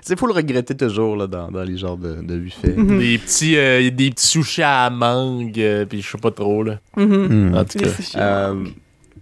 [0.01, 2.73] C'est faut le regretter toujours là, dans, dans les genres de, de buffets.
[2.75, 2.99] Mhm.
[2.99, 6.63] Des petits, euh, des petits sushis à la mangue, euh, puis je sais pas trop,
[6.63, 6.79] là.
[6.97, 7.49] Mhm.
[7.51, 7.55] Hmm.
[7.55, 7.87] En tout cas.
[8.15, 8.55] Euh,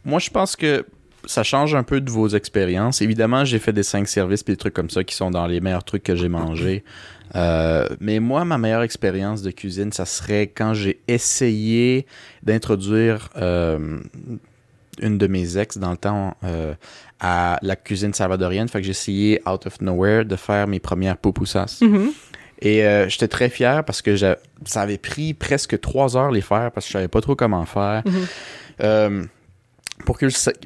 [0.06, 0.86] moi, je pense que
[1.28, 3.02] ça change un peu de vos expériences.
[3.02, 5.60] Évidemment, j'ai fait des 5 services et des trucs comme ça qui sont dans les
[5.62, 6.84] meilleurs trucs que j'ai mangés.
[7.36, 12.06] Euh, mais moi, ma meilleure expérience de cuisine, ça serait quand j'ai essayé
[12.44, 14.00] d'introduire euh,
[15.02, 16.74] une de mes ex dans le temps euh,
[17.20, 18.68] à la cuisine salvadorienne.
[18.68, 21.80] Fait que j'ai essayé, out of nowhere, de faire mes premières pupusas.
[21.82, 22.12] Mhm.
[22.62, 26.72] Et euh, j'étais très fier parce que ça avait pris presque trois heures les faire
[26.72, 28.02] parce que je savais pas trop comment faire.
[28.06, 28.14] Mhm.
[28.82, 29.24] Euh,
[30.06, 30.26] pour, que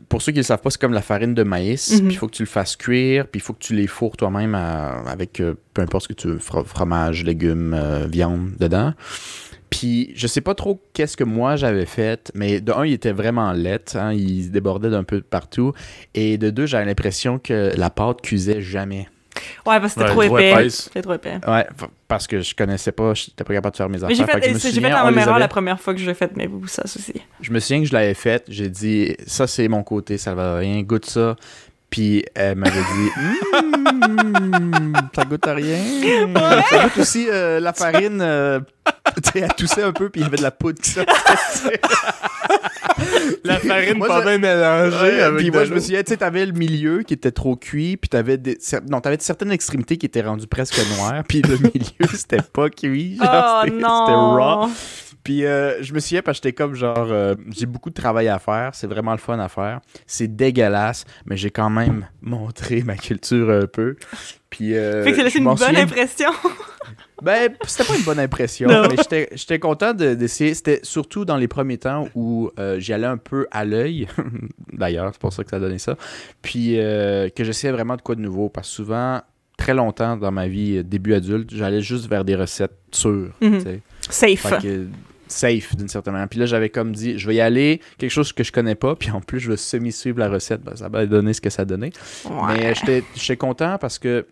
[0.09, 1.91] pour ceux qui ne le savent pas, c'est comme la farine de maïs.
[1.93, 1.99] Mhm.
[2.07, 3.27] Puis il faut que tu le fasses cuire.
[3.27, 6.27] Puis il faut que tu les fourres toi-même avec euh, peu importe ce que tu
[6.27, 8.93] veux, fro- fromage, légumes, euh, viande dedans.
[9.69, 13.13] Puis je sais pas trop qu'est-ce que moi j'avais fait, mais de un, il était
[13.13, 15.71] vraiment laid, hein, il débordait d'un peu partout.
[16.13, 19.07] Et de deux, j'avais l'impression que la pâte cuisait jamais.
[19.65, 20.69] Ouais, parce que c'était Ouais, trop épais.
[20.69, 21.39] C'était trop épais.
[21.47, 21.65] Ouais,
[22.07, 24.17] parce que je connaissais pas, j'étais pas capable de faire mes Mais affaires.
[24.17, 26.35] j'ai Fait fait, je souviens, la même erreur avait- la première fois que j'ai fait
[26.35, 27.13] mes boussas aussi.
[27.41, 28.45] Je me souviens que je l'avais faite.
[28.47, 31.35] J'ai dit, ça, c'est mon côté salvadorien, goûte ça.
[31.89, 33.09] Puis elle m'avait dit,
[33.53, 35.77] Hum, ça goûte à rien.
[36.69, 38.59] Ça goûte aussi euh, la farine euh,
[39.23, 41.11] tu sais, elle toussait un peu, puis il y avait de la poudre qui sortait.
[43.43, 46.17] La farine Moi, pas bien mélangée Ouais, avec puis moi, je me souviens, tu sais,
[46.17, 48.55] t'avais le milieu qui était trop cuit, puis t'avais des...
[48.55, 52.69] cer- non, t'avais certaines extrémités qui étaient rendues presque noires, puis le milieu, c'était pas
[52.69, 53.17] cuit.
[53.17, 54.05] genre, Oh c'était- non!
[54.05, 54.69] C'était raw.
[55.23, 58.27] Puis euh, je me souviens parce que j'étais comme genre, euh, j'ai beaucoup de travail
[58.27, 59.79] à faire, c'est vraiment le fun à faire.
[60.07, 63.97] C'est dégueulasse, mais j'ai quand même montré ma culture un peu.
[64.49, 66.31] Puis euh, Fait que ça laisse je une bonne souviens- impression.
[67.21, 68.95] Ben, c'était pas une bonne impression, mais
[69.35, 70.53] j'étais- content de- d'essayer.
[70.53, 74.07] C'était surtout dans les premiers temps où euh, j'y allais un peu à l'œil.
[74.73, 75.97] D'ailleurs, c'est pour ça que ça donné ça.
[76.41, 78.49] Puis euh, que j'essayais vraiment de quoi de nouveau.
[78.49, 79.21] Parce que souvent,
[79.57, 83.31] très longtemps dans ma vie, euh, début adulte, j'allais juste vers des recettes sûres.
[83.41, 83.79] Mhm.
[84.09, 84.39] Safe.
[84.39, 84.87] Fait que,
[85.27, 86.27] safe d'une certaine manière.
[86.29, 88.95] Puis là, j'avais comme dit, je vais y aller, quelque chose que je connais pas,
[88.95, 90.61] puis en plus, je vais semi-suivre la recette.
[90.61, 91.91] Ben, ça va donner ce que ça donnait.
[92.25, 92.33] Ouais.
[92.57, 94.25] Mais j'étais j'étais content parce que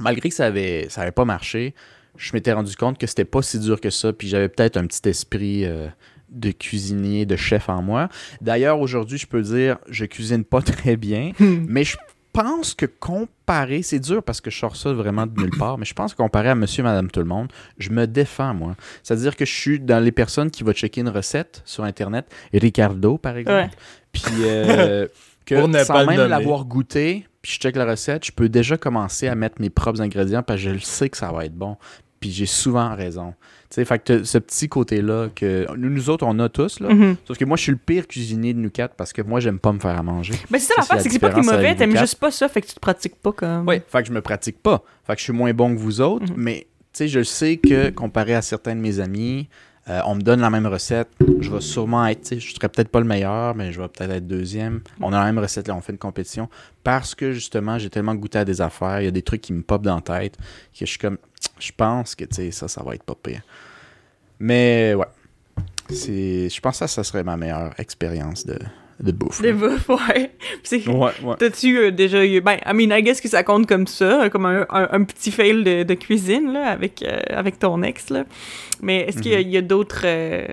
[0.00, 1.74] malgré que ça avait, ça avait pas marché,
[2.16, 4.86] je m'étais rendu compte que c'était pas si dur que ça, puis j'avais peut-être un
[4.86, 5.88] petit esprit euh,
[6.30, 8.08] de cuisinier, de chef en moi.
[8.40, 11.64] D'ailleurs, aujourd'hui, je peux dire, je cuisine pas très bien, Hmm.
[11.68, 11.96] mais je
[12.32, 15.84] pense que comparé, c'est dur parce que je sors ça vraiment de nulle part, mais
[15.84, 17.48] je pense que comparé à monsieur, madame, tout le monde,
[17.78, 18.76] je me défends, moi.
[19.02, 23.18] C'est-à-dire que je suis dans les personnes qui vont checker une recette sur Internet, Ricardo,
[23.18, 23.70] par exemple, Ouais.
[24.12, 25.08] puis euh,
[25.50, 26.28] que Pour ne sans pas le même nommer.
[26.28, 30.00] l'avoir goûté, puis je check la recette, je peux déjà commencer à mettre mes propres
[30.00, 31.76] ingrédients parce que je le sais que ça va être bon.
[32.20, 33.32] Puis j'ai souvent raison.
[33.70, 36.92] Tu sais, fait que ce petit côté-là que nous, nous autres, on a tous, là.
[36.92, 37.16] Mhm.
[37.26, 39.58] Sauf que moi, je suis le pire cuisinier de nous quatre parce que moi, j'aime
[39.58, 40.34] pas me faire à manger.
[40.50, 41.78] Ben, c'est ça Ça, l'affaire, c'est c'est que c'est pas que t'es différence mauvais, avec
[41.78, 43.66] t'aimes juste pas ça, fait que tu te pratiques pas comme.
[43.66, 44.82] Oui, fait que je me pratique pas.
[45.06, 46.34] Fait que je suis moins bon que vous autres, Mhm.
[46.36, 49.48] mais tu sais, je sais que comparé à certains de mes amis,
[49.88, 51.08] euh, on me donne la même recette,
[51.40, 54.26] je vais sûrement être, je serais peut-être pas le meilleur, mais je vais peut-être être
[54.26, 54.82] deuxième.
[55.00, 56.48] On a la même recette, là, on fait une compétition,
[56.84, 59.52] parce que justement, j'ai tellement goûté à des affaires, il y a des trucs qui
[59.52, 61.18] me popent dans la tête, que je suis comme,
[61.58, 63.42] je pense que, ça, ça va être pas pire.
[64.38, 65.06] Mais, ouais.
[65.88, 68.58] Je pense que ça, ça serait ma meilleure expérience de,
[69.02, 69.40] de bouffe.
[69.42, 70.30] Des bouffes, ouais.
[70.62, 71.36] C'est Ouais, ouais.
[71.38, 72.40] T'as-tu euh, déjà eu.
[72.40, 75.04] Ben, I mean, I guess que ça compte comme ça, euh, comme un, un- un
[75.04, 78.24] petit fail de, de cuisine, là, avec, euh, avec ton ex, là.
[78.82, 80.46] Mais est-ce qu'il y a, a d'autres euh,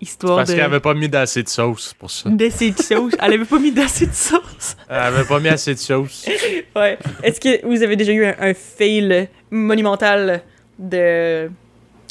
[0.00, 0.54] histoires Parce de.
[0.56, 2.28] qu'elle avait pas mis d'assez de sauce pour ça.
[2.30, 3.12] D'assez de sauce?
[3.22, 4.76] Elle avait pas mis d'assez de sauce?
[4.88, 6.26] Elle avait pas mis assez de sauce.
[6.76, 6.98] Ouais.
[7.22, 10.42] Est-ce que vous avez déjà eu un, un fail monumental
[10.78, 11.50] de,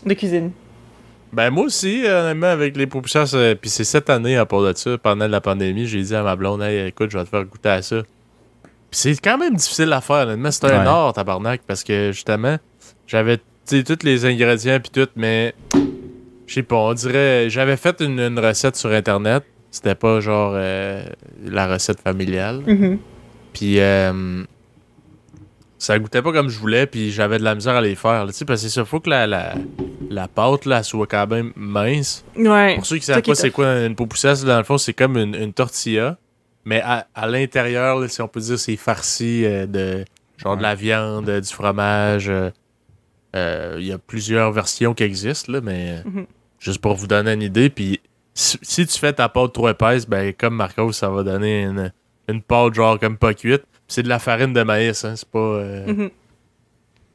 [0.06, 0.52] de cuisine?
[1.34, 2.88] Ben moi aussi, honnêtement, avec les
[3.34, 6.24] euh, puis c'est cette année à part de ça, pendant la pandémie, j'ai dit à
[6.24, 8.02] ma blonde, hey, écoute, je vais te faire goûter à ça.
[8.90, 10.88] Puis c'est quand même difficile à faire, honnêtement, c'est un Ouais.
[10.88, 12.58] art, tabarnak, parce que justement,
[13.08, 15.54] j'avais, tous les ingrédients puis tout, mais
[16.48, 20.52] je sais pas, on dirait, j'avais fait une, une recette sur Internet, c'était pas genre
[20.56, 21.04] euh,
[21.46, 22.62] la recette familiale.
[22.68, 22.98] Mhm.
[23.54, 24.44] Puis euh,
[25.84, 28.26] ça goûtait pas comme je voulais, puis j'avais de la misère à les faire.
[28.26, 29.56] là, Tu sais, parce que c'est ça, faut que la, la,
[30.12, 32.24] la pâte là, soit quand même mince.
[32.36, 32.76] Ouais.
[32.76, 35.34] Pour ceux qui savent pas c'est quoi une popoussesse, dans le fond, c'est comme une,
[35.34, 36.18] une tortilla,
[36.66, 40.06] mais à, à l'intérieur, si on peut dire, c'est farci euh, de
[40.38, 42.30] genre de la viande, euh, du fromage.
[42.30, 42.52] euh,
[43.36, 46.26] euh, Il y a plusieurs versions qui existent, là, mais Mhm.
[46.60, 47.70] juste pour vous donner une idée.
[47.72, 48.00] Puis
[48.36, 51.92] si, si tu fais ta pâte trop épaisse, ben comme Marcos, ça va donner une,
[52.28, 53.64] une pâte genre comme pas cuite.
[53.92, 56.10] C'est de la farine de maïs, hein, c'est pas, euh, Mhm.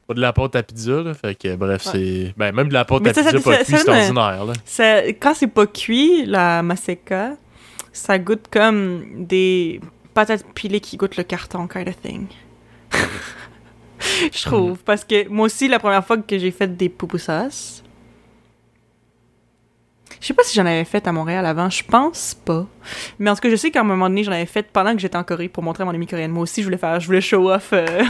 [0.07, 1.01] pas de la pâte à pizza.
[1.01, 1.91] Là, fait que bref, Ouais.
[1.91, 2.33] c'est.
[2.37, 4.45] Ben même de la pâte Mais à ça, ça- pizza pas cuite, c'est ordinaire.
[4.45, 4.53] Là.
[4.63, 7.31] Ça, quand c'est pas cuit, la maseca,
[7.91, 9.81] ça goûte comme des
[10.13, 12.27] patates pilées qui goûtent le carton, kind of thing.
[14.31, 14.77] Je trouve.
[14.83, 17.81] Parce que moi aussi, la première fois que j'ai fait des pupusas,
[20.19, 22.65] je sais pas si j'en avais fait à Montréal avant, je pense pas.
[23.19, 24.99] Mais en tout cas, je sais qu'à un moment donné, j'en avais fait pendant que
[24.99, 26.31] j'étais en Corée pour montrer à mon ami coréenne.
[26.31, 28.03] Moi aussi, je voulais faire, je voulais show off euh,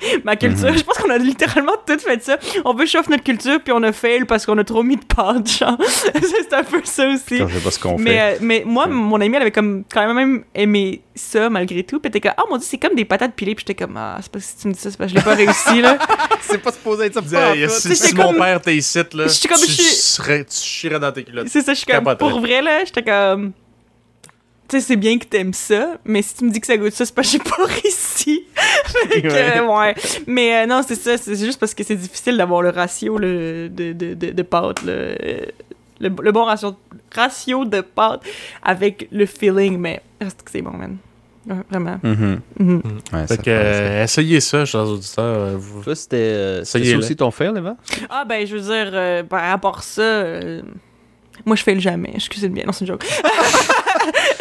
[0.24, 0.70] ma culture.
[0.70, 0.78] Mhm.
[0.78, 2.38] Je pense qu'on a littéralement tout fait ça.
[2.64, 5.04] On veut off notre culture, puis on a fail parce qu'on a trop mis de
[5.04, 5.76] pâte, genre.
[5.86, 7.38] c'est un peu ça aussi.
[7.38, 8.04] Je sais pas ce qu'on fait.
[8.04, 8.92] Mais, euh, mais moi, Mm.
[8.92, 12.00] mon ami, elle avait comme quand même aimé ça malgré tout.
[12.00, 13.54] Puis elle était comme, oh mon dieu, c'est comme des patates pilées.
[13.54, 15.24] Puis j'étais comme, ah, c'est pas si tu me dis ça, c'est parce que je
[15.24, 15.98] l'ai pas réussi, là.
[16.40, 17.20] c'est pas supposé être ça.
[17.20, 19.82] Disais, y a- si si mon père t'es ici, là, Je suis comme- tu, je
[19.82, 21.48] serais- tu chierais dans tes culottes.
[21.48, 23.52] c'est ça, je suis comme, pour vrai, là, j'étais comme,
[24.70, 26.92] tu sais, c'est bien que t'aimes ça, mais si tu me dis que ça goûte
[26.92, 28.44] ça, c'est parce que j'ai pas réussi.
[28.54, 29.60] Fait que, Ouais.
[29.76, 29.94] ouais.
[30.26, 33.26] Mais euh, non, c'est ça, c'est juste parce que c'est difficile d'avoir le ratio là,
[33.26, 34.78] de, de, de, de pâte.
[34.86, 35.14] Euh,
[36.00, 36.74] Le, le bon ratio,
[37.14, 38.22] ratio de pâte
[38.62, 40.96] avec le feeling, mais reste que c'est bon, man.
[41.46, 41.98] Ouais, Vraiment.
[42.02, 42.40] Mhm.
[43.12, 45.24] Ouais, Fait ça que, euh, essayez ça, chers auditeurs.
[45.24, 47.76] euh, vous- Toi, c'était euh, Ça aussi ton fail, Eva?
[48.08, 50.62] Ah, ben, je veux dire, euh, par rapport à ça, euh,
[51.44, 52.12] moi, je fais le jamais.
[52.18, 52.64] Je cuisine bien.
[52.66, 53.04] Non, c'est une joke.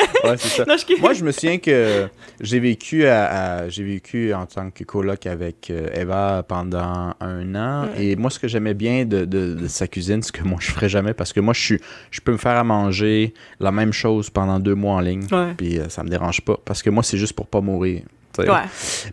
[0.23, 0.65] Ouais, c'est ça.
[0.65, 0.99] Non, je kiffe.
[1.01, 2.07] Moi, je me souviens que
[2.41, 3.25] j'ai vécu à,
[3.59, 7.87] à- j'ai vécu en tant que coloc avec euh, Eva pendant un an.
[7.97, 10.71] Et moi, ce que j'aimais bien de, de- de sa cuisine, ce que moi je
[10.71, 11.79] ferais jamais, parce que moi, je suis,
[12.11, 15.25] je peux me faire à manger la même chose pendant deux mois en ligne.
[15.31, 15.53] Ouais.
[15.57, 18.01] Puis euh, ça me dérange pas, parce que moi, c'est juste pour pas mourir.
[18.37, 18.45] Ouais.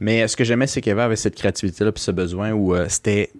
[0.00, 2.86] Mais euh, ce que j'aimais, c'est qu'Eva avait cette créativité-là, puis ce besoin où euh,
[2.88, 3.30] c'était.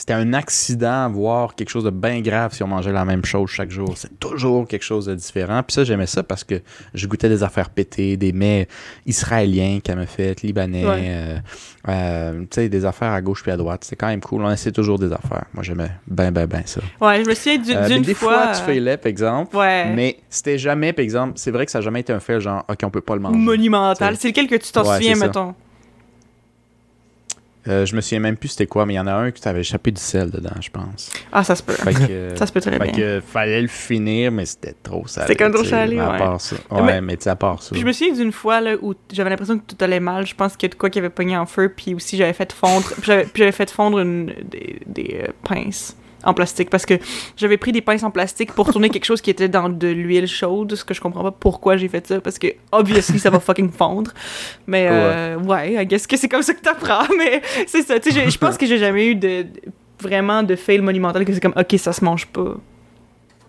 [0.00, 3.50] C'était un accident, voire quelque chose de bien grave si on mangeait la même chose
[3.50, 3.92] chaque jour.
[3.98, 5.62] C'est toujours quelque chose de différent.
[5.62, 6.62] Puis ça, j'aimais ça parce que
[6.94, 8.66] je goûtais des affaires pétées, des mets
[9.04, 11.02] israéliens qu'elle me fait, libanais, Ouais.
[11.04, 11.38] euh,
[11.88, 13.84] euh, tu sais, des affaires à gauche puis à droite.
[13.84, 14.42] C'est quand même cool.
[14.42, 15.44] On essaie toujours des affaires.
[15.52, 16.80] Moi, j'aimais bien, bien, bien ça.
[16.98, 18.54] Ouais, je me souviens d'une Euh, d'une des fois.
[18.54, 19.54] fois, tu par exemple.
[19.54, 19.92] Ouais.
[19.94, 22.64] Mais c'était jamais, par exemple, c'est vrai que ça n'a jamais été un fait genre,
[22.70, 23.36] OK, on peut pas le manger.
[23.36, 24.16] Monumental.
[24.16, 25.26] C'est lequel que tu t'en Ouais, souviens, ça.
[27.68, 29.42] Euh, je me souviens même plus c'était quoi, mais il y en a un qui
[29.42, 31.10] t'avait échappé du sel dedans, je pense.
[31.30, 31.74] Ah, ça se peut.
[31.74, 32.90] Que, Ça se peut très bien.
[32.92, 35.26] que fallait le finir, mais c'était trop salé.
[35.28, 36.18] C'était comme trop salé, mais À ouais.
[36.18, 36.56] part ça.
[36.70, 37.70] Ouais, Mais- mais, tu à part ça.
[37.72, 40.26] Puis je me souviens d'une fois là, où j'avais l'impression que tout allait mal.
[40.26, 41.68] Je pense qu'il y a de quoi qui avait pogné en feu.
[41.74, 42.86] Puis aussi, j'avais fait fondre.
[42.94, 46.70] Puis j'avais, puis j'avais fait fondre une, des, des euh, pinces en plastique.
[46.70, 46.94] Parce que
[47.36, 50.26] j'avais pris des pinces en plastique pour tourner quelque chose qui était dans de l'huile
[50.26, 50.74] chaude.
[50.74, 52.20] Ce que je comprends pas pourquoi j'ai fait ça.
[52.20, 54.12] Parce que, obviously, ça va fucking fondre.
[54.66, 57.04] Mais, euh, ouais, I guess que c'est comme ça que t'apprends.
[57.18, 57.98] Mais c'est ça.
[58.00, 59.48] Tu sais, je- pense que j'ai jamais eu de, de-
[60.00, 62.54] vraiment de fail monumental que c'est comme, ok, ça se mange pas.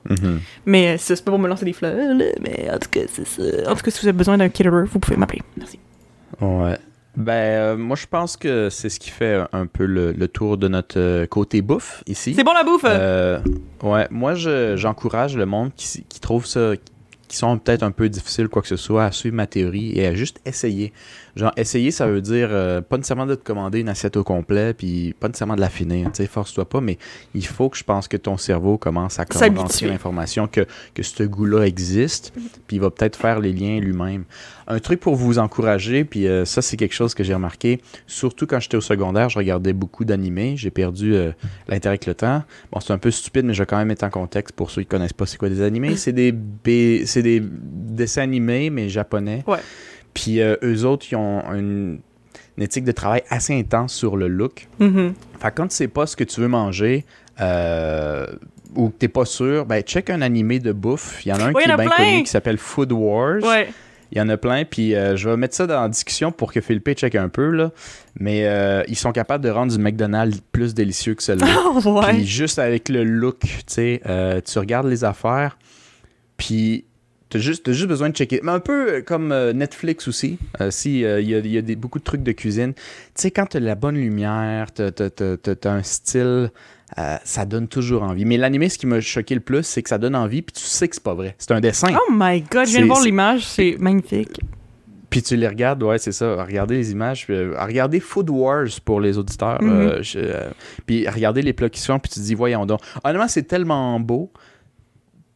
[0.10, 0.40] Mhm.
[0.66, 3.28] Mais euh, ça, c'est pas pour me lancer des fleurs, mais en tout cas, c'est
[3.28, 3.72] ça.
[3.72, 5.42] En tout cas, si vous avez besoin d'un killer, vous pouvez m'appeler.
[5.58, 5.78] Merci.
[6.42, 6.78] Ouais.
[7.18, 10.58] Ben, euh, moi, je pense que c'est ce qui fait un peu le, le tour
[10.58, 12.34] de notre euh, côté bouffe ici.
[12.34, 12.86] C'est bon la bouffe!
[12.86, 13.40] Euh,
[13.84, 16.72] ouais, moi, je- j'encourage le monde qui, qui trouve ça,
[17.28, 20.08] qui sont peut-être un peu difficiles, quoi que ce soit, à suivre ma théorie et
[20.08, 20.94] à juste essayer.
[21.36, 24.74] Genre, essayer, ça veut dire euh, pas nécessairement de te commander une assiette au complet,
[24.74, 26.08] puis pas nécessairement de la finir.
[26.12, 26.98] Tu sais, force-toi pas, mais
[27.34, 31.24] il faut que je pense que ton cerveau commence à rentrer l'information que, que ce
[31.24, 32.34] goût-là existe,
[32.68, 34.26] puis il va peut-être faire les liens lui-même.
[34.68, 38.46] Un truc pour vous encourager, puis euh, ça, c'est quelque chose que j'ai remarqué, surtout
[38.48, 40.56] quand j'étais au secondaire, je regardais beaucoup d'animés.
[40.58, 41.32] J'ai perdu euh,
[41.68, 42.44] l'intérêt avec le temps.
[42.72, 44.82] Bon, c'est un peu stupide, mais je vais quand même mettre en contexte pour ceux
[44.84, 45.96] qui connaissent pas c'est quoi des animés.
[45.98, 49.44] C'est des, B- c'est des dessins animés, mais japonais.
[49.48, 49.60] Ouais.
[50.14, 52.00] Puis euh, eux autres, ils ont une,
[52.58, 54.68] une éthique de travail assez intense sur le look.
[54.80, 55.14] Mhm.
[55.40, 57.06] Fait que quand tu sais pas ce que tu veux manger,
[57.40, 58.28] euh,
[58.76, 61.26] ou que t'es pas sûr, ben check un animé de bouffe.
[61.26, 63.42] Il y en a un qui est bien connu qui s'appelle Food Wars.
[63.44, 63.70] Ouais.
[64.14, 66.52] Il y en a plein, puis euh, je vais mettre ça dans la discussion pour
[66.52, 67.72] que Philippe check un peu, là.
[68.20, 71.64] Mais euh, ils sont capables de rendre du McDonald's plus délicieux que celui-là.
[71.66, 72.10] Oh, ouais.
[72.10, 75.58] Puis juste avec le look, tu sais, euh, tu regardes les affaires,
[76.36, 76.84] puis
[77.32, 78.40] t'as juste, t'as juste besoin de checker.
[78.44, 80.38] Mais un peu euh, comme euh, Netflix aussi.
[80.62, 82.74] Euh, si euh, il y a, y a des, beaucoup de trucs de cuisine.
[82.76, 82.82] Tu
[83.16, 86.52] sais, quand t'as la bonne lumière, t'as, t'as- t'as- t'as- t'as un style,
[87.24, 88.26] ça donne toujours envie.
[88.26, 90.62] Mais l'animé, ce qui m'a choqué le plus, c'est que ça donne envie, puis tu
[90.64, 91.36] sais que c'est pas vrai.
[91.40, 91.88] C'est un dessin.
[91.96, 94.40] Oh my god, je viens de voir l'image, c'est magnifique.
[95.10, 96.42] Puis tu les regardes, ouais, c'est ça.
[96.46, 97.26] Regardez les images.
[97.26, 99.62] Puis, euh, regardez Food Wars pour les auditeurs.
[99.62, 99.70] Mhm.
[99.70, 100.50] euh, je- euh,
[100.86, 102.80] puis regardez les plats qui se font, puis tu te dis, voyons donc.
[103.04, 104.32] Honnêtement, c'est tellement beau.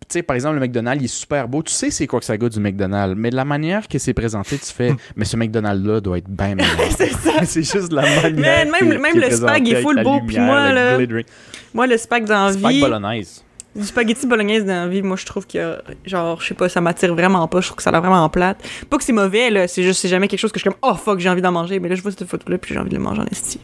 [0.08, 1.64] Tu sais, par exemple, le McDonald's, il est super beau.
[1.64, 3.16] Tu sais, c'est quoi que ça goûte du McDonald's.
[3.18, 6.56] Mais de la manière que c'est présenté, tu fais, mais ce McDonald's-là doit être bien
[6.96, 7.32] c'est ça.
[7.44, 8.32] c'est juste la manière.
[8.34, 10.76] Man, même- même le spag est avec full beau, puis moi, le
[11.08, 11.22] là.
[11.74, 13.44] Moi, le spag la Spag bolognaise.
[13.76, 16.82] du spaghetti bolognaise dans la vie, moi, je trouve que, genre, je sais pas, ça
[16.82, 17.60] m'attire vraiment pas.
[17.62, 18.58] Je trouve que ça a l'air vraiment plate.
[18.90, 20.80] Pas que c'est mauvais, là, c'est juste, c'est jamais quelque chose que je suis comme,
[20.90, 21.80] oh fuck, j'ai envie d'en manger.
[21.80, 23.60] Mais là, je vois cette photo-là, puis j'ai envie de le manger en esti.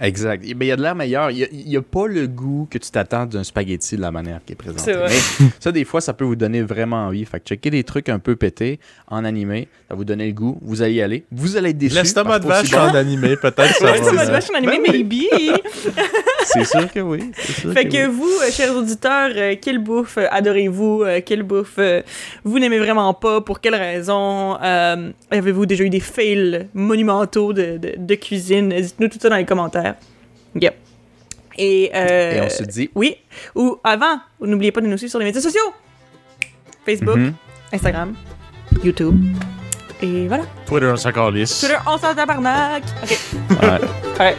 [0.00, 0.44] Exact.
[0.56, 1.30] Mais il y a de l'air meilleur.
[1.30, 4.54] Il n'y a, pas le goût que tu t'attends d'un spaghetti de la manière qui
[4.54, 4.82] est présentée.
[4.82, 5.10] C'est vrai.
[5.40, 7.24] Mais ça, des fois, ça peut vous donner vraiment envie.
[7.24, 10.32] Fait que checker des trucs un peu pétés en animé, ça va vous donner le
[10.32, 10.58] goût.
[10.62, 11.24] Vous allez y aller.
[11.30, 11.94] Vous allez être déçus.
[11.94, 13.92] L'estomac de vache en animé, peut-être ça.
[13.92, 15.24] de vache en animé, maybe.
[16.44, 17.30] C'est sûr que oui.
[17.34, 18.12] c'est sûr Fait que que oui.
[18.12, 21.02] vous, euh, chers auditeurs, euh, quelle bouffe euh, adorez-vous?
[21.04, 22.02] Euh, quelle bouffe euh,
[22.44, 23.40] vous n'aimez vraiment pas?
[23.40, 24.56] Pour quelles raisons?
[24.62, 28.68] Euh, Avez-vous déjà eu des fails monumentaux de, de, de cuisine?
[28.70, 29.94] Dites-nous tout ça dans les commentaires.
[30.60, 30.74] Yep.
[31.58, 32.90] Et, euh, Et on se dit.
[32.94, 33.16] Oui.
[33.54, 35.72] Ou avant, n'oubliez pas de nous suivre sur les médias sociaux.
[36.86, 37.34] Facebook, Mhm.
[37.72, 38.14] Instagram,
[38.82, 39.16] YouTube.
[40.02, 40.44] Et voilà.
[40.66, 41.60] Twitter, on s'en calisse.
[41.60, 42.82] Twitter, on s'en tabarnak.
[43.02, 43.18] OK.
[43.50, 43.78] Ouais.
[44.18, 44.38] Alright.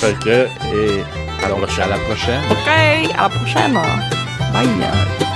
[0.00, 0.46] Fait que.
[0.74, 1.02] Et
[1.44, 2.40] alors, à la prochaine.
[2.50, 2.68] OK.
[3.16, 3.78] À la prochaine.
[4.52, 5.29] Bye.